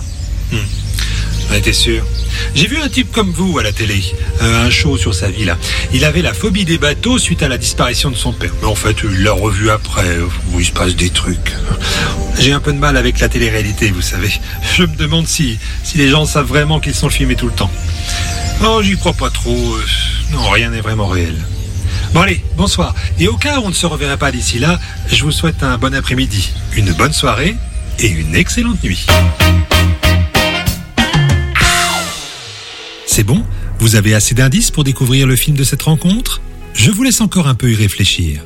Hmm. 0.52 1.60
T'es 1.62 1.72
sûr. 1.72 2.04
J'ai 2.54 2.66
vu 2.66 2.78
un 2.80 2.88
type 2.88 3.10
comme 3.12 3.30
vous 3.32 3.58
à 3.58 3.62
la 3.62 3.72
télé, 3.72 4.02
euh, 4.42 4.66
un 4.66 4.70
show 4.70 4.96
sur 4.96 5.14
sa 5.14 5.28
vie 5.28 5.44
là. 5.44 5.56
Il 5.92 6.04
avait 6.04 6.22
la 6.22 6.32
phobie 6.34 6.64
des 6.64 6.78
bateaux 6.78 7.18
suite 7.18 7.42
à 7.42 7.48
la 7.48 7.58
disparition 7.58 8.10
de 8.10 8.16
son 8.16 8.32
père. 8.32 8.52
Mais 8.60 8.68
en 8.68 8.74
fait, 8.74 8.96
il 9.04 9.22
l'a 9.22 9.32
revu 9.32 9.70
après, 9.70 10.18
où 10.52 10.60
il 10.60 10.64
se 10.66 10.72
passe 10.72 10.94
des 10.96 11.10
trucs. 11.10 11.52
J'ai 12.38 12.52
un 12.52 12.60
peu 12.60 12.72
de 12.72 12.78
mal 12.78 12.96
avec 12.96 13.20
la 13.20 13.28
télé-réalité, 13.28 13.90
vous 13.90 14.02
savez. 14.02 14.30
Je 14.76 14.82
me 14.82 14.96
demande 14.96 15.26
si, 15.26 15.58
si 15.82 15.98
les 15.98 16.08
gens 16.08 16.26
savent 16.26 16.46
vraiment 16.46 16.80
qu'ils 16.80 16.94
sont 16.94 17.10
filmés 17.10 17.36
tout 17.36 17.46
le 17.46 17.52
temps. 17.54 17.70
Oh, 18.64 18.80
j'y 18.82 18.96
crois 18.96 19.12
pas 19.12 19.30
trop. 19.30 19.54
euh, 19.76 19.84
Non, 20.32 20.48
rien 20.50 20.70
n'est 20.70 20.80
vraiment 20.80 21.06
réel. 21.06 21.36
Bon 22.12 22.20
allez, 22.20 22.44
bonsoir. 22.56 22.94
Et 23.18 23.26
au 23.28 23.36
cas 23.36 23.58
où 23.58 23.64
on 23.64 23.68
ne 23.70 23.74
se 23.74 23.86
reverrait 23.86 24.16
pas 24.16 24.30
d'ici 24.30 24.58
là, 24.60 24.78
je 25.10 25.22
vous 25.24 25.32
souhaite 25.32 25.62
un 25.64 25.78
bon 25.78 25.92
après-midi, 25.94 26.52
une 26.76 26.92
bonne 26.92 27.12
soirée 27.12 27.56
et 27.98 28.06
une 28.06 28.36
excellente 28.36 28.82
nuit. 28.84 29.04
C'est 33.16 33.22
bon? 33.22 33.44
Vous 33.78 33.94
avez 33.94 34.12
assez 34.12 34.34
d'indices 34.34 34.72
pour 34.72 34.82
découvrir 34.82 35.28
le 35.28 35.36
film 35.36 35.56
de 35.56 35.62
cette 35.62 35.82
rencontre? 35.82 36.40
Je 36.74 36.90
vous 36.90 37.04
laisse 37.04 37.20
encore 37.20 37.46
un 37.46 37.54
peu 37.54 37.70
y 37.70 37.76
réfléchir. 37.76 38.42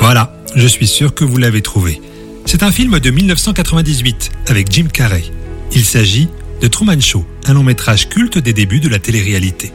Voilà, 0.00 0.34
je 0.56 0.66
suis 0.66 0.86
sûr 0.86 1.12
que 1.12 1.26
vous 1.26 1.36
l'avez 1.36 1.60
trouvé. 1.60 2.00
C'est 2.46 2.62
un 2.62 2.72
film 2.72 2.98
de 2.98 3.10
1998 3.10 4.30
avec 4.46 4.72
Jim 4.72 4.86
Carrey. 4.90 5.24
Il 5.72 5.84
s'agit 5.84 6.30
de 6.62 6.68
Truman 6.68 7.02
Show, 7.02 7.26
un 7.44 7.52
long 7.52 7.64
métrage 7.64 8.08
culte 8.08 8.38
des 8.38 8.54
débuts 8.54 8.80
de 8.80 8.88
la 8.88 8.98
télé-réalité. 8.98 9.72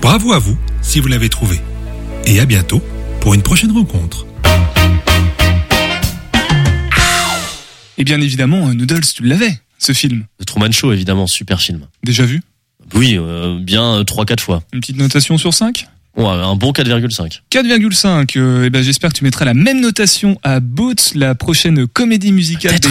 Bravo 0.00 0.32
à 0.34 0.38
vous 0.38 0.56
si 0.82 1.00
vous 1.00 1.08
l'avez 1.08 1.30
trouvé. 1.30 1.60
Et 2.26 2.38
à 2.38 2.46
bientôt 2.46 2.80
pour 3.20 3.34
une 3.34 3.42
prochaine 3.42 3.72
rencontre. 3.72 4.24
Et 7.98 8.04
bien 8.04 8.20
évidemment, 8.20 8.68
euh, 8.68 8.72
Noodles, 8.74 9.04
tu 9.14 9.22
l'avais, 9.22 9.58
ce 9.78 9.92
film. 9.92 10.24
The 10.40 10.46
Truman 10.46 10.72
Show, 10.72 10.92
évidemment, 10.92 11.26
super 11.26 11.60
film. 11.60 11.86
Déjà 12.02 12.24
vu 12.24 12.42
Oui, 12.94 13.16
euh, 13.18 13.58
bien 13.60 14.02
3-4 14.02 14.40
fois. 14.40 14.62
Une 14.72 14.80
petite 14.80 14.96
notation 14.98 15.38
sur 15.38 15.54
5 15.54 15.86
Ouais, 16.16 16.26
un 16.26 16.54
bon 16.54 16.70
4,5. 16.70 17.40
4,5. 17.50 18.38
Euh, 18.38 18.64
eh 18.64 18.70
ben, 18.70 18.82
j'espère 18.82 19.12
que 19.12 19.18
tu 19.18 19.24
mettras 19.24 19.44
la 19.44 19.54
même 19.54 19.80
notation 19.80 20.38
à 20.44 20.60
Boots, 20.60 21.14
la 21.14 21.34
prochaine 21.34 21.88
comédie 21.88 22.30
musicale 22.30 22.78
des, 22.78 22.88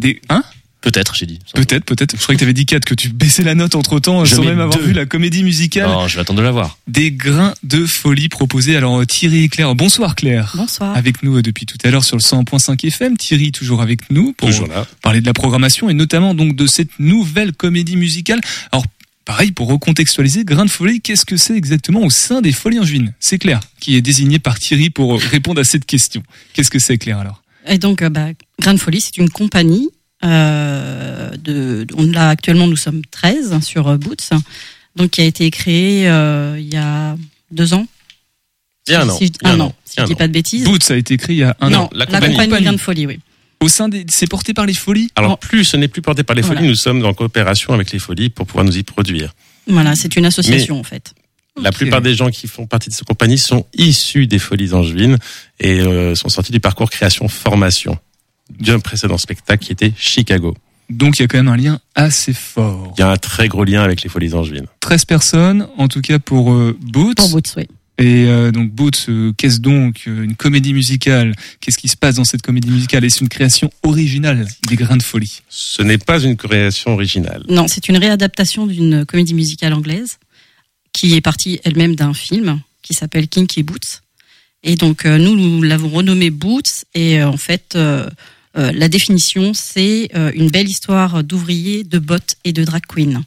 des. 0.00 0.20
Hein 0.28 0.42
Peut-être, 0.84 1.14
j'ai 1.14 1.24
dit. 1.24 1.38
Peut-être, 1.54 1.84
peut-être. 1.86 2.14
Je 2.14 2.20
croyais 2.22 2.36
que 2.36 2.40
tu 2.40 2.44
avais 2.44 2.52
dit 2.52 2.66
4, 2.66 2.84
que 2.84 2.94
tu 2.94 3.08
baissais 3.08 3.42
la 3.42 3.54
note 3.54 3.74
entre 3.74 4.00
temps, 4.00 4.22
Je 4.26 4.34
sans 4.36 4.44
même 4.44 4.60
avoir 4.60 4.78
deux. 4.78 4.84
vu 4.84 4.92
la 4.92 5.06
comédie 5.06 5.42
musicale. 5.42 5.88
Non, 5.88 6.06
je 6.08 6.16
vais 6.16 6.20
attendre 6.20 6.40
de 6.40 6.44
la 6.44 6.50
voir. 6.50 6.76
Des 6.88 7.10
grains 7.10 7.54
de 7.62 7.86
folie 7.86 8.28
proposés. 8.28 8.76
Alors, 8.76 9.00
euh, 9.00 9.06
Thierry 9.06 9.44
et 9.44 9.48
Claire, 9.48 9.74
bonsoir 9.74 10.14
Claire. 10.14 10.52
Bonsoir. 10.56 10.94
Avec 10.94 11.22
nous 11.22 11.38
euh, 11.38 11.42
depuis 11.42 11.64
tout 11.64 11.78
à 11.84 11.90
l'heure 11.90 12.04
sur 12.04 12.16
le 12.16 12.20
100.5 12.22 12.86
FM. 12.86 13.16
Thierry, 13.16 13.50
toujours 13.50 13.80
avec 13.80 14.10
nous 14.10 14.34
pour 14.34 14.50
Toujours 14.50 14.66
là. 14.66 14.86
parler 15.00 15.22
de 15.22 15.26
la 15.26 15.32
programmation 15.32 15.88
et 15.88 15.94
notamment 15.94 16.34
donc 16.34 16.54
de 16.54 16.66
cette 16.66 16.90
nouvelle 16.98 17.52
comédie 17.54 17.96
musicale. 17.96 18.40
Alors, 18.70 18.84
pareil, 19.24 19.52
pour 19.52 19.68
recontextualiser, 19.68 20.44
Grain 20.44 20.66
de 20.66 20.70
folie, 20.70 21.00
qu'est-ce 21.00 21.24
que 21.24 21.38
c'est 21.38 21.56
exactement 21.56 22.02
au 22.02 22.10
sein 22.10 22.42
des 22.42 22.52
Folies 22.52 22.78
Angevines 22.80 23.14
C'est 23.20 23.38
Claire 23.38 23.60
qui 23.80 23.96
est 23.96 24.02
désignée 24.02 24.38
par 24.38 24.58
Thierry 24.58 24.90
pour 24.90 25.14
euh, 25.14 25.16
répondre 25.16 25.62
à 25.62 25.64
cette 25.64 25.86
question. 25.86 26.22
Qu'est-ce 26.52 26.70
que 26.70 26.78
c'est 26.78 26.98
Claire 26.98 27.18
alors? 27.20 27.42
Et 27.66 27.78
donc, 27.78 28.04
bah, 28.04 28.26
Grain 28.60 28.74
de 28.74 28.78
Folie, 28.78 29.00
c'est 29.00 29.16
une 29.16 29.30
compagnie. 29.30 29.88
Euh, 30.24 31.30
de, 31.36 31.86
on 31.96 32.04
l'a 32.06 32.30
actuellement, 32.30 32.66
nous 32.66 32.76
sommes 32.76 33.02
13 33.10 33.60
sur 33.62 33.88
euh, 33.88 33.96
Boots, 33.98 34.30
donc 34.96 35.10
qui 35.12 35.20
a 35.20 35.24
été 35.24 35.50
créée 35.50 36.08
euh, 36.08 36.56
il 36.58 36.72
y 36.72 36.76
a 36.76 37.16
deux 37.50 37.74
ans. 37.74 37.86
Il 38.88 38.92
y 38.92 38.94
a 38.96 39.02
un 39.02 39.04
Si- 39.04 39.10
an. 39.10 39.16
si 39.18 39.26
je- 39.26 39.48
un 39.48 39.60
an, 39.60 39.66
an. 39.66 39.74
si 39.84 39.94
je 40.00 40.04
dis 40.04 40.14
pas 40.14 40.26
de 40.28 40.32
bêtises. 40.32 40.64
Boots 40.64 40.90
a 40.90 40.96
été 40.96 41.16
créé 41.16 41.36
il 41.36 41.38
y 41.40 41.42
a 41.44 41.56
un 41.60 41.70
non, 41.70 41.78
an. 41.84 41.90
la 41.92 42.06
compagnie, 42.06 42.36
Grain 42.62 42.72
de 42.72 42.78
Folie, 42.78 43.06
oui. 43.06 43.20
Au 43.60 43.68
sein 43.68 43.88
des, 43.88 44.04
c'est 44.10 44.26
porté 44.26 44.52
par 44.52 44.66
les 44.66 44.74
Folies? 44.74 45.08
Alors 45.16 45.38
plus 45.38 45.64
ce 45.64 45.76
n'est 45.76 45.88
plus 45.88 46.02
porté 46.02 46.22
par 46.22 46.36
les 46.36 46.42
Voilà. 46.42 46.58
folies, 46.60 46.68
nous 46.70 46.74
sommes 46.74 47.04
en 47.04 47.14
coopération 47.14 47.72
avec 47.72 47.92
les 47.92 47.98
folies 47.98 48.28
pour 48.28 48.46
pouvoir 48.46 48.64
nous 48.64 48.76
y 48.76 48.82
produire. 48.82 49.34
Voilà, 49.66 49.94
c'est 49.94 50.16
une 50.16 50.26
association 50.26 50.78
en 50.78 50.82
fait. 50.84 51.14
La 51.62 51.70
plupart 51.70 52.02
des 52.02 52.14
gens 52.14 52.30
qui 52.30 52.48
font 52.48 52.66
partie 52.66 52.90
de 52.90 52.94
cette 52.94 53.06
compagnie 53.06 53.38
sont 53.38 53.64
issus 53.74 54.26
des 54.26 54.40
Folies 54.40 54.74
Angevines 54.74 55.18
et 55.60 55.80
euh, 55.80 56.14
sont 56.16 56.28
sortis 56.28 56.50
du 56.50 56.58
parcours 56.60 56.90
création-formation 56.90 57.96
d'un 58.50 58.80
précédent 58.80 59.18
spectacle 59.18 59.64
qui 59.64 59.72
était 59.72 59.92
Chicago. 59.96 60.54
Donc 60.90 61.18
il 61.18 61.22
y 61.22 61.24
a 61.24 61.28
quand 61.28 61.38
même 61.38 61.48
un 61.48 61.56
lien 61.56 61.80
assez 61.94 62.32
fort. 62.32 62.92
Il 62.96 63.00
y 63.00 63.04
a 63.04 63.10
un 63.10 63.16
très 63.16 63.48
gros 63.48 63.64
lien 63.64 63.82
avec 63.82 64.02
les 64.02 64.10
Folies 64.10 64.34
Angevines. 64.34 64.66
13 64.80 65.04
personnes, 65.06 65.68
en 65.78 65.88
tout 65.88 66.02
cas 66.02 66.18
pour 66.18 66.52
euh, 66.52 66.76
Boots. 66.80 67.16
Pour 67.16 67.30
Boots, 67.30 67.54
oui. 67.56 67.66
Et 67.96 68.26
euh, 68.26 68.50
donc 68.50 68.72
Boots, 68.72 69.06
euh, 69.08 69.32
qu'est-ce 69.36 69.60
donc 69.60 70.02
euh, 70.08 70.24
une 70.24 70.34
comédie 70.34 70.74
musicale? 70.74 71.32
Qu'est-ce 71.60 71.78
qui 71.78 71.88
se 71.88 71.96
passe 71.96 72.16
dans 72.16 72.24
cette 72.24 72.42
comédie 72.42 72.70
musicale? 72.70 73.04
Est-ce 73.04 73.22
une 73.22 73.28
création 73.28 73.70
originale 73.84 74.46
des 74.68 74.74
grains 74.74 74.96
de 74.96 75.02
folie? 75.02 75.42
Ce 75.48 75.80
n'est 75.80 75.98
pas 75.98 76.20
une 76.20 76.36
création 76.36 76.92
originale. 76.92 77.44
Non, 77.48 77.66
c'est 77.68 77.88
une 77.88 77.96
réadaptation 77.96 78.66
d'une 78.66 79.06
comédie 79.06 79.34
musicale 79.34 79.72
anglaise 79.72 80.18
qui 80.92 81.14
est 81.14 81.20
partie 81.20 81.60
elle-même 81.64 81.94
d'un 81.94 82.14
film 82.14 82.60
qui 82.82 82.94
s'appelle 82.94 83.28
Kinky 83.28 83.62
Boots. 83.62 84.02
Et 84.64 84.74
donc 84.74 85.06
euh, 85.06 85.18
nous, 85.18 85.36
nous 85.36 85.62
l'avons 85.62 85.90
renommé 85.90 86.30
Boots. 86.30 86.84
Et 86.94 87.20
euh, 87.20 87.28
en 87.28 87.36
fait, 87.36 87.78
euh, 88.56 88.72
la 88.72 88.88
définition, 88.88 89.52
c'est 89.54 90.10
euh, 90.14 90.30
une 90.34 90.50
belle 90.50 90.68
histoire 90.68 91.24
d'ouvriers, 91.24 91.84
de 91.84 91.98
bottes 91.98 92.36
et 92.44 92.52
de 92.52 92.64
drag 92.64 92.82
queen. 92.86 93.22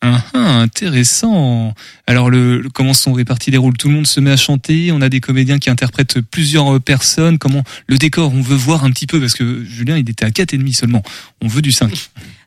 Ah, 0.00 0.22
ah, 0.32 0.60
intéressant. 0.60 1.74
Alors, 2.06 2.30
le, 2.30 2.60
le- 2.60 2.70
comment 2.70 2.94
sont 2.94 3.12
répartis 3.12 3.50
les 3.50 3.56
rôles? 3.56 3.76
Tout 3.76 3.88
le 3.88 3.94
monde 3.94 4.06
se 4.06 4.20
met 4.20 4.30
à 4.30 4.36
chanter. 4.36 4.92
On 4.92 5.00
a 5.00 5.08
des 5.08 5.20
comédiens 5.20 5.58
qui 5.58 5.70
interprètent 5.70 6.20
plusieurs 6.20 6.76
euh, 6.76 6.78
personnes. 6.78 7.38
Comment 7.38 7.64
le 7.88 7.98
décor 7.98 8.32
On 8.32 8.40
veut 8.40 8.54
voir 8.56 8.84
un 8.84 8.90
petit 8.92 9.08
peu 9.08 9.18
parce 9.20 9.34
que 9.34 9.64
Julien, 9.64 9.96
il 9.98 10.08
était 10.08 10.24
à 10.24 10.30
quatre 10.30 10.54
et 10.54 10.58
demi 10.58 10.72
seulement. 10.72 11.02
On 11.42 11.48
veut 11.48 11.62
du 11.62 11.72
5. 11.72 11.92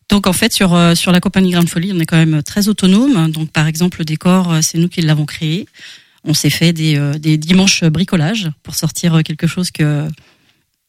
Donc 0.09 0.27
en 0.27 0.33
fait 0.33 0.51
sur 0.51 0.77
sur 0.97 1.13
la 1.13 1.21
compagnie 1.21 1.51
Grande 1.51 1.69
Folie, 1.69 1.91
on 1.95 1.99
est 2.01 2.05
quand 2.05 2.17
même 2.17 2.43
très 2.43 2.67
autonome. 2.67 3.31
Donc 3.31 3.49
par 3.51 3.65
exemple 3.67 3.99
le 3.99 4.03
décor, 4.05 4.57
c'est 4.61 4.77
nous 4.77 4.89
qui 4.89 5.01
l'avons 5.01 5.25
créé. 5.25 5.67
On 6.25 6.33
s'est 6.33 6.49
fait 6.49 6.73
des 6.73 6.99
des 7.17 7.37
dimanches 7.37 7.85
bricolage 7.85 8.49
pour 8.61 8.75
sortir 8.75 9.23
quelque 9.23 9.47
chose 9.47 9.71
que 9.71 10.09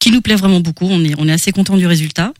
qui 0.03 0.11
nous 0.11 0.21
plaît 0.21 0.35
vraiment 0.35 0.59
beaucoup. 0.59 0.85
On 0.89 1.01
est 1.05 1.15
on 1.17 1.29
est 1.29 1.31
assez 1.31 1.53
content 1.53 1.77
du 1.77 1.87
résultat. 1.87 2.33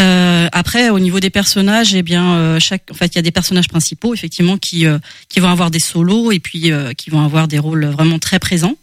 Euh, 0.00 0.48
après 0.50 0.90
au 0.90 0.98
niveau 0.98 1.20
des 1.20 1.30
personnages, 1.30 1.94
eh 1.94 2.02
bien 2.02 2.34
euh, 2.34 2.58
chaque 2.58 2.90
en 2.90 2.94
fait 2.94 3.14
il 3.14 3.16
y 3.16 3.18
a 3.20 3.22
des 3.22 3.30
personnages 3.30 3.68
principaux 3.68 4.14
effectivement 4.14 4.58
qui 4.58 4.84
euh, 4.84 4.98
qui 5.28 5.38
vont 5.38 5.48
avoir 5.48 5.70
des 5.70 5.78
solos 5.78 6.32
et 6.32 6.40
puis 6.40 6.72
euh, 6.72 6.94
qui 6.94 7.10
vont 7.10 7.20
avoir 7.24 7.46
des 7.46 7.60
rôles 7.60 7.86
vraiment 7.86 8.18
très 8.18 8.40
présents. 8.40 8.76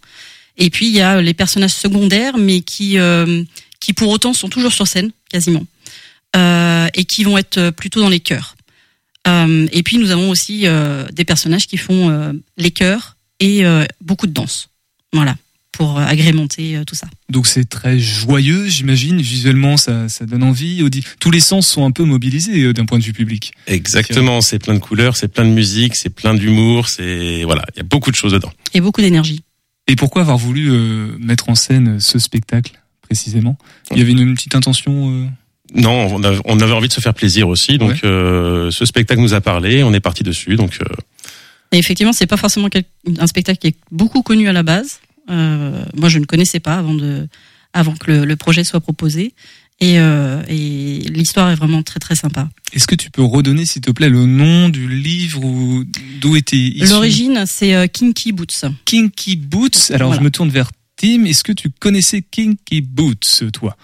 Et 0.57 0.69
puis 0.69 0.87
il 0.87 0.93
y 0.93 1.01
a 1.01 1.21
les 1.21 1.33
personnages 1.33 1.73
secondaires 1.73 2.37
mais 2.37 2.61
qui 2.61 2.97
euh, 2.99 3.43
qui 3.81 3.91
pour 3.91 4.07
autant 4.07 4.31
sont 4.31 4.47
toujours 4.47 4.71
sur 4.71 4.87
scène 4.87 5.11
quasiment 5.29 5.65
euh, 6.37 6.87
et 6.93 7.03
qui 7.03 7.25
vont 7.25 7.37
être 7.37 7.71
plutôt 7.71 7.99
dans 7.99 8.09
les 8.09 8.21
chœurs. 8.21 8.55
Et 9.27 9.83
puis 9.83 9.97
nous 9.97 10.11
avons 10.11 10.29
aussi 10.29 10.67
des 11.11 11.25
personnages 11.25 11.65
qui 11.65 11.77
font 11.77 12.39
les 12.57 12.69
chœurs 12.69 13.17
et 13.39 13.63
beaucoup 13.99 14.27
de 14.27 14.31
danse. 14.31 14.69
Voilà, 15.13 15.35
pour 15.77 15.99
euh, 15.99 16.03
agrémenter 16.05 16.77
euh, 16.77 16.83
tout 16.85 16.95
ça. 16.95 17.07
Donc 17.29 17.47
c'est 17.47 17.65
très 17.69 17.99
joyeux, 17.99 18.67
j'imagine. 18.67 19.21
Visuellement, 19.21 19.77
ça, 19.77 20.07
ça 20.09 20.25
donne 20.25 20.43
envie. 20.43 20.81
Audi- 20.83 21.03
Tous 21.19 21.31
les 21.31 21.39
sens 21.39 21.67
sont 21.67 21.85
un 21.85 21.91
peu 21.91 22.03
mobilisés 22.03 22.63
euh, 22.63 22.73
d'un 22.73 22.85
point 22.85 22.97
de 22.99 23.03
vue 23.03 23.13
public. 23.13 23.51
Exactement, 23.67 24.41
c'est 24.41 24.59
plein 24.59 24.73
de 24.73 24.79
couleurs, 24.79 25.17
c'est 25.17 25.27
plein 25.27 25.43
de 25.45 25.49
musique, 25.49 25.95
c'est 25.95 26.09
plein 26.09 26.33
d'humour, 26.33 26.87
c'est 26.87 27.43
voilà, 27.43 27.63
il 27.75 27.77
y 27.77 27.81
a 27.81 27.83
beaucoup 27.83 28.11
de 28.11 28.15
choses 28.15 28.33
dedans. 28.33 28.51
Et 28.73 28.81
beaucoup 28.81 29.01
d'énergie. 29.01 29.41
Et 29.87 29.95
pourquoi 29.95 30.21
avoir 30.21 30.37
voulu 30.37 30.71
euh, 30.71 31.15
mettre 31.19 31.49
en 31.49 31.55
scène 31.55 31.99
ce 31.99 32.17
spectacle 32.19 32.71
précisément? 33.01 33.57
Il 33.91 33.97
y 33.99 34.01
avait 34.01 34.11
une, 34.13 34.19
une 34.19 34.33
petite 34.35 34.55
intention. 34.55 35.11
euh, 35.11 35.25
Non, 35.75 36.07
on, 36.15 36.23
a- 36.23 36.39
on 36.45 36.59
avait 36.59 36.73
envie 36.73 36.87
de 36.87 36.93
se 36.93 37.01
faire 37.01 37.13
plaisir 37.13 37.47
aussi, 37.47 37.77
donc 37.77 38.03
euh, 38.03 38.71
ce 38.71 38.85
spectacle 38.85 39.21
nous 39.21 39.33
a 39.33 39.41
parlé, 39.41 39.83
on 39.83 39.93
est 39.93 39.99
parti 39.99 40.23
dessus, 40.23 40.55
donc 40.55 40.79
euh, 40.81 40.85
Et 41.71 41.77
effectivement, 41.77 42.13
c'est 42.13 42.25
pas 42.27 42.37
forcément 42.37 42.69
quel- 42.69 42.85
un 43.19 43.27
spectacle 43.27 43.59
qui 43.59 43.67
est 43.67 43.75
beaucoup 43.91 44.21
connu 44.23 44.47
à 44.47 44.53
la 44.53 44.63
base. 44.63 44.99
Euh, 45.29 45.83
moi, 45.95 46.09
je 46.09 46.19
ne 46.19 46.25
connaissais 46.25 46.59
pas 46.59 46.75
avant 46.75 46.93
de, 46.93 47.27
avant 47.73 47.95
que 47.95 48.11
le, 48.11 48.25
le 48.25 48.35
projet 48.35 48.63
soit 48.63 48.79
proposé. 48.81 49.33
Et, 49.81 49.99
euh, 49.99 50.41
et 50.47 50.99
l'histoire 51.09 51.49
est 51.51 51.55
vraiment 51.55 51.83
très 51.83 51.99
très 51.99 52.15
sympa. 52.15 52.47
Est-ce 52.71 52.87
que 52.87 52.95
tu 52.95 53.11
peux 53.11 53.21
redonner, 53.23 53.65
s'il 53.65 53.81
te 53.81 53.91
plaît, 53.91 54.07
le 54.09 54.25
nom 54.25 54.69
du 54.69 54.87
livre 54.87 55.43
ou 55.43 55.83
d'où 56.21 56.37
était 56.37 56.55
issu? 56.55 56.91
L'origine, 56.93 57.43
c'est 57.45 57.75
euh, 57.75 57.85
Kinky 57.87 58.31
Boots. 58.31 58.63
Kinky 58.85 59.35
Boots. 59.35 59.91
Alors 59.91 60.07
Voilà. 60.09 60.21
je 60.21 60.23
me 60.23 60.31
tourne 60.31 60.49
vers 60.49 60.71
Tim. 60.95 61.25
Est-ce 61.25 61.43
que 61.43 61.51
tu 61.51 61.69
connaissais 61.71 62.21
Kinky 62.21 62.79
Boots, 62.79 63.43
toi? 63.51 63.75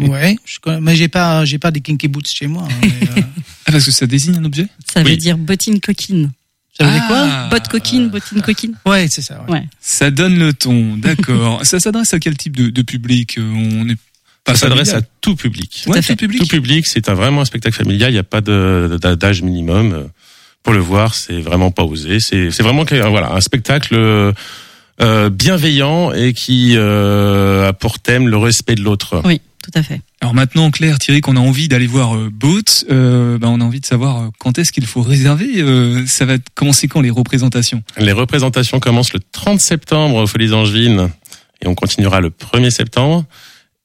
Ouais, 0.00 0.36
je 0.46 0.58
connais- 0.58 0.80
mais 0.80 0.96
j'ai 0.96 1.08
pas, 1.08 1.44
j'ai 1.44 1.58
pas 1.58 1.70
des 1.70 1.82
kinky 1.82 2.08
boots 2.08 2.26
chez 2.26 2.46
moi. 2.46 2.66
hein, 2.68 2.74
mais, 2.82 3.08
euh, 3.18 3.22
Ah, 3.66 3.72
parce 3.72 3.84
que 3.84 3.90
ça 3.90 4.06
désigne 4.06 4.36
un 4.38 4.44
objet? 4.46 4.66
Ça 4.90 5.02
veut 5.02 5.16
dire 5.16 5.36
bottine 5.36 5.78
coquine. 5.78 6.32
Ça 6.80 6.86
veut 6.86 6.92
dire 6.92 7.06
quoi 7.06 7.16
Ah. 7.28 7.48
Botte 7.50 7.68
coquine, 7.68 8.08
bottine 8.08 8.42
coquine. 8.42 8.74
Ouais, 8.86 9.06
c'est 9.08 9.22
ça. 9.22 9.44
ouais. 9.48 9.52
Ouais. 9.58 9.64
Ça 9.80 10.10
donne 10.10 10.38
le 10.38 10.52
ton, 10.54 10.96
d'accord. 10.96 11.60
ça 11.64 11.78
s'adresse 11.78 12.14
à 12.14 12.18
quel 12.18 12.36
type 12.36 12.56
de, 12.56 12.70
de 12.70 12.82
public 12.82 13.36
euh, 13.38 13.42
On 13.52 13.88
est 13.88 13.96
pas 14.44 14.54
ça 14.54 14.60
s'adresse 14.68 14.94
à 14.94 15.02
tout 15.20 15.36
public. 15.36 15.84
Ouais, 15.86 16.00
tout 16.00 16.16
public. 16.16 16.40
Tout 16.40 16.46
public, 16.48 16.86
c'est 16.86 17.08
un, 17.10 17.14
vraiment 17.14 17.42
un 17.42 17.44
spectacle 17.44 17.76
familial, 17.76 18.10
il 18.10 18.14
n'y 18.14 18.18
a 18.18 18.22
pas 18.22 18.40
d'âge 18.40 19.42
minimum. 19.42 19.92
euh, 19.92 20.04
Pour 20.62 20.72
le 20.72 20.78
voir, 20.80 21.14
c'est 21.14 21.40
vraiment 21.40 21.70
pas 21.70 21.84
osé. 21.84 22.20
C'est 22.20 22.48
vraiment 22.62 22.84
que- 22.86 22.94
voilà, 23.08 23.32
un 23.34 23.40
spectacle 23.42 23.94
euh, 25.00 25.30
bienveillant 25.30 26.12
et 26.12 26.32
qui 26.32 26.74
euh, 26.76 27.68
a 27.68 27.72
pour 27.72 27.98
thème 27.98 28.28
le 28.28 28.36
respect 28.36 28.74
de 28.74 28.82
l'autre. 28.82 29.22
Oui, 29.24 29.40
tout 29.62 29.70
à 29.74 29.82
fait. 29.82 30.00
Alors 30.20 30.34
maintenant, 30.34 30.70
Claire, 30.70 30.98
Thierry, 30.98 31.20
qu'on 31.22 31.36
a 31.36 31.40
envie 31.40 31.68
d'aller 31.68 31.86
voir 31.86 32.14
euh, 32.16 32.28
Boots, 32.30 32.84
euh, 32.90 33.38
bah, 33.38 33.48
on 33.50 33.60
a 33.60 33.64
envie 33.64 33.80
de 33.80 33.86
savoir 33.86 34.22
euh, 34.22 34.28
quand 34.38 34.58
est-ce 34.58 34.72
qu'il 34.72 34.84
faut 34.86 35.02
réserver. 35.02 35.60
euh, 35.62 36.04
ça 36.06 36.24
va 36.26 36.34
commencer 36.54 36.88
quand 36.88 37.00
les 37.00 37.10
représentations? 37.10 37.82
Les 37.98 38.12
représentations 38.12 38.80
commencent 38.80 39.12
le 39.14 39.20
30 39.32 39.60
septembre 39.60 40.16
aux 40.16 40.26
Folies 40.26 40.52
Angevines 40.52 41.10
et 41.62 41.66
on 41.68 41.74
continuera 41.74 42.20
le 42.20 42.30
1er 42.30 42.70
septembre. 42.70 43.24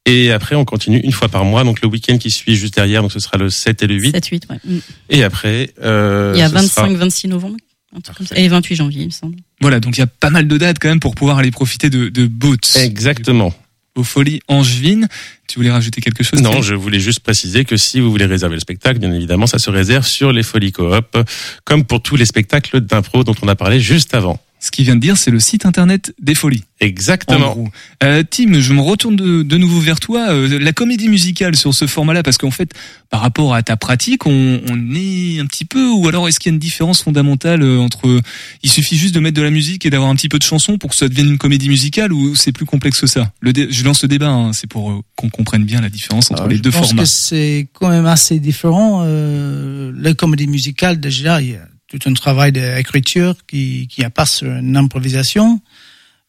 Et 0.08 0.32
après, 0.32 0.56
on 0.56 0.66
continue 0.66 1.00
une 1.00 1.12
fois 1.12 1.30
par 1.30 1.46
mois, 1.46 1.64
donc 1.64 1.82
le 1.82 1.88
week-end 1.88 2.18
qui 2.20 2.30
suit 2.30 2.56
juste 2.56 2.76
derrière, 2.76 3.02
donc 3.02 3.12
ce 3.12 3.20
sera 3.20 3.38
le 3.40 3.50
7 3.50 3.82
et 3.82 3.88
le 3.88 3.96
8. 3.96 4.12
7, 4.12 4.26
8, 4.28 4.44
ouais. 4.52 4.60
Mm. 4.64 4.78
Et 5.10 5.24
après, 5.24 5.74
euh, 5.84 6.34
Il 6.36 6.40
y 6.40 6.44
a 6.44 6.48
ce 6.50 6.54
25, 6.54 6.86
sera- 6.88 6.94
26 6.94 7.28
novembre. 7.28 7.56
Un 7.96 8.02
truc 8.02 8.18
comme 8.18 8.28
ça. 8.28 8.38
Et 8.38 8.48
28 8.48 8.76
janvier, 8.76 9.02
il 9.04 9.08
me 9.08 9.12
semble. 9.12 9.38
Voilà, 9.62 9.80
donc 9.80 9.98
il 9.98 10.00
y 10.00 10.04
a 10.04 10.08
pas 10.08 10.30
mal 10.30 10.48
de 10.48 10.58
dates 10.58 10.80
quand 10.80 10.90
même 10.90 11.00
pour 11.00 11.16
pouvoir 11.16 11.38
aller 11.38 11.52
profiter 11.52 11.90
de, 11.90 12.10
de 12.10 12.28
Boots. 12.28 12.76
Exactement. 12.76 13.54
Aux 13.96 14.04
Folies 14.04 14.42
Angevines. 14.48 15.08
Tu 15.48 15.58
voulais 15.60 15.72
rajouter 15.72 16.02
quelque 16.02 16.24
chose 16.24 16.42
Non, 16.42 16.62
je 16.62 16.74
voulais 16.74 17.00
juste 17.00 17.22
préciser 17.22 17.64
que 17.64 17.78
si 17.78 18.02
vous 18.02 18.12
voulez 18.12 18.26
réserver 18.26 18.56
le 18.56 18.60
spectacle, 18.60 19.00
bien 19.00 19.14
évidemment, 19.14 19.48
ça 19.48 19.60
se 19.60 19.70
réserve 19.70 20.06
sur 20.06 20.34
les 20.34 20.44
Folies 20.44 20.74
Coop, 20.74 21.18
comme 21.64 21.86
pour 21.86 22.02
tous 22.02 22.18
les 22.18 22.26
spectacles 22.26 22.82
d'impro 22.82 23.24
dont 23.24 23.36
on 23.42 23.48
a 23.48 23.56
parlé 23.56 23.80
juste 23.80 24.14
avant. 24.14 24.42
Ce 24.60 24.72
qu'il 24.72 24.86
vient 24.86 24.96
de 24.96 25.02
dire, 25.02 25.16
c'est 25.16 25.30
le 25.30 25.40
site 25.40 25.66
internet 25.68 26.16
des 26.20 26.34
Folies. 26.34 26.64
En 26.82 26.86
Exactement. 26.88 27.56
Euh, 28.04 28.24
Tim, 28.28 28.60
je 28.60 28.74
me 28.74 28.82
retourne 28.82 29.16
de, 29.16 29.44
de 29.44 29.58
nouveau 29.58 29.80
vers 29.80 30.00
toi. 30.00 30.30
Euh, 30.32 30.58
la 30.60 30.74
comédie 30.74 31.08
musicale 31.08 31.56
sur 31.56 31.74
ce 31.74 31.86
format-là, 31.86 32.24
parce 32.24 32.38
qu'en 32.40 32.50
fait, 32.52 32.72
par 33.12 33.22
rapport 33.22 33.54
à 33.54 33.62
ta 33.62 33.78
pratique, 33.78 34.26
on, 34.26 34.62
on 34.68 34.96
est 34.96 35.40
un 35.40 35.46
petit 35.46 35.66
peu, 35.66 35.88
ou 35.92 36.08
alors 36.08 36.28
est-ce 36.28 36.40
qu'il 36.40 36.52
y 36.52 36.54
a 36.54 36.56
une 36.56 36.60
différence 36.60 37.04
fondamentale 37.04 37.62
euh, 37.62 37.78
entre, 37.80 38.20
il 38.64 38.70
suffit 38.72 38.98
juste 38.98 39.14
de 39.14 39.20
mettre 39.20 39.36
de 39.38 39.44
la 39.44 39.52
musique 39.52 39.86
et 39.86 39.92
d'avoir 39.92 40.10
un 40.10 40.16
petit 40.16 40.30
peu 40.30 40.40
de 40.40 40.44
chanson 40.44 40.80
pour 40.80 40.90
que 40.90 40.96
ça 40.96 41.08
devienne 41.10 41.28
une 41.28 41.38
comédie 41.38 41.70
musicale, 41.70 42.12
ou 42.12 42.34
c'est 42.34 42.52
plus 42.52 42.66
complexe 42.66 43.00
que 43.02 43.08
ça? 43.08 43.32
Le 43.42 43.54
dé- 43.54 43.68
Je 43.70 43.84
lance 43.84 44.02
le 44.02 44.08
débat, 44.08 44.30
hein, 44.30 44.52
c'est 44.54 44.68
pour 44.68 44.90
euh, 44.92 45.02
qu'on 45.16 45.30
comprenne 45.30 45.64
bien 45.64 45.80
la 45.82 45.90
différence 45.90 46.32
entre 46.32 46.42
Alors, 46.42 46.50
les 46.50 46.58
je 46.58 46.62
deux 46.64 46.72
pense 46.72 46.88
formats. 46.88 47.04
que 47.04 47.08
c'est 47.10 47.68
quand 47.74 47.90
même 47.90 48.08
assez 48.08 48.40
différent. 48.40 49.04
Euh, 49.06 49.92
la 49.96 50.16
comédie 50.16 50.48
musicale, 50.48 51.00
déjà, 51.00 51.40
il 51.42 51.50
y 51.52 51.54
a 51.56 51.68
tout 51.88 52.00
un 52.06 52.14
travail 52.14 52.52
d'écriture 52.52 53.36
qui, 53.48 53.88
qui 53.88 54.04
passe 54.10 54.38
sur 54.38 54.52
une 54.52 54.76
improvisation. 54.78 55.62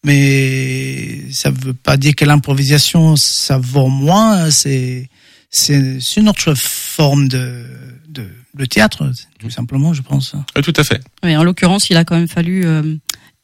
Mais 0.05 1.33
ça 1.33 1.51
veut 1.51 1.75
pas 1.75 1.97
dire 1.97 2.15
que 2.15 2.25
l'improvisation, 2.25 3.17
ça 3.17 3.59
vaut 3.59 3.89
moins. 3.89 4.51
C'est, 4.51 5.09
c'est 5.51 6.01
c'est 6.01 6.21
une 6.21 6.29
autre 6.29 6.55
forme 6.55 7.29
de, 7.29 7.65
de, 8.09 8.29
de 8.55 8.65
théâtre, 8.67 9.11
tout 9.41 9.51
simplement, 9.51 9.95
je 9.95 10.03
pense. 10.03 10.35
Euh, 10.57 10.63
tout 10.63 10.75
à 10.77 10.85
fait. 10.85 11.03
Oui, 11.25 11.37
en 11.37 11.43
l'occurrence, 11.43 11.91
il 11.91 11.97
a 11.97 12.05
quand 12.05 12.17
même 12.17 12.29
fallu, 12.29 12.67
euh, 12.67 12.95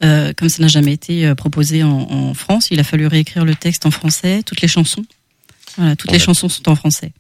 euh, 0.05 0.33
comme 0.37 0.49
ça 0.49 0.63
n'a 0.63 0.69
jamais 0.69 0.93
été 0.93 1.27
euh, 1.27 1.35
proposé 1.35 1.83
en, 1.83 1.91
en 1.91 2.35
France, 2.35 2.69
il 2.71 2.79
a 2.79 2.85
fallu 2.85 3.07
réécrire 3.09 3.45
le 3.45 3.57
texte 3.57 3.85
en 3.87 3.91
français, 3.91 4.43
toutes 4.45 4.61
les 4.61 4.69
chansons. 4.69 5.05
Voilà, 5.77 5.97
toutes 5.97 6.13
les 6.13 6.19
chansons 6.21 6.49
sont 6.49 6.69
en 6.69 6.77
français. 6.77 7.13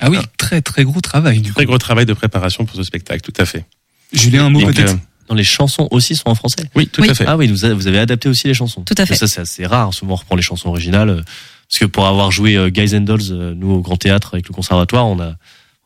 Ah 0.00 0.10
oui, 0.10 0.18
très 0.36 0.60
très 0.60 0.84
gros 0.84 1.00
travail. 1.00 1.40
Du 1.40 1.50
coup. 1.50 1.54
Très 1.54 1.66
gros 1.66 1.78
travail 1.78 2.04
de 2.04 2.12
préparation 2.12 2.66
pour 2.66 2.76
ce 2.76 2.82
spectacle, 2.82 3.22
tout 3.22 3.40
à 3.40 3.46
fait. 3.46 3.64
Julien, 4.12 4.46
un 4.46 4.50
mot 4.50 4.60
peut-être 4.66 4.92
euh, 4.94 4.96
Non, 5.30 5.34
les 5.36 5.44
chansons 5.44 5.88
aussi 5.90 6.14
sont 6.16 6.28
en 6.28 6.34
français. 6.34 6.64
Oui, 6.74 6.86
tout 6.86 7.00
Oui. 7.02 7.10
à 7.10 7.14
fait. 7.14 7.24
Ah 7.26 7.36
oui, 7.36 7.46
vous 7.48 7.64
avez, 7.64 7.74
vous 7.74 7.86
avez 7.86 7.98
adapté 7.98 8.28
aussi 8.28 8.46
les 8.48 8.54
chansons. 8.54 8.82
Tout 8.82 8.94
à 8.98 9.06
fait. 9.06 9.14
Ça, 9.16 9.26
c'est 9.26 9.40
assez 9.40 9.66
rare. 9.66 9.92
Souvent, 9.94 10.14
on 10.14 10.16
reprend 10.16 10.36
les 10.36 10.42
chansons 10.42 10.68
originales. 10.68 11.10
euh, 11.10 11.22
Parce 11.68 11.78
que 11.80 11.84
pour 11.86 12.06
avoir 12.06 12.30
joué 12.30 12.56
euh, 12.56 12.68
Guys 12.70 12.94
and 12.96 13.00
Dolls, 13.02 13.20
euh, 13.30 13.54
nous, 13.56 13.70
au 13.70 13.80
Grand 13.80 13.96
Théâtre, 13.96 14.30
avec 14.34 14.48
le 14.48 14.52
conservatoire, 14.54 15.06
on 15.06 15.18
a, 15.20 15.36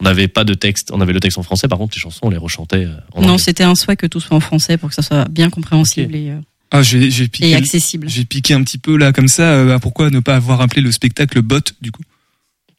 on 0.01 0.05
n'avait 0.05 0.29
pas 0.29 0.45
de 0.45 0.55
texte. 0.55 0.91
On 0.93 1.01
avait 1.01 1.13
le 1.13 1.21
texte 1.21 1.39
en 1.39 1.43
français. 1.43 1.69
Par 1.69 1.79
contre, 1.79 1.95
les 1.97 2.01
chansons, 2.01 2.21
on 2.23 2.31
les 2.31 2.37
rechantait 2.39 2.89
en 3.13 3.23
non, 3.23 3.39
c'était 3.39 3.65
un 3.65 3.75
souhait 3.75 3.97
que 3.97 4.07
tout 4.07 4.21
soit 4.21 4.37
en 4.37 4.41
français 4.41 4.77
pour 4.79 4.89
que 4.89 4.95
ça 4.95 5.03
soit 5.03 5.27
bien 5.29 5.49
compréhensible 5.51 6.15
et, 6.17 6.31
euh, 6.31 6.41
Ah, 6.73 6.83
j'ai 6.83 7.11
j'ai 7.13 7.29
piqué, 7.29 7.51
et 7.51 7.55
accessible. 7.55 8.09
j'ai 8.09 8.25
piqué 8.25 8.53
un 8.55 8.63
petit 8.65 8.79
peu 8.79 8.97
là 8.97 9.13
comme 9.13 9.29
ça. 9.29 9.43
euh, 9.45 9.79
pourquoi 9.79 10.11
ne 10.11 10.19
pas 10.19 10.35
avoir 10.35 10.61
appelé 10.61 10.83
le 10.83 10.91
spectacle 10.91 11.41
Bot 11.43 11.61
du 11.81 11.93
coup? 11.93 12.03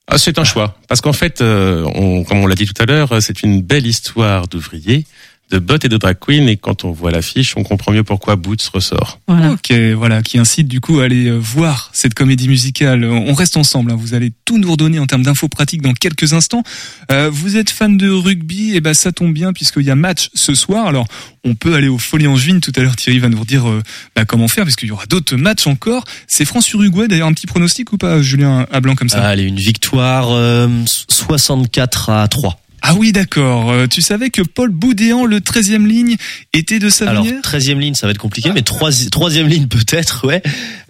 Ah, 0.10 0.18
c'est 0.18 0.38
un 0.40 0.44
choix. 0.44 0.78
Parce 0.88 1.02
qu'en 1.02 1.12
fait, 1.14 1.42
euh, 1.42 1.84
on, 1.96 2.24
comme 2.24 2.38
on 2.40 2.48
l'a 2.48 2.56
dit 2.56 2.66
tout 2.66 2.82
à 2.82 2.86
l'heure, 2.86 3.22
c'est 3.22 3.42
une 3.44 3.62
belle 3.62 3.86
histoire 3.88 4.48
d'ouvriers, 4.48 5.06
de 5.50 5.60
bottes 5.60 5.86
et 5.86 5.90
de 5.90 5.98
drag 5.98 6.18
queen. 6.20 6.50
Et 6.50 6.58
quand 6.58 6.84
on 6.84 6.92
voit 6.92 7.12
l'affiche, 7.12 7.56
on 7.58 7.64
comprend 7.64 7.92
mieux 7.92 8.04
pourquoi 8.04 8.36
Boots 8.36 8.70
ressort. 8.74 9.20
Ok, 9.28 9.72
voilà, 9.96 10.22
qui 10.22 10.38
incite 10.38 10.68
du 10.68 10.82
coup 10.82 11.00
à 11.00 11.06
aller 11.06 11.28
euh, 11.28 11.38
voir 11.38 11.90
cette 11.94 12.14
comédie 12.14 12.48
musicale. 12.48 13.06
On 13.06 13.34
reste 13.34 13.58
ensemble, 13.58 13.92
hein, 13.92 13.98
vous 13.98 14.14
allez 14.14 14.32
tout 14.46 14.58
nous 14.58 14.72
redonner 14.72 15.00
en 15.00 15.06
termes 15.06 15.24
d'infos 15.24 15.48
pratiques 15.48 15.82
dans 15.82 15.94
quelques 15.94 16.34
instants. 16.34 16.64
Euh, 17.12 17.30
vous 17.32 17.58
êtes 17.58 17.70
fan 17.70 17.98
de 17.98 18.10
rugby, 18.10 18.76
et 18.76 18.82
ben 18.82 18.94
ça 18.94 19.12
tombe 19.12 19.34
bien 19.34 19.54
puisqu'il 19.54 19.84
y 19.84 19.92
a 19.92 19.96
match 19.96 20.30
ce 20.34 20.54
soir. 20.54 20.88
Alors 20.88 21.08
on 21.44 21.56
peut 21.56 21.76
aller 21.76 21.88
aux 21.88 21.98
Folies 21.98 22.28
Angevines. 22.28 22.62
Tout 22.62 22.74
à 22.76 22.82
l'heure 22.82 22.96
Thierry 22.96 23.20
va 23.20 23.30
nous 23.30 23.44
dire 23.46 23.68
euh, 23.68 23.82
bah, 24.16 24.26
comment 24.26 24.48
faire 24.48 24.66
puisqu'il 24.66 24.90
y 24.90 24.92
aura 24.92 25.06
d'autres 25.06 25.36
matchs 25.36 25.68
encore. 25.68 26.04
C'est 26.28 26.46
France-Uruguay 26.46 27.08
d'ailleurs, 27.08 27.28
un 27.28 27.34
petit 27.34 27.48
pronostic 27.48 27.94
ou 27.94 27.98
pas 27.98 28.22
Julien 28.22 28.66
à 28.72 28.80
blanc 28.80 28.96
comme 28.96 29.10
ça? 29.10 29.26
Allez, 29.26 29.44
une 29.44 29.60
victoire 29.60 30.30
euh, 30.32 30.68
64 30.86 32.10
à 32.10 32.28
3. 32.28 32.60
Ah 32.82 32.94
oui, 32.96 33.12
d'accord. 33.12 33.70
Euh, 33.72 33.88
tu 33.88 34.02
savais 34.02 34.30
que 34.30 34.42
Paul 34.42 34.70
Boudéan, 34.70 35.26
le 35.26 35.40
13e 35.40 35.86
ligne, 35.88 36.16
était 36.54 36.80
de 36.80 36.86
Alors, 37.04 37.24
Savenière 37.26 37.42
13e 37.42 37.80
ligne, 37.80 37.96
ça 37.96 38.08
va 38.08 38.12
être 38.12 38.18
compliqué, 38.20 38.52
mais 38.54 38.62
troisi- 38.62 39.10
troisième 39.10 39.48
ligne 39.48 39.68
peut-être, 39.68 40.26
ouais. 40.26 40.42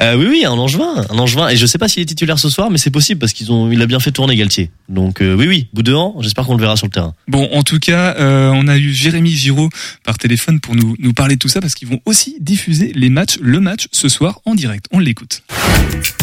Euh, 0.01 0.15
oui, 0.15 0.27
oui, 0.29 0.45
un 0.45 0.51
Angevin, 0.51 1.05
un 1.09 1.17
Angevin. 1.17 1.47
Et 1.49 1.55
je 1.57 1.65
sais 1.65 1.77
pas 1.77 1.88
s'il 1.88 2.03
est 2.03 2.05
titulaire 2.05 2.38
ce 2.39 2.49
soir, 2.49 2.69
mais 2.69 2.77
c'est 2.77 2.91
possible 2.91 3.19
parce 3.19 3.33
qu'ils 3.33 3.51
ont, 3.51 3.71
il 3.71 3.81
a 3.81 3.85
bien 3.88 3.99
fait 3.99 4.11
tourner 4.11 4.35
Galtier. 4.35 4.69
Donc 4.89 5.21
euh, 5.21 5.33
oui, 5.35 5.47
oui, 5.47 5.67
bout 5.73 5.81
de 5.83 5.93
an, 5.93 6.15
j'espère 6.21 6.45
qu'on 6.45 6.55
le 6.55 6.61
verra 6.61 6.75
sur 6.75 6.85
le 6.88 6.91
terrain. 6.91 7.13
Bon, 7.27 7.49
en 7.53 7.63
tout 7.63 7.79
cas, 7.79 8.15
euh, 8.19 8.51
on 8.53 8.67
a 8.67 8.77
eu 8.77 8.93
Jérémy 8.93 9.31
Giraud 9.31 9.69
par 10.03 10.17
téléphone 10.17 10.59
pour 10.59 10.75
nous, 10.75 10.95
nous 10.99 11.13
parler 11.13 11.35
de 11.35 11.39
tout 11.39 11.49
ça 11.49 11.61
parce 11.61 11.73
qu'ils 11.73 11.88
vont 11.88 12.01
aussi 12.05 12.35
diffuser 12.41 12.91
les 12.95 13.09
matchs, 13.09 13.38
le 13.41 13.59
match 13.59 13.88
ce 13.91 14.09
soir 14.09 14.39
en 14.45 14.55
direct. 14.55 14.85
On 14.91 14.99
l'écoute. 14.99 15.41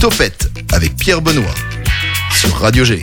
Topette 0.00 0.50
avec 0.72 0.94
Pierre 0.96 1.20
Benoît 1.22 1.54
sur 2.32 2.54
Radio 2.54 2.84
G. 2.84 3.00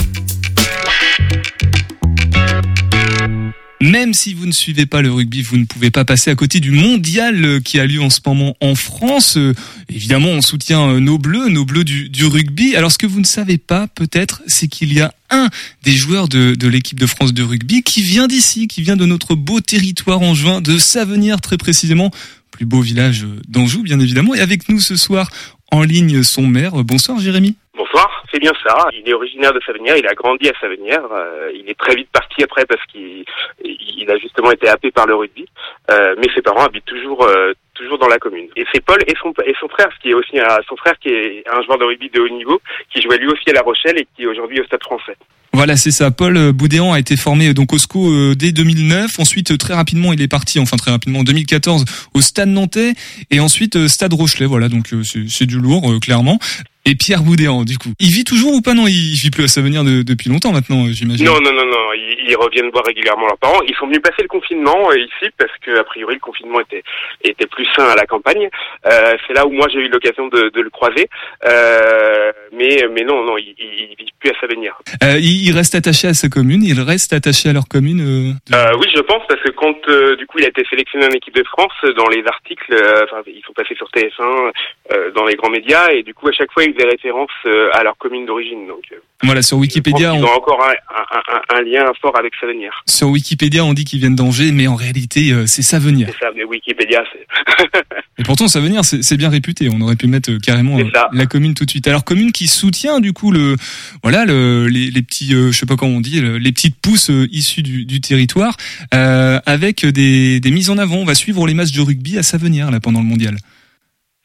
Même 3.82 4.14
si 4.14 4.36
vous 4.36 4.46
ne 4.46 4.52
suivez 4.52 4.86
pas 4.86 5.02
le 5.02 5.12
rugby, 5.12 5.42
vous 5.42 5.58
ne 5.58 5.66
pouvez 5.66 5.90
pas 5.90 6.06
passer 6.06 6.30
à 6.30 6.36
côté 6.36 6.60
du 6.60 6.70
mondial 6.70 7.44
euh, 7.44 7.60
qui 7.60 7.80
a 7.80 7.86
lieu 7.88 8.00
en 8.00 8.12
ce 8.12 8.20
moment 8.24 8.56
en 8.62 8.76
France. 8.76 9.38
Euh, 9.38 9.56
Évidemment, 9.90 10.30
on 10.30 10.42
soutient 10.42 10.88
euh, 10.88 11.00
nos 11.00 11.18
bleus, 11.18 11.50
nos 11.50 11.66
bleus 11.66 11.84
du, 11.84 12.26
rugby. 12.26 12.76
Alors, 12.76 12.92
ce 12.92 13.00
que 13.00 13.08
vous 13.08 13.20
ne 13.20 13.26
savez 13.26 13.58
pas, 13.58 13.88
peut-être, 13.88 14.44
c'est 14.46 14.68
qu'il 14.68 14.94
y 14.94 15.02
a 15.02 15.12
un 15.32 15.50
des 15.82 15.94
joueurs 15.94 16.28
de, 16.28 16.54
de 16.54 16.68
l'équipe 16.68 17.00
de 17.00 17.08
France 17.08 17.34
de 17.34 17.42
rugby 17.42 17.82
qui 17.82 18.04
vient 18.04 18.28
d'ici, 18.28 18.68
qui 18.68 18.84
vient 18.84 18.96
de 18.96 19.08
notre 19.08 19.34
beau 19.34 19.62
territoire 19.62 20.22
en 20.22 20.36
juin, 20.36 20.62
de 20.62 20.78
Savenière 20.78 21.42
très 21.42 21.58
précisément, 21.58 22.12
plus 22.52 22.66
beau 22.66 22.82
village 22.82 23.26
d'Anjou, 23.48 23.82
bien 23.82 24.00
évidemment. 24.00 24.36
Et 24.36 24.42
avec 24.42 24.70
nous 24.70 24.80
ce 24.80 24.96
soir, 24.96 25.32
en 25.72 25.82
ligne, 25.82 26.22
son 26.22 26.46
maire. 26.46 26.84
Bonsoir, 26.84 27.20
Jérémy. 27.20 27.56
Bonsoir, 27.76 28.08
c'est 28.32 28.40
bien 28.40 28.54
ça. 28.66 28.88
Il 28.94 29.08
est 29.08 29.14
originaire 29.14 29.54
de 29.54 29.62
Savenière, 29.66 29.98
il 29.98 30.08
a 30.08 30.14
grandi 30.14 30.50
à 30.50 30.54
Savenière. 30.60 31.04
euh, 31.12 31.52
il 31.54 31.70
est 31.70 31.78
très 31.78 31.96
vite 31.96 32.10
parti 32.12 32.44
après 32.44 32.66
parce 32.66 32.84
qu'il 32.86 33.26
il 33.64 34.10
a 34.10 34.18
justement 34.18 34.52
été 34.52 34.68
happé 34.68 34.92
par 34.92 35.06
le 35.06 35.16
rugby. 35.16 35.46
Euh, 35.90 36.16
mais 36.18 36.28
ses 36.34 36.42
parents 36.42 36.66
habitent 36.66 36.86
toujours 36.86 37.24
euh, 37.24 37.54
toujours 37.74 37.98
dans 37.98 38.08
la 38.08 38.18
commune. 38.18 38.48
Et 38.56 38.66
c'est 38.74 38.84
Paul 38.84 39.00
et 39.08 39.14
son 39.22 39.34
et 39.46 39.54
son 39.60 39.68
frère, 39.70 39.90
ce 39.96 40.02
qui 40.02 40.10
est 40.12 40.14
aussi 40.14 40.40
un, 40.40 40.60
son 40.68 40.76
frère 40.76 40.98
qui 41.00 41.10
est 41.10 41.44
un 41.52 41.62
joueur 41.64 41.78
de 41.78 41.86
rugby 41.86 42.10
de 42.10 42.20
haut 42.20 42.30
niveau, 42.30 42.62
qui 42.94 43.02
jouait 43.02 43.18
lui 43.18 43.28
aussi 43.28 43.50
à 43.50 43.54
La 43.54 43.62
Rochelle 43.62 43.98
et 43.98 44.08
qui 44.16 44.24
est 44.24 44.28
aujourd'hui 44.28 44.62
au 44.62 44.66
Stade 44.66 44.84
Français. 44.84 45.16
Voilà, 45.54 45.76
c'est 45.76 45.92
ça. 45.92 46.12
Paul 46.12 46.38
euh, 46.38 46.54
Boudéan 46.54 46.94
a 46.94 47.00
été 47.00 47.18
formé 47.18 47.50
euh, 47.50 47.54
donc 47.54 47.74
au 47.74 47.78
SCO 47.78 48.36
dès 48.36 48.52
2009. 48.52 49.20
Ensuite, 49.20 49.58
très 49.58 49.74
rapidement, 49.74 50.14
il 50.14 50.22
est 50.22 50.30
parti, 50.30 50.60
enfin 50.60 50.78
très 50.78 50.92
rapidement, 50.92 51.20
en 51.20 51.24
2014, 51.24 51.86
au 52.14 52.22
Stade 52.22 52.50
Nantais 52.50 52.94
et 53.32 53.40
ensuite 53.40 53.88
Stade 53.88 54.14
Rochelet. 54.14 54.46
Voilà, 54.46 54.70
donc 54.70 54.94
c'est 55.04 55.46
du 55.46 55.60
lourd, 55.60 56.00
clairement. 56.02 56.40
Et 56.86 56.96
Pierre 56.96 57.22
Boudéan, 57.22 57.64
du 57.64 57.78
coup, 57.78 57.90
il 58.00 58.10
vit 58.12 58.24
toujours 58.24 58.54
ou 58.54 58.62
pas? 58.62 58.74
Non, 58.74 58.88
il 58.88 59.14
vit 59.16 59.30
plus 59.30 59.44
à 59.44 59.48
Savenir 59.48 59.84
de- 59.84 60.02
depuis 60.02 60.30
longtemps 60.30 60.52
maintenant, 60.52 60.86
j'imagine. 60.92 61.26
Non, 61.28 61.40
non, 61.40 61.54
non, 61.54 61.66
non. 61.66 61.94
Ils, 61.94 62.26
ils 62.30 62.36
reviennent 62.36 62.70
voir 62.72 62.84
régulièrement 62.86 63.28
leurs 63.28 63.38
parents. 63.38 63.62
Ils 63.68 63.76
sont 63.76 63.86
venus 63.86 64.02
passer 64.02 64.22
le 64.24 64.28
confinement 64.28 64.90
euh, 64.90 64.98
ici 64.98 65.30
parce 65.38 65.52
que 65.62 65.78
a 65.80 65.84
priori 65.84 66.16
le 66.16 66.20
confinement 66.20 66.60
était 66.60 66.84
était 67.24 67.46
plus 67.48 67.66
sain 67.76 67.86
à 67.86 67.96
la 67.96 68.06
campagne. 68.06 68.50
Euh, 68.88 69.14
c'est 69.28 69.34
là 69.34 69.46
où 69.46 69.52
moi 69.52 69.68
j'ai 69.72 69.80
eu 69.80 69.90
l'occasion 69.90 70.28
de, 70.30 70.50
de 70.50 70.62
le 70.62 70.70
croiser. 70.70 71.08
Euh, 71.48 72.32
mais 72.54 72.86
mais 72.94 73.04
non, 73.04 73.24
non, 73.26 73.38
ils, 73.38 73.54
ils, 73.60 73.90
ils 73.92 73.96
vivent 73.98 74.14
plus 74.20 74.32
à 74.32 74.40
Savenir. 74.40 74.78
Euh, 75.04 75.18
il, 75.20 75.48
il 75.50 75.52
reste 75.56 75.76
attaché 75.76 76.08
à 76.08 76.14
sa 76.14 76.30
commune, 76.30 76.64
il 76.64 76.80
reste 76.80 77.14
attaché 77.14 77.50
à 77.50 77.54
leur 77.54 77.68
commune. 77.68 77.98
de- 77.98 78.78
oui, 78.80 78.88
je 78.96 79.02
pense 79.02 79.24
parce 79.28 79.42
que 79.42 79.52
quand 79.52 79.76
du 80.18 80.26
coup 80.28 80.40
il 80.40 80.46
a 80.46 80.50
été 80.50 80.64
sélectionné 80.70 81.06
en 81.06 81.10
équipe 81.12 81.36
de 81.36 81.44
France, 81.44 81.74
dans 81.98 82.08
les 82.10 82.24
articles, 82.26 82.74
enfin 83.04 83.22
ils 83.28 83.44
sont 83.46 83.54
passés 83.54 83.76
sur 83.76 83.88
TF1, 83.96 84.52
euh, 84.94 85.12
dans 85.12 85.26
les 85.26 85.36
grands 85.36 85.50
médias 85.52 85.90
et 85.92 86.04
du 86.04 86.14
coup 86.14 86.28
à 86.28 86.32
chaque 86.32 86.52
fois 86.52 86.64
ils 86.72 86.76
faisaient 86.76 86.89
référence 86.89 87.30
euh, 87.45 87.69
à 87.74 87.84
leur 87.84 87.97
commune 87.97 88.26
d'origine. 88.26 88.65
Donc 88.67 88.84
euh, 88.91 88.95
Voilà, 89.24 89.41
sur 89.41 89.57
Wikipédia, 89.57 90.13
on, 90.13 90.24
ont 90.24 90.28
encore 90.28 90.63
un, 90.63 90.72
un, 90.72 91.55
un, 91.55 91.59
un 91.59 91.61
lien 91.61 91.84
fort 92.01 92.17
avec 92.17 92.34
Savenir. 92.39 92.72
sur 92.88 93.09
Wikipédia, 93.09 93.63
on 93.65 93.74
dit 93.74 93.86
qu'ils 93.86 93.99
viennent 93.99 94.15
d'Angers, 94.15 94.51
mais 94.51 94.67
en 94.67 94.76
réalité, 94.76 95.32
euh, 95.32 95.45
c'est 95.47 95.61
Savenir. 95.61 96.07
C'est 96.11 96.26
ça, 96.26 96.32
mais 96.36 96.43
Wikipédia, 96.43 97.03
c'est 97.11 97.28
Et 98.17 98.24
pourtant, 98.24 98.47
Savenir, 98.47 98.82
c'est 98.86 99.17
bien 99.17 99.30
réputé. 99.30 99.67
On 99.74 99.82
aurait 99.82 99.95
pu 99.95 100.05
mettre 100.07 100.32
carrément 100.43 100.78
la 101.11 101.26
commune 101.26 101.53
tout 101.55 101.65
de 101.65 101.69
suite. 101.72 101.88
Alors 101.88 102.03
commune 102.03 102.32
qui 102.32 102.47
soutient 102.47 102.99
du 102.99 103.13
coup 103.13 103.32
le, 103.32 103.55
voilà, 104.03 104.26
le, 104.26 104.67
les, 104.67 104.91
les 104.91 105.01
petits, 105.01 105.34
euh, 105.34 105.51
je 105.51 105.57
sais 105.57 105.65
pas 105.65 105.76
comment 105.76 105.95
on 105.97 106.01
dit, 106.01 106.19
le- 106.22 106.38
les 106.38 106.51
petites 106.51 106.76
pousses 106.80 107.09
euh, 107.09 107.28
issues 107.32 107.63
du, 107.63 107.86
du 107.86 107.99
territoire, 107.99 108.57
euh, 108.93 109.39
avec 109.45 109.86
des, 109.86 110.39
des 110.39 110.51
mises 110.51 110.69
en 110.69 110.78
avant. 110.78 110.97
On 110.97 111.05
va 111.05 111.15
suivre 111.15 111.47
les 111.47 111.53
matchs 111.55 111.72
de 111.72 111.82
rugby 111.82 112.17
à 112.19 112.24
Savenir 112.24 112.69
là 112.69 112.80
pendant 112.80 112.99
le 112.99 113.05
mondial. 113.07 113.38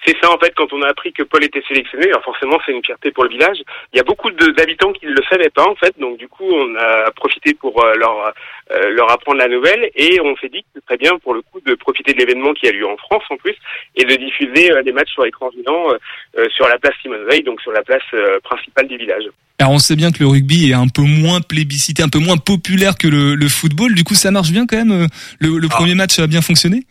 C'est 0.06 0.16
ça 0.22 0.30
en 0.30 0.38
fait 0.38 0.54
quand 0.54 0.72
on 0.72 0.82
a 0.82 0.88
appris 0.88 1.12
que 1.12 1.24
Paul 1.24 1.42
était 1.42 1.62
sélectionné, 1.66 2.06
alors 2.06 2.22
forcément 2.22 2.58
c'est 2.64 2.70
une 2.70 2.84
fierté 2.84 3.10
pour 3.10 3.24
le 3.24 3.30
village. 3.30 3.58
Il 3.92 3.96
y 3.96 4.00
a 4.00 4.04
beaucoup 4.04 4.30
d'habitants 4.30 4.92
qui 4.92 5.06
ne 5.06 5.10
le 5.10 5.22
savaient 5.28 5.50
pas 5.50 5.66
en 5.68 5.74
fait, 5.74 5.98
donc 5.98 6.16
du 6.16 6.28
coup 6.28 6.48
on 6.48 6.76
a 6.76 7.10
profité 7.10 7.54
pour 7.54 7.84
euh, 7.84 7.94
leur 7.96 8.32
euh, 8.70 8.90
leur 8.90 9.10
apprendre 9.10 9.38
la 9.38 9.48
nouvelle 9.48 9.90
et 9.96 10.20
on 10.20 10.36
s'est 10.36 10.48
dit 10.48 10.62
que 10.62 10.68
ce 10.76 10.80
serait 10.86 10.96
bien 10.96 11.18
pour 11.18 11.34
le 11.34 11.42
coup 11.42 11.60
de 11.66 11.74
profiter 11.74 12.12
de 12.12 12.18
l'événement 12.18 12.54
qui 12.54 12.68
a 12.68 12.72
lieu 12.72 12.86
en 12.86 12.96
France 12.96 13.24
en 13.30 13.36
plus 13.36 13.56
et 13.96 14.04
de 14.04 14.14
diffuser 14.14 14.70
euh, 14.70 14.82
des 14.84 14.92
matchs 14.92 15.12
sur 15.12 15.26
écran 15.26 15.50
géant 15.50 15.90
euh, 15.90 15.98
euh, 16.38 16.48
sur 16.50 16.68
la 16.68 16.78
place 16.78 16.94
Simone 17.02 17.24
Veil, 17.28 17.42
donc 17.42 17.60
sur 17.60 17.72
la 17.72 17.82
place 17.82 18.02
euh, 18.14 18.38
principale 18.44 18.86
du 18.86 18.96
village. 18.96 19.24
Alors 19.58 19.72
on 19.72 19.78
sait 19.78 19.96
bien 19.96 20.12
que 20.12 20.20
le 20.20 20.28
rugby 20.28 20.70
est 20.70 20.74
un 20.74 20.88
peu 20.88 21.02
moins 21.02 21.40
plébiscité, 21.40 22.02
un 22.02 22.08
peu 22.08 22.18
moins 22.18 22.36
populaire 22.36 22.96
que 22.96 23.08
le, 23.08 23.34
le 23.34 23.48
football. 23.48 23.94
Du 23.94 24.04
coup, 24.04 24.14
ça 24.14 24.30
marche 24.30 24.50
bien 24.50 24.66
quand 24.66 24.76
même. 24.76 25.08
Le, 25.40 25.58
le 25.58 25.68
premier 25.68 25.94
match 25.94 26.18
a 26.18 26.26
bien 26.26 26.42
fonctionné? 26.42 26.84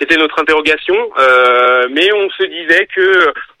C'était 0.00 0.16
notre 0.16 0.40
interrogation, 0.40 0.96
euh, 1.18 1.86
mais 1.90 2.10
on 2.14 2.30
se 2.30 2.44
disait 2.44 2.86
que 2.96 3.00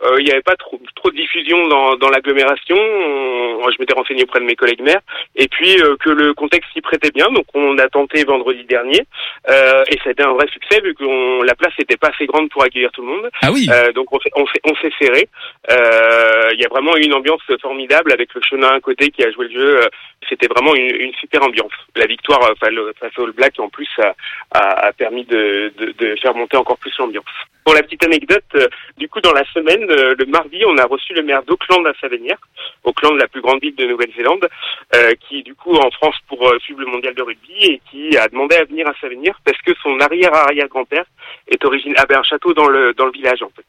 euh, 0.02 0.16
il 0.18 0.24
n'y 0.24 0.32
avait 0.32 0.40
pas 0.40 0.56
trop, 0.56 0.80
trop 0.96 1.10
de 1.10 1.16
diffusion 1.16 1.68
dans, 1.68 1.96
dans 1.96 2.08
l'agglomération. 2.08 2.76
On- 2.78 3.70
Je 3.70 3.76
m'étais 3.78 3.94
renseigné 3.94 4.22
auprès 4.24 4.40
de 4.40 4.46
mes 4.46 4.56
collègues 4.56 4.80
maires, 4.80 5.02
et 5.36 5.46
puis 5.46 5.80
euh, 5.82 5.96
que 6.02 6.10
le 6.10 6.32
contexte 6.34 6.70
s'y 6.72 6.80
prêtait 6.80 7.10
bien. 7.10 7.26
Donc 7.30 7.44
on 7.54 7.76
a 7.78 7.88
tenté 7.88 8.24
vendredi 8.24 8.64
dernier, 8.64 9.02
euh, 9.50 9.84
et 9.90 9.96
ça 9.98 10.08
a 10.08 10.12
été 10.12 10.22
un 10.22 10.32
vrai 10.32 10.48
succès 10.48 10.80
vu 10.80 10.94
que 10.94 11.04
la 11.44 11.54
place 11.54 11.74
n'était 11.78 11.98
pas 11.98 12.08
assez 12.08 12.26
grande 12.26 12.48
pour 12.50 12.64
accueillir 12.64 12.90
tout 12.92 13.02
le 13.02 13.08
monde. 13.08 13.30
Ah 13.42 13.50
oui. 13.52 13.68
Euh, 13.70 13.92
donc 13.92 14.10
on 14.12 14.18
s'est 14.20 14.30
on 14.34 14.46
s'est- 14.46 14.60
on 14.64 14.74
serré. 14.98 15.28
Euh, 15.70 16.50
Il 16.54 16.60
y 16.60 16.64
a 16.64 16.68
vraiment 16.68 16.96
eu 16.96 17.02
une 17.02 17.14
ambiance 17.14 17.42
formidable 17.62 18.12
avec 18.12 18.34
le 18.34 18.40
chenin 18.48 18.68
à 18.68 18.80
côté 18.80 19.10
qui 19.10 19.22
a 19.24 19.30
joué 19.30 19.46
le 19.48 19.54
jeu. 19.60 19.80
C'était 20.28 20.48
vraiment 20.48 20.74
une, 20.74 20.94
une 21.06 21.14
super 21.14 21.42
ambiance. 21.42 21.72
La 21.96 22.06
victoire 22.06 22.40
face 22.58 23.18
au- 23.18 23.32
Black 23.32 23.54
en 23.58 23.68
plus 23.68 23.88
a, 23.98 24.14
a, 24.52 24.86
a 24.88 24.92
permis 24.92 25.24
de, 25.24 25.72
de, 25.78 25.92
de 25.98 26.16
faire 26.20 26.29
monter 26.32 26.56
encore 26.56 26.78
plus 26.78 26.92
l'ambiance. 26.98 27.24
Pour 27.64 27.74
la 27.74 27.82
petite 27.82 28.04
anecdote, 28.04 28.44
euh, 28.54 28.68
du 28.96 29.08
coup 29.08 29.20
dans 29.20 29.32
la 29.32 29.44
semaine, 29.52 29.84
euh, 29.90 30.14
le 30.18 30.26
mardi, 30.26 30.62
on 30.66 30.76
a 30.78 30.84
reçu 30.84 31.12
le 31.12 31.22
maire 31.22 31.42
d'Auckland 31.42 31.86
à 31.86 31.92
Savenière, 32.00 32.38
Auckland 32.84 33.16
la 33.16 33.28
plus 33.28 33.40
grande 33.40 33.60
ville 33.60 33.74
de 33.74 33.86
Nouvelle-Zélande, 33.86 34.48
euh, 34.94 35.12
qui 35.28 35.42
du 35.42 35.54
coup 35.54 35.74
en 35.74 35.90
France 35.90 36.16
pour 36.28 36.52
suivre 36.60 36.80
le 36.80 36.86
mondial 36.86 37.14
de 37.14 37.22
rugby 37.22 37.64
et 37.64 37.80
qui 37.90 38.16
a 38.16 38.28
demandé 38.28 38.56
à 38.56 38.64
venir 38.64 38.86
à 38.88 38.94
Savenière 39.00 39.38
parce 39.44 39.60
que 39.62 39.72
son 39.82 39.98
arrière-arrière-grand-père 40.00 41.04
est 41.48 41.64
origine 41.64 41.94
avait 41.96 42.16
un 42.16 42.22
château 42.22 42.54
dans 42.54 42.68
le 42.68 42.94
dans 42.94 43.06
le 43.06 43.12
village 43.12 43.42
en 43.42 43.50
fait. 43.50 43.66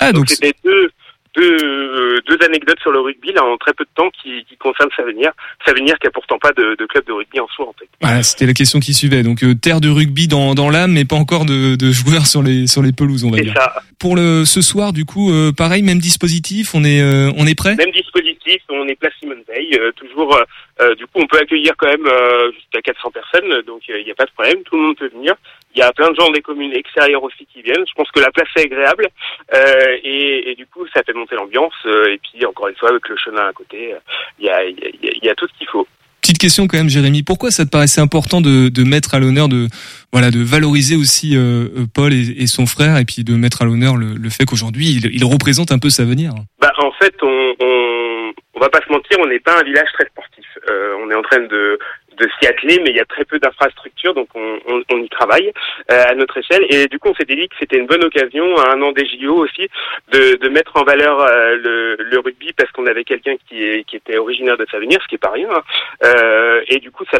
Ah 0.00 0.12
donc 0.12 0.28
c'était 0.28 0.54
deux 0.64 0.90
deux 1.36 1.56
euh, 1.62 2.18
deux 2.28 2.38
anecdotes 2.44 2.80
sur 2.80 2.90
le 2.90 3.00
rugby 3.00 3.32
là 3.32 3.44
en 3.44 3.56
très 3.56 3.72
peu 3.72 3.84
de 3.84 3.90
temps 3.94 4.10
qui, 4.10 4.44
qui 4.48 4.56
concernent 4.56 4.90
Savenière. 4.96 5.32
Savenière 5.66 5.98
qui 5.98 6.06
a 6.06 6.10
pourtant 6.10 6.38
pas 6.38 6.52
de, 6.52 6.76
de 6.78 6.86
club 6.86 7.04
de 7.06 7.12
rugby 7.12 7.40
en 7.40 7.48
soi 7.48 7.68
en 7.68 7.74
fait. 7.78 7.88
Voilà, 8.00 8.22
c'était 8.22 8.46
la 8.46 8.54
question 8.54 8.80
qui 8.80 8.94
suivait. 8.94 9.22
Donc 9.22 9.42
euh, 9.42 9.54
terre 9.54 9.80
de 9.80 9.88
rugby 9.88 10.28
dans, 10.28 10.54
dans 10.54 10.70
l'âme, 10.70 10.92
mais 10.92 11.04
pas 11.04 11.16
encore 11.16 11.44
de, 11.44 11.76
de 11.76 11.90
joueurs 11.92 12.26
sur 12.26 12.42
les 12.42 12.66
sur 12.66 12.82
les 12.82 12.92
pelouses, 12.92 13.24
on 13.24 13.30
va 13.30 13.40
dire. 13.40 13.54
ça. 13.56 13.82
Pour 13.98 14.16
le 14.16 14.44
ce 14.44 14.60
soir, 14.62 14.92
du 14.92 15.04
coup, 15.04 15.30
euh, 15.30 15.52
pareil, 15.52 15.82
même 15.82 15.98
dispositif. 15.98 16.74
On 16.74 16.84
est 16.84 17.00
euh, 17.02 17.30
on 17.36 17.46
est 17.46 17.54
prêt? 17.54 17.76
Même 17.76 17.92
dispositif, 17.92 18.62
on 18.70 18.88
est 18.88 18.96
place 18.96 19.12
Simone 19.20 19.42
Veil, 19.48 19.74
euh, 19.78 19.92
toujours. 19.92 20.36
Euh, 20.80 20.90
euh, 20.90 20.94
du 20.94 21.04
coup, 21.06 21.18
on 21.20 21.26
peut 21.26 21.38
accueillir 21.38 21.72
quand 21.76 21.86
même 21.88 22.06
euh, 22.06 22.50
jusqu'à 22.52 22.80
400 22.82 23.10
personnes, 23.10 23.62
donc 23.66 23.82
il 23.88 24.04
n'y 24.04 24.10
a 24.10 24.14
pas 24.14 24.24
de 24.26 24.30
problème, 24.32 24.62
tout 24.64 24.76
le 24.76 24.82
monde 24.82 24.96
peut 24.96 25.08
venir. 25.08 25.34
Il 25.74 25.78
y 25.78 25.82
a 25.82 25.92
plein 25.92 26.10
de 26.10 26.16
gens 26.16 26.30
des 26.30 26.40
communes 26.42 26.72
extérieures 26.72 27.22
aussi 27.22 27.46
qui 27.52 27.62
viennent. 27.62 27.84
Je 27.88 27.94
pense 27.94 28.10
que 28.10 28.20
la 28.20 28.30
place 28.30 28.48
est 28.56 28.62
agréable 28.64 29.06
euh, 29.54 29.96
et, 30.02 30.50
et 30.50 30.54
du 30.54 30.66
coup, 30.66 30.86
ça 30.94 31.02
fait 31.04 31.12
monter 31.12 31.36
l'ambiance. 31.36 31.74
euh, 31.86 32.12
et 32.14 32.18
puis, 32.18 32.44
encore 32.46 32.68
une 32.68 32.76
fois, 32.76 32.90
avec 32.90 33.08
le 33.08 33.16
chemin 33.16 33.46
à 33.48 33.52
côté, 33.52 33.92
euh, 33.94 33.98
il 34.38 34.46
y, 34.46 34.50
a, 34.50 34.64
y, 34.64 34.68
a, 34.68 34.88
y 35.02 35.08
a- 35.08 35.26
y 35.26 35.28
a 35.28 35.34
tout 35.34 35.46
ce 35.46 35.58
qu'il 35.58 35.68
faut. 35.68 35.86
Petite 36.22 36.38
question 36.38 36.66
quand 36.66 36.76
même, 36.76 36.88
Jérémy. 36.90 37.22
Pourquoi 37.22 37.50
ça 37.50 37.64
te 37.64 37.70
paraissait 37.70 38.00
important 38.00 38.40
de, 38.40 38.68
de 38.68 38.84
mettre 38.84 39.14
à 39.14 39.18
l'honneur 39.20 39.48
de 39.48 39.68
voilà 40.12 40.30
de 40.30 40.42
valoriser 40.42 40.94
aussi 40.96 41.34
euh, 41.36 41.40
euh, 41.40 41.86
Paul 41.92 42.12
et, 42.12 42.42
et 42.42 42.46
son 42.46 42.66
frère 42.66 42.98
et 42.98 43.04
puis 43.06 43.24
de 43.24 43.34
mettre 43.34 43.62
à 43.62 43.64
l'honneur 43.64 43.96
le, 43.96 44.14
le 44.14 44.28
fait 44.30 44.44
qu'aujourd'hui 44.44 44.90
il, 44.90 45.14
il 45.14 45.24
représente 45.24 45.72
un 45.72 45.78
peu 45.78 45.88
sa 45.88 46.04
venir? 46.04 46.32
Bah, 46.60 46.72
en 46.78 46.92
fait, 46.92 47.14
on, 47.22 47.54
on, 47.60 48.09
on 48.60 48.64
va 48.64 48.70
pas 48.70 48.80
se 48.86 48.92
mentir, 48.92 49.18
on 49.18 49.26
n'est 49.26 49.40
pas 49.40 49.58
un 49.58 49.62
village 49.62 49.90
très 49.94 50.04
sportif. 50.04 50.46
Euh, 50.68 50.94
on 51.00 51.10
est 51.10 51.14
en 51.14 51.22
train 51.22 51.40
de 51.40 51.78
de 52.20 52.28
s'y 52.38 52.46
atteler, 52.46 52.78
mais 52.82 52.90
il 52.90 52.96
y 52.96 53.00
a 53.00 53.04
très 53.04 53.24
peu 53.24 53.38
d'infrastructures, 53.38 54.14
donc 54.14 54.28
on, 54.34 54.58
on, 54.68 54.82
on 54.92 54.98
y 55.02 55.08
travaille 55.08 55.52
euh, 55.90 56.02
à 56.06 56.14
notre 56.14 56.36
échelle. 56.38 56.64
Et 56.70 56.86
du 56.86 56.98
coup, 56.98 57.08
on 57.08 57.14
s'était 57.14 57.34
dit 57.36 57.48
que 57.48 57.56
c'était 57.58 57.78
une 57.78 57.86
bonne 57.86 58.04
occasion, 58.04 58.56
à 58.58 58.74
un 58.74 58.82
an 58.82 58.92
des 58.92 59.06
JO 59.06 59.34
aussi, 59.36 59.68
de, 60.12 60.36
de 60.36 60.48
mettre 60.48 60.76
en 60.76 60.84
valeur 60.84 61.20
euh, 61.20 61.56
le, 61.56 61.96
le 61.98 62.18
rugby 62.20 62.52
parce 62.52 62.70
qu'on 62.72 62.86
avait 62.86 63.04
quelqu'un 63.04 63.34
qui, 63.48 63.84
qui 63.86 63.96
était 63.96 64.18
originaire 64.18 64.56
de 64.56 64.66
Savenir, 64.70 64.98
ce 65.02 65.08
qui 65.08 65.14
est 65.16 65.18
pas 65.18 65.30
rien. 65.30 65.48
hein. 65.50 65.62
Euh, 66.04 66.62
et 66.68 66.78
du 66.78 66.90
coup, 66.90 67.04
ça, 67.10 67.18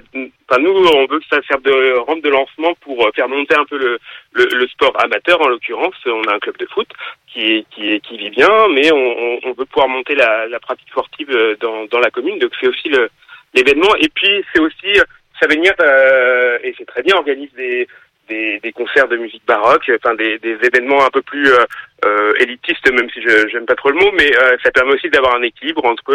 enfin, 0.48 0.60
nous, 0.62 0.70
on 0.72 1.06
veut 1.06 1.20
que 1.20 1.26
ça 1.30 1.40
serve 1.48 1.62
de 1.62 1.96
rampe 1.98 2.22
de 2.22 2.28
lancement 2.30 2.74
pour 2.82 3.06
euh, 3.06 3.10
faire 3.14 3.28
monter 3.28 3.56
un 3.56 3.64
peu 3.64 3.78
le, 3.78 3.98
le, 4.32 4.44
le 4.44 4.66
sport 4.68 4.92
amateur, 5.02 5.40
en 5.40 5.48
l'occurrence. 5.48 5.94
On 6.06 6.22
a 6.24 6.34
un 6.34 6.38
club 6.38 6.56
de 6.58 6.66
foot 6.66 6.88
qui, 7.32 7.64
qui, 7.70 8.00
qui 8.00 8.16
vit 8.18 8.30
bien, 8.30 8.50
mais 8.72 8.92
on, 8.92 8.96
on- 8.98 9.38
on 9.44 9.52
veut 9.52 9.64
pouvoir 9.64 9.88
monter 9.88 10.14
la, 10.14 10.46
la 10.46 10.60
pratique 10.60 10.88
sportive 10.90 11.30
euh, 11.30 11.56
dans, 11.60 11.86
dans 11.86 12.00
la 12.00 12.10
commune. 12.10 12.38
Donc 12.38 12.52
c'est 12.60 12.68
aussi 12.68 12.88
le, 12.88 13.08
l'événement. 13.54 13.94
Et 13.96 14.08
puis 14.08 14.44
c'est 14.52 14.60
aussi 14.60 14.98
euh, 14.98 15.04
Savenir, 15.40 15.72
euh, 15.80 16.58
et 16.62 16.74
c'est 16.76 16.84
très 16.84 17.02
bien, 17.02 17.16
organise 17.16 17.50
des, 17.54 17.88
des, 18.28 18.60
des 18.60 18.72
concerts 18.72 19.08
de 19.08 19.16
musique 19.16 19.44
baroque, 19.46 19.90
enfin 19.96 20.14
des, 20.14 20.38
des 20.38 20.58
événements 20.62 21.04
un 21.04 21.10
peu 21.10 21.22
plus 21.22 21.48
euh, 21.48 21.64
euh, 22.04 22.32
élitistes, 22.38 22.90
même 22.92 23.08
si 23.10 23.22
je 23.22 23.48
j'aime 23.48 23.64
pas 23.64 23.74
trop 23.74 23.90
le 23.90 23.96
mot, 23.96 24.12
mais 24.12 24.30
euh, 24.36 24.56
ça 24.62 24.70
permet 24.70 24.92
aussi 24.92 25.08
d'avoir 25.08 25.34
un 25.36 25.42
équilibre 25.42 25.84
entre 25.86 26.12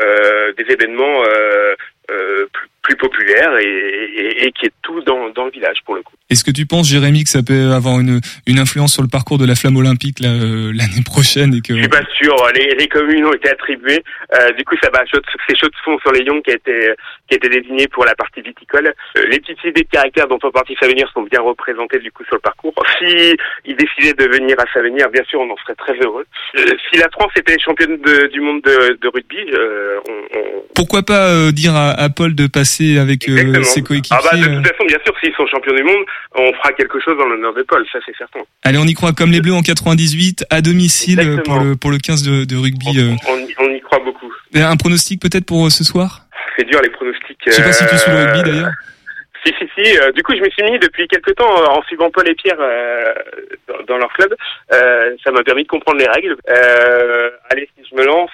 euh, 0.00 0.52
des 0.52 0.72
événements 0.72 1.24
euh, 1.24 1.74
euh, 2.12 2.46
plus, 2.52 2.68
plus 2.82 2.96
populaires 2.96 3.56
et, 3.58 3.64
et, 3.66 4.46
et 4.46 4.52
qui 4.52 4.66
est 4.66 4.72
tout 4.82 5.00
dans, 5.02 5.28
dans 5.30 5.44
le 5.44 5.50
village 5.50 5.78
pour 5.84 5.94
le 5.94 6.02
coup. 6.02 6.14
Est-ce 6.30 6.44
que 6.44 6.50
tu 6.50 6.64
penses, 6.64 6.88
Jérémy, 6.88 7.24
que 7.24 7.30
ça 7.30 7.42
peut 7.42 7.72
avoir 7.72 8.00
une, 8.00 8.20
une 8.46 8.58
influence 8.58 8.92
sur 8.94 9.02
le 9.02 9.08
parcours 9.08 9.36
de 9.38 9.44
la 9.46 9.54
flamme 9.54 9.76
olympique 9.76 10.18
euh, 10.24 10.72
l'année 10.74 11.02
prochaine 11.04 11.52
et 11.54 11.60
que 11.60 11.74
Je 11.74 11.80
suis 11.80 11.88
pas 11.88 12.04
sûr. 12.16 12.34
Les, 12.54 12.74
les 12.78 12.88
communes 12.88 13.24
ont 13.26 13.32
été 13.34 13.50
attribuées. 13.50 14.02
Euh, 14.34 14.52
du 14.52 14.64
coup, 14.64 14.76
ça 14.82 14.88
va. 14.92 15.02
C'est 15.12 15.56
Chaux 15.58 15.66
de 15.66 15.76
Fonds 15.84 15.98
sur 16.00 16.12
les 16.12 16.22
Lyons 16.24 16.40
qui 16.40 16.52
a 16.52 16.54
été 16.54 16.90
qui 17.28 17.34
a 17.34 17.36
été 17.36 17.48
désigné 17.48 17.86
pour 17.88 18.04
la 18.04 18.14
partie 18.14 18.40
viticole. 18.42 18.92
Euh, 19.18 19.26
les 19.28 19.40
petites 19.40 19.62
idées 19.64 19.82
de 19.82 19.88
caractère 19.90 20.26
dont 20.28 20.38
on 20.42 20.50
partie 20.50 20.76
Savenir 20.80 21.08
sont 21.12 21.22
bien 21.22 21.40
représentées 21.40 21.98
du 21.98 22.10
coup 22.12 22.24
sur 22.24 22.36
le 22.36 22.40
parcours. 22.40 22.74
Si 22.98 23.36
ils 23.66 23.76
décidaient 23.76 24.14
de 24.14 24.30
venir 24.30 24.56
à 24.58 24.64
Savenir, 24.72 25.10
bien 25.10 25.22
sûr, 25.28 25.40
on 25.40 25.50
en 25.52 25.56
serait 25.58 25.74
très 25.74 25.98
heureux. 25.98 26.24
Si 26.56 26.98
la 26.98 27.08
France 27.10 27.32
était 27.36 27.58
championne 27.58 27.96
de- 28.00 28.28
du 28.28 28.40
monde 28.40 28.62
de, 28.62 28.96
de 29.00 29.08
rugby, 29.08 29.38
on, 30.08 30.38
on- 30.38 30.62
pourquoi 30.74 31.02
pas 31.02 31.50
dire 31.52 31.74
à, 31.74 31.90
à 31.90 32.08
Paul 32.08 32.34
de 32.34 32.46
passer 32.46 32.69
avec 32.98 33.28
euh, 33.28 33.62
ses 33.62 33.82
coéquipiers 33.82 34.16
Ah 34.18 34.28
bah 34.30 34.36
de 34.36 34.42
euh, 34.42 34.56
toute 34.56 34.68
façon, 34.68 34.84
bien 34.86 34.98
sûr, 35.04 35.14
s'ils 35.20 35.34
sont 35.34 35.46
champions 35.46 35.74
du 35.74 35.82
monde, 35.82 36.04
on 36.34 36.52
fera 36.54 36.72
quelque 36.72 37.00
chose 37.00 37.16
en 37.20 37.26
l'honneur 37.26 37.54
de 37.54 37.62
Paul, 37.62 37.84
ça 37.92 37.98
c'est 38.06 38.16
certain. 38.16 38.40
Allez, 38.64 38.78
on 38.78 38.84
y 38.84 38.94
croit 38.94 39.12
comme 39.12 39.30
les 39.30 39.40
Bleus 39.40 39.54
en 39.54 39.62
98 39.62 40.44
à 40.50 40.60
domicile 40.60 41.20
euh, 41.20 41.36
pour 41.42 41.58
le 41.60 41.76
pour 41.76 41.90
le 41.90 41.98
15 41.98 42.22
de, 42.22 42.44
de 42.44 42.56
rugby. 42.56 43.18
On 43.28 43.38
y, 43.38 43.54
on 43.58 43.70
y 43.70 43.80
croit 43.80 44.00
beaucoup. 44.04 44.32
Un 44.54 44.76
pronostic 44.76 45.20
peut-être 45.20 45.46
pour 45.46 45.70
ce 45.70 45.84
soir? 45.84 46.26
C'est 46.56 46.64
dur 46.64 46.80
les 46.82 46.90
pronostics. 46.90 47.38
Je 47.46 47.52
sais 47.52 47.62
pas 47.62 47.72
si 47.72 47.86
tu 47.86 47.96
suis 47.96 48.10
le 48.10 48.24
rugby 48.24 48.42
d'ailleurs. 48.50 48.70
Si, 49.44 49.54
si, 49.58 49.64
si. 49.74 49.98
euh, 49.98 50.12
du 50.12 50.22
coup, 50.22 50.34
je 50.34 50.40
me 50.42 50.50
suis 50.50 50.62
mis 50.64 50.78
depuis 50.78 51.08
quelques 51.08 51.34
temps 51.34 51.50
euh, 51.62 51.64
en 51.66 51.82
suivant 51.84 52.10
Paul 52.10 52.28
et 52.28 52.34
Pierre 52.34 52.58
euh, 52.60 53.14
dans, 53.68 53.94
dans 53.94 53.96
leur 53.96 54.12
club. 54.12 54.34
Ça 54.70 55.30
m'a 55.32 55.42
permis 55.42 55.62
de 55.62 55.68
comprendre 55.68 55.98
les 55.98 56.06
règles. 56.08 56.36
Allez, 57.50 57.68
si 57.74 57.88
je 57.90 57.96
me 57.96 58.04
lance, 58.04 58.30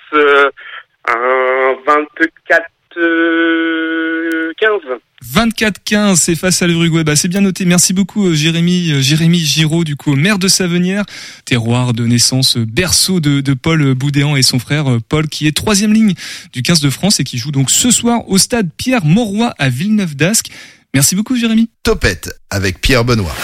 un 1.08 1.76
24 1.86 2.64
euh, 2.96 4.52
15. 4.58 4.80
24-15, 5.24 6.16
c'est 6.16 6.34
face 6.34 6.62
à 6.62 6.66
l'Uruguay. 6.66 7.04
Bah, 7.04 7.16
c'est 7.16 7.28
bien 7.28 7.40
noté. 7.40 7.64
Merci 7.64 7.92
beaucoup, 7.92 8.26
euh, 8.26 8.34
Jérémy, 8.34 8.92
euh, 8.92 9.00
Jérémy 9.00 9.38
Giraud, 9.38 9.84
du 9.84 9.96
coup, 9.96 10.14
maire 10.14 10.38
de 10.38 10.48
Savenière, 10.48 11.04
terroir 11.44 11.92
de 11.92 12.06
naissance, 12.06 12.56
euh, 12.56 12.64
berceau 12.66 13.20
de, 13.20 13.40
de 13.40 13.54
Paul 13.54 13.94
Boudéan 13.94 14.36
et 14.36 14.42
son 14.42 14.58
frère 14.58 14.98
Paul, 15.08 15.28
qui 15.28 15.46
est 15.46 15.56
troisième 15.56 15.92
ligne 15.92 16.14
du 16.52 16.62
15 16.62 16.80
de 16.80 16.90
France 16.90 17.20
et 17.20 17.24
qui 17.24 17.38
joue 17.38 17.50
donc 17.50 17.70
ce 17.70 17.90
soir 17.90 18.28
au 18.28 18.38
stade 18.38 18.70
Pierre 18.76 19.04
Mauroy 19.04 19.52
à 19.58 19.68
Villeneuve-d'Ascq. 19.68 20.50
Merci 20.96 21.14
beaucoup, 21.14 21.36
Jérémy. 21.36 21.68
Topette 21.82 22.30
avec 22.48 22.80
Pierre 22.80 23.04
Benoît. 23.04 23.34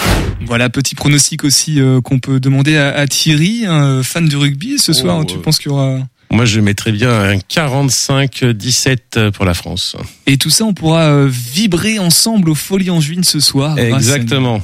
Voilà, 0.47 0.69
petit 0.69 0.95
pronostic 0.95 1.43
aussi 1.43 1.79
euh, 1.79 2.01
qu'on 2.01 2.17
peut 2.17 2.39
demander 2.39 2.77
à, 2.77 2.95
à 2.95 3.05
Thierry, 3.05 3.65
un 3.67 4.01
fan 4.01 4.27
de 4.27 4.35
rugby. 4.35 4.79
Ce 4.79 4.91
soir, 4.91 5.19
Oh, 5.19 5.23
tu 5.23 5.37
euh, 5.37 5.41
penses 5.41 5.59
qu'il 5.59 5.71
y 5.71 5.71
aura... 5.71 5.99
Moi, 6.33 6.45
je 6.45 6.59
mettrais 6.59 6.91
bien 6.91 7.11
un 7.11 7.35
45-17 7.37 9.31
pour 9.31 9.45
la 9.45 9.53
France. 9.53 9.95
Et 10.25 10.37
tout 10.37 10.49
ça, 10.49 10.65
on 10.65 10.73
pourra 10.73 11.03
euh, 11.03 11.29
vibrer 11.29 11.99
ensemble 11.99 12.49
aux 12.49 12.55
Folies 12.55 12.89
en 12.89 12.99
juin 13.01 13.21
ce 13.23 13.39
soir. 13.39 13.77
Exactement. 13.77 14.61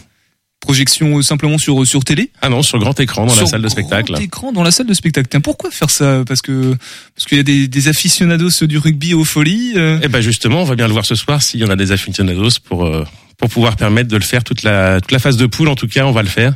Projection 0.59 1.21
simplement 1.21 1.57
sur, 1.57 1.87
sur 1.87 2.03
télé? 2.03 2.31
Ah 2.41 2.49
non, 2.49 2.61
sur 2.61 2.79
grand 2.79 2.99
écran 2.99 3.25
dans 3.25 3.31
Sur 3.33 3.43
la 3.43 3.47
salle 3.49 3.61
de 3.61 3.69
spectacle. 3.69 4.11
Grand 4.11 4.21
écran 4.21 4.51
dans 4.51 4.61
la 4.63 4.71
salle 4.71 4.87
de 4.87 4.93
spectacle. 4.93 5.27
Tiens, 5.29 5.39
pourquoi 5.39 5.71
faire 5.71 5.89
ça? 5.89 6.23
Parce 6.27 6.41
que 6.41 6.75
parce 7.15 7.25
qu'il 7.27 7.37
y 7.37 7.41
a 7.41 7.43
des, 7.43 7.67
des 7.67 7.87
aficionados 7.87 8.49
du 8.67 8.77
rugby 8.77 9.13
aux 9.13 9.23
folies. 9.25 9.73
euh. 9.77 9.99
Eh 10.03 10.09
ben 10.09 10.19
justement, 10.21 10.61
on 10.61 10.65
va 10.65 10.75
bien 10.75 10.87
le 10.87 10.93
voir 10.93 11.05
ce 11.05 11.15
soir 11.15 11.41
s'il 11.41 11.61
y 11.61 11.63
en 11.63 11.69
a 11.69 11.75
des 11.77 11.91
aficionados 11.93 12.59
pour 12.65 12.85
euh, 12.85 13.05
pour 13.37 13.49
pouvoir 13.49 13.77
permettre 13.77 14.09
de 14.09 14.17
le 14.17 14.21
faire 14.23 14.43
toute 14.43 14.63
la 14.63 14.99
toute 14.99 15.11
la 15.13 15.19
phase 15.19 15.37
de 15.37 15.45
poule. 15.45 15.69
En 15.69 15.75
tout 15.75 15.87
cas, 15.87 16.05
on 16.05 16.11
va 16.11 16.23
le 16.23 16.27
faire. 16.29 16.53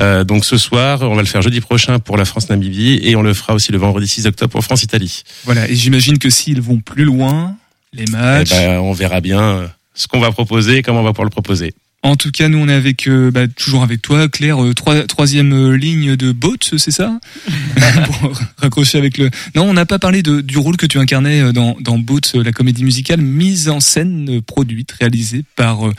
Euh, 0.00 0.24
donc 0.24 0.46
ce 0.46 0.56
soir, 0.56 1.02
on 1.02 1.14
va 1.14 1.20
le 1.20 1.28
faire 1.28 1.42
jeudi 1.42 1.60
prochain 1.60 1.98
pour 1.98 2.16
la 2.16 2.24
France 2.24 2.48
Namibie 2.48 3.00
et 3.02 3.14
on 3.16 3.22
le 3.22 3.34
fera 3.34 3.52
aussi 3.52 3.70
le 3.70 3.78
vendredi 3.78 4.08
6 4.08 4.26
octobre 4.26 4.50
pour 4.50 4.64
France 4.64 4.82
Italie. 4.82 5.22
Voilà. 5.44 5.68
Et 5.68 5.76
j'imagine 5.76 6.18
que 6.18 6.30
s'ils 6.30 6.62
vont 6.62 6.80
plus 6.80 7.04
loin, 7.04 7.54
les 7.92 8.04
Eh 8.08 8.10
matchs. 8.10 8.48
ben, 8.50 8.78
on 8.80 8.92
verra 8.94 9.20
bien 9.20 9.70
ce 9.94 10.08
qu'on 10.08 10.20
va 10.20 10.32
proposer 10.32 10.78
et 10.78 10.82
comment 10.82 11.00
on 11.00 11.04
va 11.04 11.10
pouvoir 11.12 11.26
le 11.26 11.30
proposer. 11.30 11.74
En 12.04 12.16
tout 12.16 12.32
cas, 12.32 12.48
nous 12.48 12.58
on 12.58 12.68
est 12.68 12.72
avec 12.74 13.06
euh, 13.06 13.30
bah, 13.30 13.46
toujours 13.46 13.84
avec 13.84 14.02
toi, 14.02 14.28
Claire, 14.28 14.62
euh, 14.62 14.74
trois- 14.74 15.06
troisième 15.06 15.52
euh, 15.52 15.76
ligne 15.76 16.16
de 16.16 16.32
Boat, 16.32 16.56
c'est 16.62 16.90
ça? 16.90 17.20
Pour 18.20 18.32
raccrocher 18.58 18.98
avec 18.98 19.18
le. 19.18 19.30
Non, 19.54 19.64
on 19.64 19.72
n'a 19.72 19.86
pas 19.86 20.00
parlé 20.00 20.22
de, 20.22 20.40
du 20.40 20.58
rôle 20.58 20.76
que 20.76 20.86
tu 20.86 20.98
incarnais 20.98 21.52
dans 21.52 21.76
dans 21.80 21.98
Boat, 21.98 22.20
la 22.34 22.50
comédie 22.50 22.82
musicale 22.82 23.20
mise 23.20 23.68
en 23.68 23.78
scène, 23.78 24.42
produite, 24.42 24.90
réalisée 24.92 25.44
par 25.54 25.86
euh, 25.86 25.94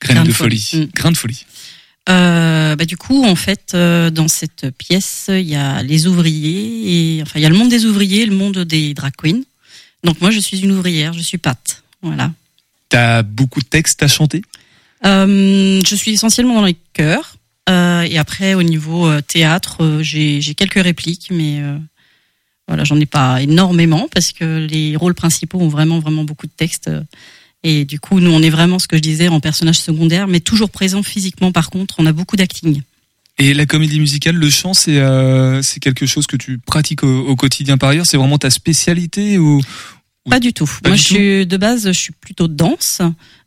Graine 0.00 0.16
Grain 0.16 0.22
de 0.24 0.28
de 0.30 0.32
folie. 0.34 0.60
folie. 0.60 0.82
Mm. 0.82 0.88
Grain 0.92 1.12
de 1.12 1.16
folie. 1.16 1.46
Euh, 2.08 2.74
bah, 2.76 2.84
du 2.84 2.96
coup, 2.96 3.24
en 3.24 3.36
fait, 3.36 3.72
euh, 3.74 4.10
dans 4.10 4.28
cette 4.28 4.70
pièce, 4.76 5.26
il 5.28 5.48
y 5.48 5.54
a 5.54 5.82
les 5.84 6.06
ouvriers 6.08 7.16
et 7.18 7.22
enfin, 7.22 7.38
il 7.38 7.42
y 7.42 7.46
a 7.46 7.48
le 7.48 7.56
monde 7.56 7.70
des 7.70 7.86
ouvriers, 7.86 8.22
et 8.22 8.26
le 8.26 8.34
monde 8.34 8.58
des 8.58 8.92
drag 8.92 9.12
queens. 9.16 9.42
Donc 10.02 10.20
moi, 10.20 10.30
je 10.32 10.40
suis 10.40 10.58
une 10.60 10.72
ouvrière, 10.72 11.12
je 11.12 11.20
suis 11.22 11.38
Pat. 11.38 11.82
Voilà. 12.02 12.32
T'as 12.90 13.22
beaucoup 13.22 13.60
de 13.60 13.66
textes 13.66 14.02
à 14.02 14.08
chanter? 14.08 14.42
Euh, 15.04 15.80
je 15.86 15.94
suis 15.94 16.12
essentiellement 16.12 16.54
dans 16.54 16.64
les 16.64 16.76
chœurs. 16.92 17.36
Euh, 17.68 18.02
et 18.02 18.18
après, 18.18 18.54
au 18.54 18.62
niveau 18.62 19.06
euh, 19.06 19.20
théâtre, 19.20 20.00
j'ai 20.02 20.40
quelques 20.54 20.82
répliques, 20.82 21.28
mais 21.30 21.62
voilà, 22.68 22.84
j'en 22.84 22.98
ai 22.98 23.06
pas 23.06 23.42
énormément 23.42 24.08
parce 24.12 24.32
que 24.32 24.66
les 24.66 24.96
rôles 24.96 25.14
principaux 25.14 25.60
ont 25.60 25.68
vraiment, 25.68 25.98
vraiment 25.98 26.24
beaucoup 26.24 26.46
de 26.46 26.52
textes. 26.56 26.90
Et 27.62 27.84
du 27.86 27.98
coup, 27.98 28.20
nous, 28.20 28.30
on 28.30 28.42
est 28.42 28.50
vraiment 28.50 28.78
ce 28.78 28.86
que 28.86 28.96
je 28.96 29.02
disais 29.02 29.28
en 29.28 29.40
personnage 29.40 29.78
secondaire, 29.78 30.28
mais 30.28 30.40
toujours 30.40 30.70
présent 30.70 31.02
physiquement. 31.02 31.50
Par 31.50 31.70
contre, 31.70 31.94
on 31.98 32.06
a 32.06 32.12
beaucoup 32.12 32.36
d'acting. 32.36 32.82
Et 33.38 33.52
la 33.52 33.66
comédie 33.66 33.98
musicale, 33.98 34.36
le 34.36 34.48
chant, 34.50 34.74
c'est 34.74 34.98
euh, 34.98 35.60
c'est 35.62 35.80
quelque 35.80 36.06
chose 36.06 36.26
que 36.26 36.36
tu 36.36 36.58
pratiques 36.58 37.02
au, 37.02 37.26
au 37.26 37.34
quotidien 37.36 37.78
par 37.78 37.88
ailleurs? 37.88 38.06
C'est 38.06 38.16
vraiment 38.16 38.38
ta 38.38 38.50
spécialité 38.50 39.38
ou 39.38 39.60
Pas 40.30 40.40
du 40.40 40.52
tout. 40.52 40.70
Pas 40.82 40.90
Moi, 40.90 40.96
du 40.96 41.02
je 41.02 41.08
tout? 41.08 41.14
suis 41.14 41.46
de 41.46 41.56
base, 41.56 41.86
je 41.88 41.98
suis 41.98 42.12
plutôt 42.12 42.46
danse, 42.48 43.00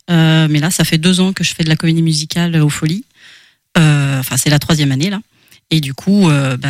euh, 0.10 0.48
mais 0.50 0.60
là, 0.60 0.70
ça 0.72 0.84
fait 0.84 0.98
deux 0.98 1.20
ans 1.20 1.34
que 1.34 1.44
je 1.44 1.54
fais 1.54 1.64
de 1.64 1.70
la 1.70 1.76
comédie 1.76 2.02
musicale 2.02 2.56
aux 2.62 2.70
Folies. 2.70 3.06
Euh, 3.78 4.20
Enfin, 4.20 4.36
c'est 4.38 4.50
la 4.50 4.60
troisième 4.60 4.92
année 4.92 5.10
là. 5.10 5.20
Et 5.70 5.82
du 5.82 5.94
coup, 5.94 6.30
euh, 6.30 6.56
bah, 6.58 6.70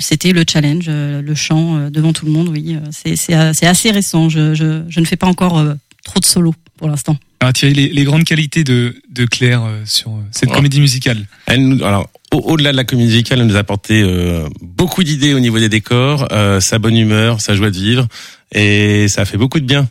c'était 0.00 0.32
le 0.32 0.44
challenge, 0.48 0.84
euh, 0.88 1.22
le 1.22 1.34
chant 1.34 1.88
devant 1.90 2.12
tout 2.12 2.26
le 2.26 2.30
monde. 2.32 2.48
Oui, 2.48 2.76
c'est 2.90 3.16
c'est 3.16 3.34
c'est 3.54 3.66
assez 3.66 3.90
récent. 3.90 4.28
Je, 4.28 4.54
je 4.54 4.82
je 4.88 5.00
ne 5.00 5.04
fais 5.06 5.16
pas 5.16 5.26
encore 5.26 5.58
euh, 5.58 5.74
trop 6.04 6.20
de 6.20 6.24
solo 6.26 6.54
pour 6.76 6.88
l'instant. 6.88 7.16
Alors 7.40 7.52
Thierry, 7.52 7.74
les, 7.74 7.88
les 7.88 8.04
grandes 8.04 8.24
qualités 8.24 8.64
de, 8.64 8.96
de 9.10 9.24
Claire 9.24 9.62
euh, 9.64 9.82
sur 9.84 10.12
cette 10.30 10.50
Ouais. 10.50 10.56
comédie 10.56 10.80
musicale? 10.80 11.26
Elle 11.46 11.66
nous, 11.68 11.84
alors, 11.84 12.10
au- 12.32 12.38
au-delà 12.52 12.72
de 12.72 12.76
la 12.76 12.84
comédie 12.84 13.08
musicale, 13.08 13.40
elle 13.40 13.46
nous 13.46 13.56
a 13.56 13.60
apporté 13.60 14.02
euh, 14.02 14.46
beaucoup 14.60 15.04
d'idées 15.04 15.34
au 15.34 15.40
niveau 15.40 15.58
des 15.58 15.68
décors, 15.68 16.28
euh, 16.32 16.60
sa 16.60 16.78
bonne 16.78 16.96
humeur, 16.96 17.40
sa 17.40 17.54
joie 17.54 17.70
de 17.70 17.76
vivre, 17.78 18.06
et 18.52 19.06
ça 19.08 19.22
a 19.22 19.24
fait 19.24 19.36
beaucoup 19.38 19.60
de 19.60 19.64
bien. 19.66 19.88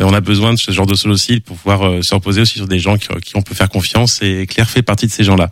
On 0.00 0.14
a 0.14 0.20
besoin 0.20 0.54
de 0.54 0.58
ce 0.58 0.72
genre 0.72 0.86
de 0.86 0.94
solo 0.94 1.16
pour 1.44 1.56
pouvoir 1.56 1.82
euh, 1.82 2.02
se 2.02 2.14
reposer 2.14 2.40
aussi 2.40 2.54
sur 2.54 2.66
des 2.68 2.78
gens 2.78 2.96
qui, 2.96 3.08
qui 3.24 3.36
on 3.36 3.42
peut 3.42 3.54
faire 3.54 3.68
confiance, 3.68 4.20
et 4.22 4.46
Claire 4.46 4.68
fait 4.70 4.82
partie 4.82 5.06
de 5.06 5.12
ces 5.12 5.24
gens-là. 5.24 5.50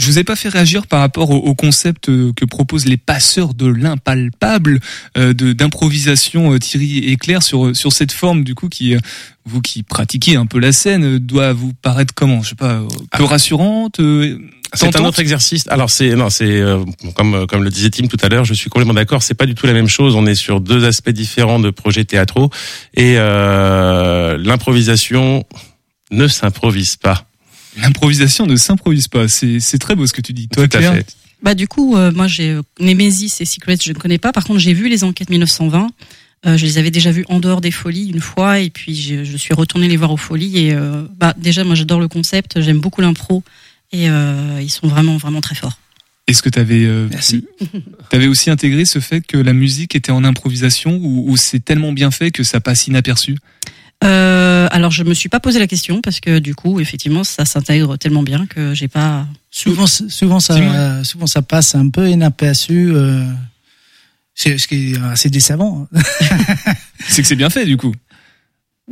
Je 0.00 0.06
vous 0.06 0.18
ai 0.18 0.24
pas 0.24 0.34
fait 0.34 0.48
réagir 0.48 0.86
par 0.86 1.00
rapport 1.00 1.28
au, 1.30 1.36
au 1.36 1.54
concept 1.54 2.08
euh, 2.08 2.32
que 2.34 2.46
proposent 2.46 2.86
les 2.86 2.96
passeurs 2.96 3.52
de 3.52 3.66
l'impalpable 3.66 4.80
euh, 5.18 5.34
d'improvisation 5.34 6.54
euh, 6.54 6.58
Thierry 6.58 6.98
et 7.10 7.16
Claire 7.16 7.42
sur 7.42 7.66
euh, 7.66 7.74
sur 7.74 7.92
cette 7.92 8.12
forme 8.12 8.42
du 8.42 8.54
coup 8.54 8.70
qui 8.70 8.94
euh, 8.94 8.98
vous 9.44 9.60
qui 9.60 9.82
pratiquez 9.82 10.36
un 10.36 10.46
peu 10.46 10.58
la 10.58 10.72
scène 10.72 11.04
euh, 11.04 11.20
doit 11.20 11.52
vous 11.52 11.74
paraître 11.82 12.14
comment? 12.14 12.42
Je 12.42 12.50
sais 12.50 12.54
pas 12.54 12.76
euh, 12.76 12.88
peu 13.12 13.24
rassurante 13.24 14.00
euh, 14.00 14.38
C'est 14.74 14.96
un 14.96 15.04
autre 15.04 15.18
exercice. 15.20 15.64
Alors 15.68 15.90
c'est 15.90 16.14
non, 16.14 16.30
c'est 16.30 16.60
euh, 16.60 16.84
comme 17.14 17.34
euh, 17.34 17.46
comme 17.46 17.64
le 17.64 17.70
disait 17.70 17.90
Tim 17.90 18.06
tout 18.06 18.16
à 18.22 18.28
l'heure, 18.28 18.44
je 18.44 18.54
suis 18.54 18.70
complètement 18.70 18.94
d'accord. 18.94 19.22
C'est 19.22 19.34
pas 19.34 19.46
du 19.46 19.54
tout 19.54 19.66
la 19.66 19.72
même 19.72 19.88
chose. 19.88 20.14
On 20.14 20.26
est 20.26 20.34
sur 20.34 20.60
deux 20.60 20.84
aspects 20.84 21.10
différents 21.10 21.58
de 21.58 21.70
projets 21.70 22.04
théâtraux 22.04 22.50
et 22.94 23.14
euh, 23.18 24.38
l'improvisation 24.38 25.44
ne 26.10 26.28
s'improvise 26.28 26.96
pas. 26.96 27.26
L'improvisation 27.80 28.46
ne 28.46 28.56
s'improvise 28.56 29.08
pas. 29.08 29.28
C'est 29.28 29.60
c'est 29.60 29.78
très 29.78 29.96
beau 29.96 30.06
ce 30.06 30.12
que 30.12 30.20
tu 30.20 30.32
dis. 30.32 30.48
Toi 30.48 30.68
Tout 30.68 30.76
à 30.76 30.80
Claire. 30.80 30.94
fait. 30.94 31.16
Bah 31.42 31.54
du 31.54 31.66
coup, 31.66 31.96
euh, 31.96 32.12
moi 32.12 32.26
j'ai 32.26 32.58
Nemesis 32.78 33.32
et 33.40 33.44
Secrets, 33.44 33.78
je 33.82 33.92
ne 33.92 33.98
connais 33.98 34.18
pas. 34.18 34.32
Par 34.32 34.44
contre, 34.44 34.60
j'ai 34.60 34.74
vu 34.74 34.88
les 34.88 35.04
enquêtes 35.04 35.30
1920. 35.30 35.88
Euh, 36.46 36.56
je 36.56 36.64
les 36.64 36.78
avais 36.78 36.90
déjà 36.90 37.10
vus 37.10 37.26
en 37.28 37.38
dehors 37.38 37.60
des 37.60 37.70
folies 37.70 38.08
une 38.08 38.20
fois 38.20 38.60
et 38.60 38.70
puis 38.70 38.94
je, 38.94 39.24
je 39.24 39.36
suis 39.36 39.52
retournée 39.52 39.88
les 39.88 39.98
voir 39.98 40.10
aux 40.10 40.16
folies 40.16 40.58
et 40.58 40.72
euh, 40.72 41.02
bah 41.18 41.34
déjà 41.36 41.64
moi 41.64 41.74
j'adore 41.74 42.00
le 42.00 42.08
concept, 42.08 42.62
j'aime 42.62 42.80
beaucoup 42.80 43.02
l'impro 43.02 43.42
et 43.92 44.08
euh, 44.08 44.60
ils 44.60 44.70
sont 44.70 44.88
vraiment 44.88 45.16
vraiment 45.16 45.40
très 45.40 45.54
forts. 45.54 45.78
Est-ce 46.26 46.42
que 46.42 46.48
tu 46.48 46.58
avais, 46.58 46.88
avais 48.12 48.26
aussi 48.28 48.50
intégré 48.50 48.84
ce 48.84 49.00
fait 49.00 49.20
que 49.20 49.36
la 49.36 49.52
musique 49.52 49.94
était 49.96 50.12
en 50.12 50.22
improvisation 50.24 50.96
ou, 50.96 51.30
ou 51.30 51.36
c'est 51.36 51.60
tellement 51.60 51.92
bien 51.92 52.10
fait 52.10 52.30
que 52.30 52.44
ça 52.44 52.60
passe 52.60 52.86
inaperçu? 52.86 53.36
Euh, 54.02 54.66
alors 54.70 54.90
je 54.90 55.04
me 55.04 55.12
suis 55.12 55.28
pas 55.28 55.40
posé 55.40 55.58
la 55.58 55.66
question 55.66 56.00
parce 56.00 56.20
que 56.20 56.38
du 56.38 56.54
coup 56.54 56.80
effectivement 56.80 57.22
ça 57.22 57.44
s'intègre 57.44 57.98
tellement 57.98 58.22
bien 58.22 58.46
que 58.46 58.72
j'ai 58.74 58.88
pas. 58.88 59.26
Souvent, 59.50 59.86
souvent 59.86 60.40
ça, 60.40 60.54
euh, 60.54 61.04
souvent 61.04 61.26
ça 61.26 61.42
passe 61.42 61.74
un 61.74 61.90
peu 61.90 62.08
inaperçu. 62.08 62.92
Euh, 62.94 63.26
c'est 64.34 64.56
ce 64.56 64.68
qui 64.68 64.92
est 64.92 64.98
assez 65.02 65.28
décevant. 65.28 65.86
c'est 67.08 67.20
que 67.20 67.28
c'est 67.28 67.36
bien 67.36 67.50
fait 67.50 67.66
du 67.66 67.76
coup. 67.76 67.92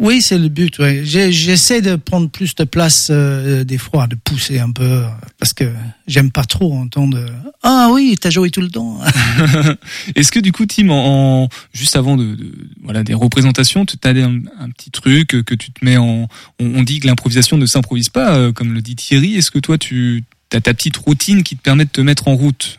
Oui, 0.00 0.22
c'est 0.22 0.38
le 0.38 0.48
but. 0.48 0.78
Ouais. 0.78 1.00
J'essaie 1.04 1.82
de 1.82 1.96
prendre 1.96 2.30
plus 2.30 2.54
de 2.54 2.62
place 2.62 3.08
euh, 3.10 3.64
des 3.64 3.78
fois, 3.78 4.06
de 4.06 4.14
pousser 4.14 4.60
un 4.60 4.70
peu, 4.70 4.84
euh, 4.84 5.08
parce 5.40 5.52
que 5.52 5.64
j'aime 6.06 6.30
pas 6.30 6.44
trop 6.44 6.72
entendre 6.72 7.18
ah 7.64 7.88
oui, 7.92 8.16
t'as 8.20 8.30
joué 8.30 8.50
tout 8.50 8.60
le 8.60 8.70
temps. 8.70 9.00
Est-ce 10.14 10.30
que 10.30 10.38
du 10.38 10.52
coup, 10.52 10.64
Tim, 10.66 10.90
en, 10.90 11.42
en- 11.44 11.48
juste 11.72 11.96
avant 11.96 12.16
de, 12.16 12.36
de- 12.36 12.52
voilà 12.84 13.02
des 13.02 13.14
représentations, 13.14 13.84
tu 13.84 13.96
as 14.04 14.10
un, 14.10 14.40
un 14.60 14.70
petit 14.70 14.90
truc 14.92 15.26
que 15.44 15.54
tu 15.56 15.72
te 15.72 15.84
mets 15.84 15.96
en. 15.96 16.28
On, 16.60 16.64
on 16.76 16.82
dit 16.84 17.00
que 17.00 17.08
l'improvisation 17.08 17.58
ne 17.58 17.66
s'improvise 17.66 18.08
pas, 18.10 18.36
euh, 18.36 18.52
comme 18.52 18.72
le 18.74 18.80
dit 18.80 18.94
Thierry. 18.94 19.34
Est-ce 19.34 19.50
que 19.50 19.58
toi, 19.58 19.76
tu 19.78 20.22
as 20.52 20.60
ta 20.60 20.72
petite 20.74 20.96
routine 20.96 21.42
qui 21.42 21.56
te 21.56 21.62
permet 21.62 21.84
de 21.84 21.90
te 21.90 22.00
mettre 22.00 22.28
en 22.28 22.36
route? 22.36 22.78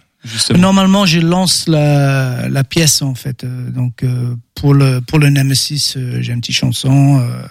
Normalement, 0.57 1.05
je 1.05 1.19
lance 1.19 1.67
la, 1.67 2.49
la 2.49 2.63
pièce 2.63 3.01
en 3.01 3.15
fait. 3.15 3.43
Euh, 3.43 3.69
Donc 3.71 4.03
euh, 4.03 4.35
pour 4.55 4.73
le 4.73 4.99
pour 5.01 5.17
le 5.19 5.29
Nemesis, 5.29 5.93
euh, 5.95 6.21
j'ai 6.21 6.33
une 6.33 6.41
petite 6.41 6.55
chanson. 6.55 7.21
euh, 7.21 7.47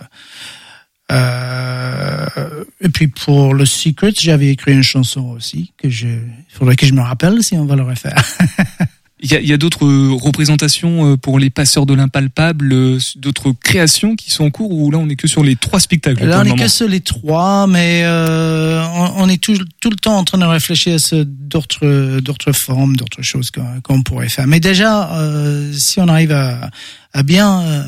euh, 1.11 2.65
et 2.81 2.89
puis 2.91 3.09
pour 3.09 3.55
le 3.55 3.65
Secret, 3.65 4.13
j'avais 4.19 4.49
écrit 4.49 4.73
une 4.73 4.83
chanson 4.83 5.23
aussi 5.31 5.73
que 5.79 5.89
je. 5.89 6.09
Faudrait 6.51 6.77
que 6.77 6.87
je 6.87 6.93
me 6.93 7.01
rappelle 7.01 7.43
si 7.43 7.57
on 7.57 7.65
va 7.65 7.77
le 7.77 7.83
refaire. 7.83 8.23
Il 9.21 9.33
y 9.33 9.51
a, 9.51 9.55
a 9.55 9.57
d'autres 9.57 9.85
euh, 9.85 10.13
représentations 10.15 11.13
euh, 11.13 11.17
pour 11.17 11.41
les 11.41 11.51
passeurs 11.51 11.87
de 11.87 11.95
l'impalpable, 11.95 12.73
euh, 12.73 12.99
d'autres 13.17 13.51
créations 13.53 14.15
qui 14.15 14.31
sont 14.31 14.45
en 14.45 14.51
cours 14.51 14.71
ou 14.71 14.91
là 14.93 14.99
on 14.99 15.09
est 15.09 15.17
que 15.17 15.27
sur 15.27 15.43
les 15.43 15.57
trois 15.57 15.81
spectacles 15.81 16.25
Là, 16.25 16.39
on 16.39 16.45
est 16.45 16.51
moment 16.51 16.63
que 16.63 16.69
sur 16.69 16.87
les 16.89 17.01
trois, 17.01 17.67
mais 17.67 18.03
euh, 18.05 18.85
on, 18.95 19.25
on 19.25 19.29
est 19.29 19.43
tout, 19.43 19.59
tout 19.81 19.91
le 19.91 19.97
temps 19.97 20.17
en 20.19 20.25
train 20.25 20.39
de 20.39 20.45
réfléchir 20.45 20.95
à 20.95 21.25
d'autres 21.25 22.21
d'autres 22.21 22.53
formes, 22.53 22.97
d'autres 22.97 23.23
choses 23.23 23.51
qu'on 23.83 24.03
pourrait 24.03 24.29
faire. 24.29 24.47
Mais 24.47 24.61
déjà, 24.61 25.13
euh, 25.15 25.73
si 25.77 25.99
on 26.01 26.07
arrive 26.09 26.33
à, 26.33 26.71
à 27.13 27.23
bien 27.25 27.61
euh, 27.63 27.83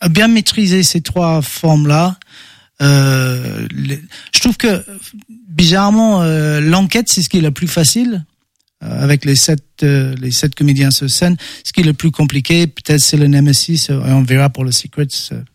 à 0.00 0.08
bien 0.08 0.28
maîtriser 0.28 0.82
ces 0.82 1.02
trois 1.02 1.42
formes-là, 1.42 2.16
euh, 2.80 3.68
les- 3.74 4.02
je 4.32 4.40
trouve 4.40 4.56
que 4.56 4.82
bizarrement 5.50 6.22
euh, 6.22 6.60
l'enquête 6.60 7.08
c'est 7.10 7.22
ce 7.22 7.28
qui 7.28 7.38
est 7.38 7.42
le 7.42 7.50
plus 7.50 7.68
facile. 7.68 8.24
Euh, 8.82 9.02
avec 9.02 9.26
les 9.26 9.36
sept 9.36 9.62
euh, 9.82 10.14
les 10.22 10.30
sept 10.30 10.54
comédiens 10.54 10.90
sur 10.90 11.10
scène, 11.10 11.36
ce 11.64 11.72
qui 11.72 11.80
est 11.80 11.84
le 11.84 11.92
plus 11.92 12.10
compliqué, 12.10 12.66
peut-être 12.66 13.00
c'est 13.00 13.18
le 13.18 13.26
Nemesis, 13.26 13.88
euh, 13.90 14.06
et 14.06 14.12
on 14.12 14.22
verra 14.22 14.48
pour 14.48 14.64
le 14.64 14.72
Secrets, 14.72 15.06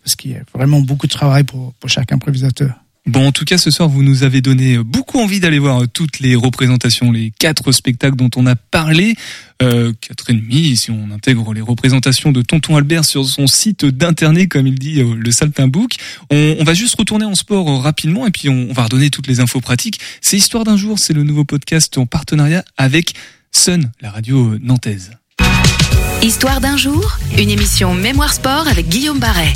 parce 0.04 0.16
qu'il 0.16 0.32
y 0.32 0.36
a 0.36 0.42
vraiment 0.54 0.80
beaucoup 0.80 1.08
de 1.08 1.12
travail 1.12 1.44
pour, 1.44 1.74
pour 1.80 1.90
chaque 1.90 2.12
improvisateur. 2.12 2.76
Bon, 3.08 3.28
en 3.28 3.32
tout 3.32 3.46
cas, 3.46 3.58
ce 3.58 3.72
soir, 3.72 3.90
vous 3.90 4.04
nous 4.04 4.24
avez 4.24 4.42
donné 4.42 4.78
beaucoup 4.78 5.20
envie 5.20 5.40
d'aller 5.40 5.60
voir 5.60 5.84
toutes 5.92 6.20
les 6.20 6.36
représentations, 6.36 7.12
les 7.12 7.32
quatre 7.40 7.72
spectacles 7.72 8.16
dont 8.16 8.32
on 8.36 8.46
a 8.46 8.56
parlé. 8.56 9.16
Euh, 9.62 9.94
quatre 10.02 10.30
et 10.32 10.34
demi, 10.34 10.76
si 10.76 10.92
on 10.92 11.12
intègre 11.12 11.54
les 11.54 11.62
représentations 11.62 12.32
de 12.32 12.42
Tonton 12.42 12.76
Albert 12.76 13.06
sur 13.06 13.26
son 13.26 13.48
site 13.48 13.86
d'internet, 13.86 14.50
comme 14.50 14.68
il 14.68 14.78
dit, 14.78 15.00
euh, 15.00 15.16
le 15.16 15.32
Saltimbook. 15.32 15.94
On, 16.30 16.58
on 16.60 16.64
va 16.64 16.74
juste 16.74 16.96
retourner 16.98 17.26
en 17.26 17.36
sport 17.36 17.82
rapidement 17.82 18.28
et 18.28 18.32
puis 18.32 18.50
on, 18.50 18.68
on 18.70 18.74
va 18.74 18.84
redonner 18.84 19.10
toutes 19.10 19.28
les 19.28 19.40
infos 19.40 19.62
pratiques. 19.62 20.00
C'est 20.22 20.38
Histoire 20.38 20.66
d'un 20.66 20.78
jour, 20.78 21.00
c'est 21.00 21.14
le 21.14 21.24
nouveau 21.24 21.46
podcast 21.46 21.98
en 21.98 22.06
partenariat 22.06 22.66
avec 22.78 23.14
Sun, 23.52 23.92
la 24.02 24.12
radio 24.12 24.54
euh, 24.54 24.60
nantaise. 24.62 25.12
Histoire 26.22 26.60
d'un 26.60 26.76
jour, 26.76 27.18
une 27.38 27.50
émission 27.50 27.94
Mémoire 27.94 28.34
Sport 28.34 28.68
avec 28.68 28.90
Guillaume 28.90 29.20
Barret. 29.20 29.54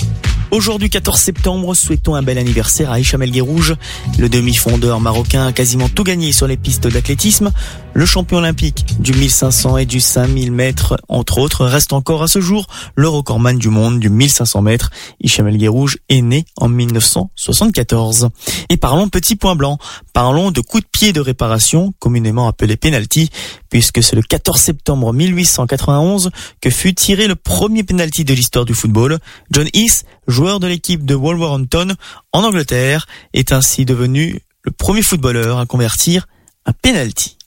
Aujourd'hui 0.52 0.90
14 0.90 1.20
septembre, 1.20 1.76
souhaitons 1.76 2.16
un 2.16 2.24
bel 2.24 2.40
anniversaire 2.40 2.92
à 2.92 3.00
Hicham 3.00 3.22
El 3.22 3.30
Guerrouj. 3.30 3.76
Le 4.18 4.30
demi-fondeur 4.30 5.00
marocain 5.00 5.46
a 5.46 5.52
quasiment 5.52 5.90
tout 5.90 6.04
gagné 6.04 6.32
sur 6.32 6.48
les 6.48 6.58
pistes 6.58 6.88
d'athlétisme. 6.88 7.52
Le 7.94 8.06
champion 8.08 8.38
olympique 8.38 9.00
du 9.00 9.14
1500 9.14 9.78
et 9.78 9.86
du 9.86 10.00
5000 10.00 10.52
mètres, 10.52 10.98
entre 11.08 11.38
autres, 11.38 11.66
reste 11.66 11.94
encore 11.94 12.24
à 12.24 12.28
ce 12.28 12.42
jour 12.42 12.66
le 12.96 13.08
recordman 13.08 13.60
du 13.60 13.70
monde 13.70 14.00
du 14.00 14.10
1500 14.10 14.64
mètres. 14.64 14.90
Hicham 15.22 15.48
El 15.48 15.58
Guerrouj 15.58 15.98
est 16.10 16.22
né 16.22 16.46
en 16.58 16.68
1974. 16.68 18.30
Et 18.70 18.78
parlons 18.78 19.08
petit 19.08 19.36
point 19.36 19.56
blanc. 19.56 19.78
Parlons 20.14 20.50
de 20.50 20.62
coups 20.62 20.84
de 20.84 20.90
pied 20.90 21.14
de 21.14 21.22
réparation, 21.22 21.94
communément 22.00 22.48
appelé 22.48 22.76
penalty, 22.76 23.30
puisque 23.70 24.04
c'est 24.04 24.16
le 24.16 24.22
14 24.22 24.60
septembre 24.60 25.14
1891 25.14 26.30
que 26.62 26.70
fut 26.70 26.94
tiré 26.94 27.28
le 27.28 27.36
premier 27.36 27.84
penalty 27.84 28.26
de 28.26 28.34
l'histoire 28.34 28.66
du 28.66 28.74
football. 28.74 29.20
John 29.52 29.68
Heath, 29.74 30.06
joueur 30.28 30.60
de 30.60 30.68
l'équipe 30.68 31.06
de 31.06 31.16
Wolverhampton 31.16 31.96
en 32.34 32.44
Angleterre, 32.44 33.08
est 33.34 33.52
ainsi 33.52 33.86
devenu 33.86 34.40
le 34.64 34.72
premier 34.72 35.02
footballeur 35.02 35.60
à 35.60 35.66
convertir 35.66 36.28
un 36.66 36.74
penalty. 36.74 37.39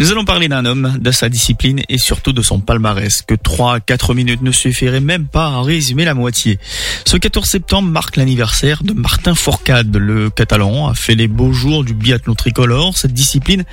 Nous 0.00 0.12
allons 0.12 0.24
parler 0.24 0.46
d'un 0.46 0.64
homme, 0.64 0.96
de 1.00 1.10
sa 1.10 1.28
discipline 1.28 1.82
et 1.88 1.98
surtout 1.98 2.32
de 2.32 2.40
son 2.40 2.60
palmarès, 2.60 3.20
que 3.22 3.34
3 3.34 3.74
à 3.74 3.80
4 3.80 4.14
minutes 4.14 4.42
ne 4.42 4.52
suffiraient 4.52 5.00
même 5.00 5.26
pas 5.26 5.46
à 5.46 5.62
résumer 5.62 6.04
la 6.04 6.14
moitié. 6.14 6.60
Ce 7.04 7.16
14 7.16 7.44
septembre 7.44 7.88
marque 7.88 8.16
l'anniversaire 8.16 8.84
de 8.84 8.92
Martin 8.92 9.34
Fourcade. 9.34 9.96
Le 9.96 10.30
Catalan 10.30 10.86
a 10.86 10.94
fait 10.94 11.16
les 11.16 11.26
beaux 11.26 11.52
jours 11.52 11.82
du 11.82 11.94
biathlon 11.94 12.36
tricolore, 12.36 12.96
cette 12.96 13.12
discipline 13.12 13.64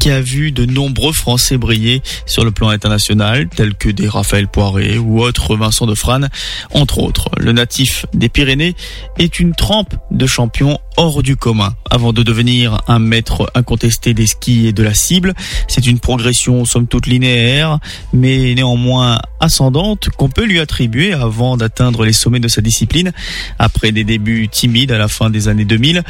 qui 0.00 0.10
a 0.10 0.22
vu 0.22 0.52
de 0.52 0.64
nombreux 0.64 1.12
Français 1.12 1.58
briller 1.58 2.02
sur 2.24 2.46
le 2.46 2.50
plan 2.50 2.70
international, 2.70 3.50
tels 3.54 3.74
que 3.74 3.90
des 3.90 4.08
Raphaël 4.08 4.48
Poiré 4.48 4.96
ou 4.96 5.20
autres 5.20 5.54
Vincent 5.54 5.84
Defrane, 5.84 6.30
entre 6.70 6.98
autres. 6.98 7.28
Le 7.36 7.52
natif 7.52 8.06
des 8.14 8.30
Pyrénées 8.30 8.74
est 9.18 9.38
une 9.38 9.54
trempe 9.54 9.94
de 10.10 10.26
champion 10.26 10.78
hors 10.96 11.22
du 11.22 11.36
commun. 11.36 11.74
Avant 11.90 12.14
de 12.14 12.22
devenir 12.22 12.80
un 12.88 13.00
maître 13.00 13.50
incontesté 13.54 14.14
des 14.14 14.26
skis 14.26 14.66
et 14.66 14.72
de 14.72 14.82
la 14.82 14.93
cible, 14.94 15.34
c'est 15.68 15.86
une 15.86 15.98
progression 15.98 16.64
somme 16.64 16.86
toute 16.86 17.06
linéaire, 17.06 17.78
mais 18.12 18.54
néanmoins 18.54 19.18
ascendante 19.40 20.08
qu'on 20.16 20.28
peut 20.28 20.44
lui 20.44 20.60
attribuer 20.60 21.12
avant 21.12 21.56
d'atteindre 21.56 22.04
les 22.04 22.12
sommets 22.12 22.40
de 22.40 22.48
sa 22.48 22.60
discipline. 22.60 23.12
Après 23.58 23.92
des 23.92 24.04
débuts 24.04 24.48
timides 24.48 24.92
à 24.92 24.98
la 24.98 25.08
fin 25.08 25.30
des 25.30 25.48
années 25.48 25.64
2000, 25.64 26.02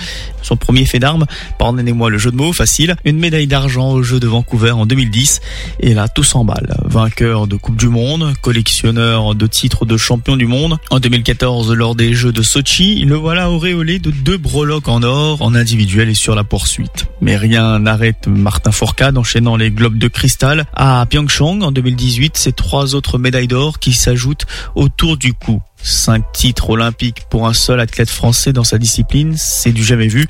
son 0.43 0.57
premier 0.57 0.85
fait 0.85 0.99
d'armes, 0.99 1.27
pardonnez-moi 1.59 2.11
le 2.11 2.19
jeu 2.19 2.31
de 2.31 2.37
mots 2.37 2.53
facile, 2.53 2.97
une 3.05 3.19
médaille 3.19 3.47
d'argent 3.47 3.91
aux 3.91 4.03
Jeux 4.03 4.21
de 4.21 4.27
Vancouver 4.27 4.71
en 4.71 4.87
2010, 4.87 5.41
et 5.81 5.95
là 5.95 6.09
tout 6.09 6.23
s'emballe. 6.23 6.77
Vainqueur 6.85 7.47
de 7.47 7.57
Coupe 7.57 7.77
du 7.77 7.89
Monde, 7.89 8.33
collectionneur 8.41 9.35
de 9.35 9.47
titres 9.47 9.87
de 9.87 9.97
champion 9.97 10.37
du 10.37 10.47
monde. 10.47 10.79
En 10.91 11.01
2014, 11.01 11.73
lors 11.73 11.95
des 11.95 12.15
Jeux 12.15 12.33
de 12.33 12.43
Sochi, 12.43 13.05
le 13.05 13.17
voilà 13.17 13.51
auréolé 13.51 13.99
de 13.99 14.11
deux 14.11 14.37
breloques 14.37 14.89
en 14.89 15.03
or, 15.03 15.43
en 15.43 15.55
individuel 15.55 16.09
et 16.09 16.15
sur 16.15 16.35
la 16.35 16.45
poursuite. 16.45 17.07
Mais 17.21 17.37
rien 17.37 17.79
n'arrête 17.79 18.27
Martin 18.27 18.73
Enchaînant 19.17 19.57
les 19.57 19.71
globes 19.71 19.99
de 19.99 20.09
cristal 20.09 20.67
à 20.75 21.07
Pyeongchang 21.09 21.63
en 21.63 21.71
2018, 21.71 22.37
c'est 22.37 22.55
trois 22.55 22.95
autres 22.95 23.19
médailles 23.19 23.47
d'or 23.47 23.79
qui 23.79 23.93
s'ajoutent 23.93 24.47
autour 24.75 25.17
du 25.17 25.33
cou. 25.33 25.63
Cinq 25.83 26.33
titres 26.33 26.71
olympiques 26.71 27.23
pour 27.31 27.47
un 27.47 27.55
seul 27.55 27.79
athlète 27.79 28.11
français 28.11 28.53
dans 28.53 28.65
sa 28.65 28.79
discipline, 28.79 29.35
c'est 29.37 29.73
du 29.73 29.85
jamais 29.85 30.09
vu. 30.09 30.27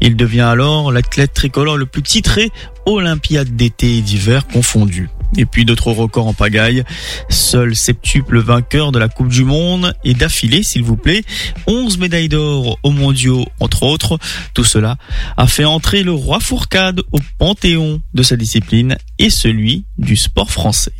Il 0.00 0.16
devient 0.16 0.40
alors 0.40 0.90
l'athlète 0.90 1.34
tricolore 1.34 1.76
le 1.76 1.86
plus 1.86 2.02
titré, 2.02 2.50
Olympiade 2.84 3.54
d'été 3.54 3.98
et 3.98 4.02
d'hiver 4.02 4.46
confondus. 4.48 5.08
Et 5.36 5.46
puis 5.46 5.64
d'autres 5.64 5.92
records 5.92 6.26
en 6.26 6.34
pagaille. 6.34 6.84
Seul 7.28 7.74
septuple 7.74 8.38
vainqueur 8.38 8.92
de 8.92 8.98
la 8.98 9.08
Coupe 9.08 9.28
du 9.28 9.44
Monde 9.44 9.94
et 10.04 10.14
d'affilée, 10.14 10.62
s'il 10.62 10.82
vous 10.82 10.96
plaît, 10.96 11.22
11 11.66 11.98
médailles 11.98 12.28
d'or 12.28 12.78
aux 12.82 12.90
mondiaux, 12.90 13.44
entre 13.60 13.82
autres. 13.82 14.18
Tout 14.54 14.64
cela 14.64 14.96
a 15.36 15.46
fait 15.46 15.64
entrer 15.64 16.02
le 16.02 16.12
roi 16.12 16.40
Fourcade 16.40 17.00
au 17.12 17.18
panthéon 17.38 18.00
de 18.14 18.22
sa 18.22 18.36
discipline 18.36 18.96
et 19.18 19.30
celui 19.30 19.84
du 19.98 20.16
sport 20.16 20.50
français. 20.50 20.92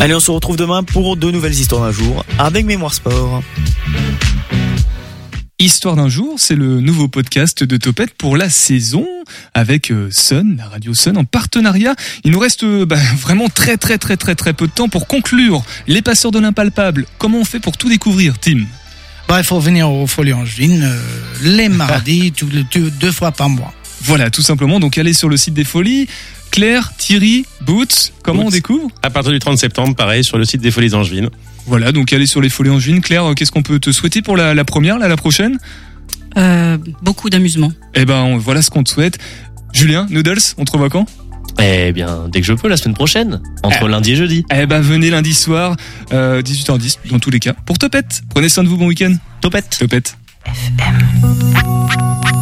Allez, 0.00 0.14
on 0.14 0.20
se 0.20 0.30
retrouve 0.30 0.56
demain 0.56 0.84
pour 0.84 1.16
de 1.16 1.30
nouvelles 1.30 1.52
histoires 1.52 1.82
d'un 1.82 1.92
jour 1.92 2.24
avec 2.38 2.64
Mémoire 2.66 2.94
Sport. 2.94 3.42
Histoire 5.60 5.96
d'un 5.96 6.08
jour, 6.08 6.36
c'est 6.38 6.54
le 6.54 6.80
nouveau 6.80 7.08
podcast 7.08 7.64
de 7.64 7.76
Topette 7.76 8.14
pour 8.14 8.36
la 8.36 8.48
saison 8.48 9.04
avec 9.54 9.90
euh, 9.90 10.08
Sun, 10.12 10.54
la 10.56 10.68
radio 10.68 10.94
Sun 10.94 11.16
en 11.18 11.24
partenariat. 11.24 11.96
Il 12.22 12.30
nous 12.30 12.38
reste 12.38 12.62
euh, 12.62 12.86
bah, 12.86 12.94
vraiment 13.18 13.48
très 13.48 13.76
très 13.76 13.98
très 13.98 14.16
très 14.16 14.36
très 14.36 14.52
peu 14.52 14.68
de 14.68 14.72
temps 14.72 14.88
pour 14.88 15.08
conclure 15.08 15.64
les 15.88 16.00
passeurs 16.00 16.30
de 16.30 16.38
l'impalpable. 16.38 17.06
Comment 17.18 17.38
on 17.38 17.44
fait 17.44 17.58
pour 17.58 17.76
tout 17.76 17.88
découvrir, 17.88 18.38
Tim? 18.38 18.66
Bah, 19.26 19.38
il 19.40 19.44
faut 19.44 19.58
venir 19.58 19.90
au 19.90 20.06
Folie 20.06 20.32
Angevine 20.32 20.84
euh, 20.84 21.00
les 21.42 21.68
mardis, 21.68 22.30
tout 22.30 22.48
tout- 22.70 22.90
deux 23.00 23.12
fois 23.12 23.32
par 23.32 23.48
mois. 23.48 23.74
Voilà, 24.02 24.30
tout 24.30 24.42
simplement. 24.42 24.78
Donc 24.78 24.96
allez 24.96 25.12
sur 25.12 25.28
le 25.28 25.36
site 25.36 25.54
des 25.54 25.64
Folies. 25.64 26.06
Claire, 26.52 26.92
Thierry, 26.96 27.44
Boots, 27.62 28.12
comment 28.22 28.44
on 28.46 28.50
découvre? 28.50 28.88
À 29.02 29.10
partir 29.10 29.32
du 29.32 29.38
30 29.40 29.58
septembre, 29.58 29.94
pareil, 29.96 30.22
sur 30.24 30.38
le 30.38 30.44
site 30.44 30.60
des 30.62 30.70
Folies 30.70 30.94
Angevines. 30.94 31.28
Voilà, 31.68 31.92
donc 31.92 32.12
allez 32.12 32.26
sur 32.26 32.40
les 32.40 32.48
Folies 32.48 32.70
Angevines. 32.70 33.00
Claire, 33.00 33.24
euh, 33.30 33.34
qu'est-ce 33.34 33.52
qu'on 33.52 33.62
peut 33.62 33.78
te 33.78 33.92
souhaiter 33.92 34.22
pour 34.22 34.36
la, 34.36 34.54
la 34.54 34.64
première, 34.64 34.98
là, 34.98 35.06
la 35.06 35.16
prochaine? 35.16 35.58
Euh, 36.36 36.78
beaucoup 37.02 37.28
d'amusement. 37.30 37.72
Eh 37.94 38.04
ben, 38.04 38.22
on- 38.22 38.38
voilà 38.38 38.62
ce 38.62 38.70
qu'on 38.70 38.82
te 38.82 38.90
souhaite. 38.90 39.18
Julien, 39.72 40.06
Noodles, 40.10 40.38
on 40.56 40.64
te 40.64 40.72
revoit 40.72 40.88
quand? 40.88 41.06
Eh 41.60 41.92
bien, 41.92 42.26
dès 42.32 42.40
que 42.40 42.46
je 42.46 42.52
peux, 42.54 42.68
la 42.68 42.76
semaine 42.76 42.94
prochaine, 42.94 43.40
entre 43.62 43.84
Eh. 43.84 43.88
lundi 43.88 44.12
et 44.12 44.16
jeudi. 44.16 44.44
Eh 44.54 44.64
ben, 44.66 44.80
venez 44.80 45.10
lundi 45.10 45.34
soir, 45.34 45.76
euh, 46.12 46.40
18h10, 46.40 46.98
dans 47.10 47.18
tous 47.18 47.30
les 47.30 47.40
cas, 47.40 47.52
pour 47.52 47.76
Topette. 47.78 48.22
Prenez 48.30 48.48
soin 48.48 48.64
de 48.64 48.68
vous, 48.68 48.76
bon 48.78 48.86
week-end. 48.86 49.14
Topette. 49.40 49.76
Topette. 49.78 50.16
FM. 50.46 52.37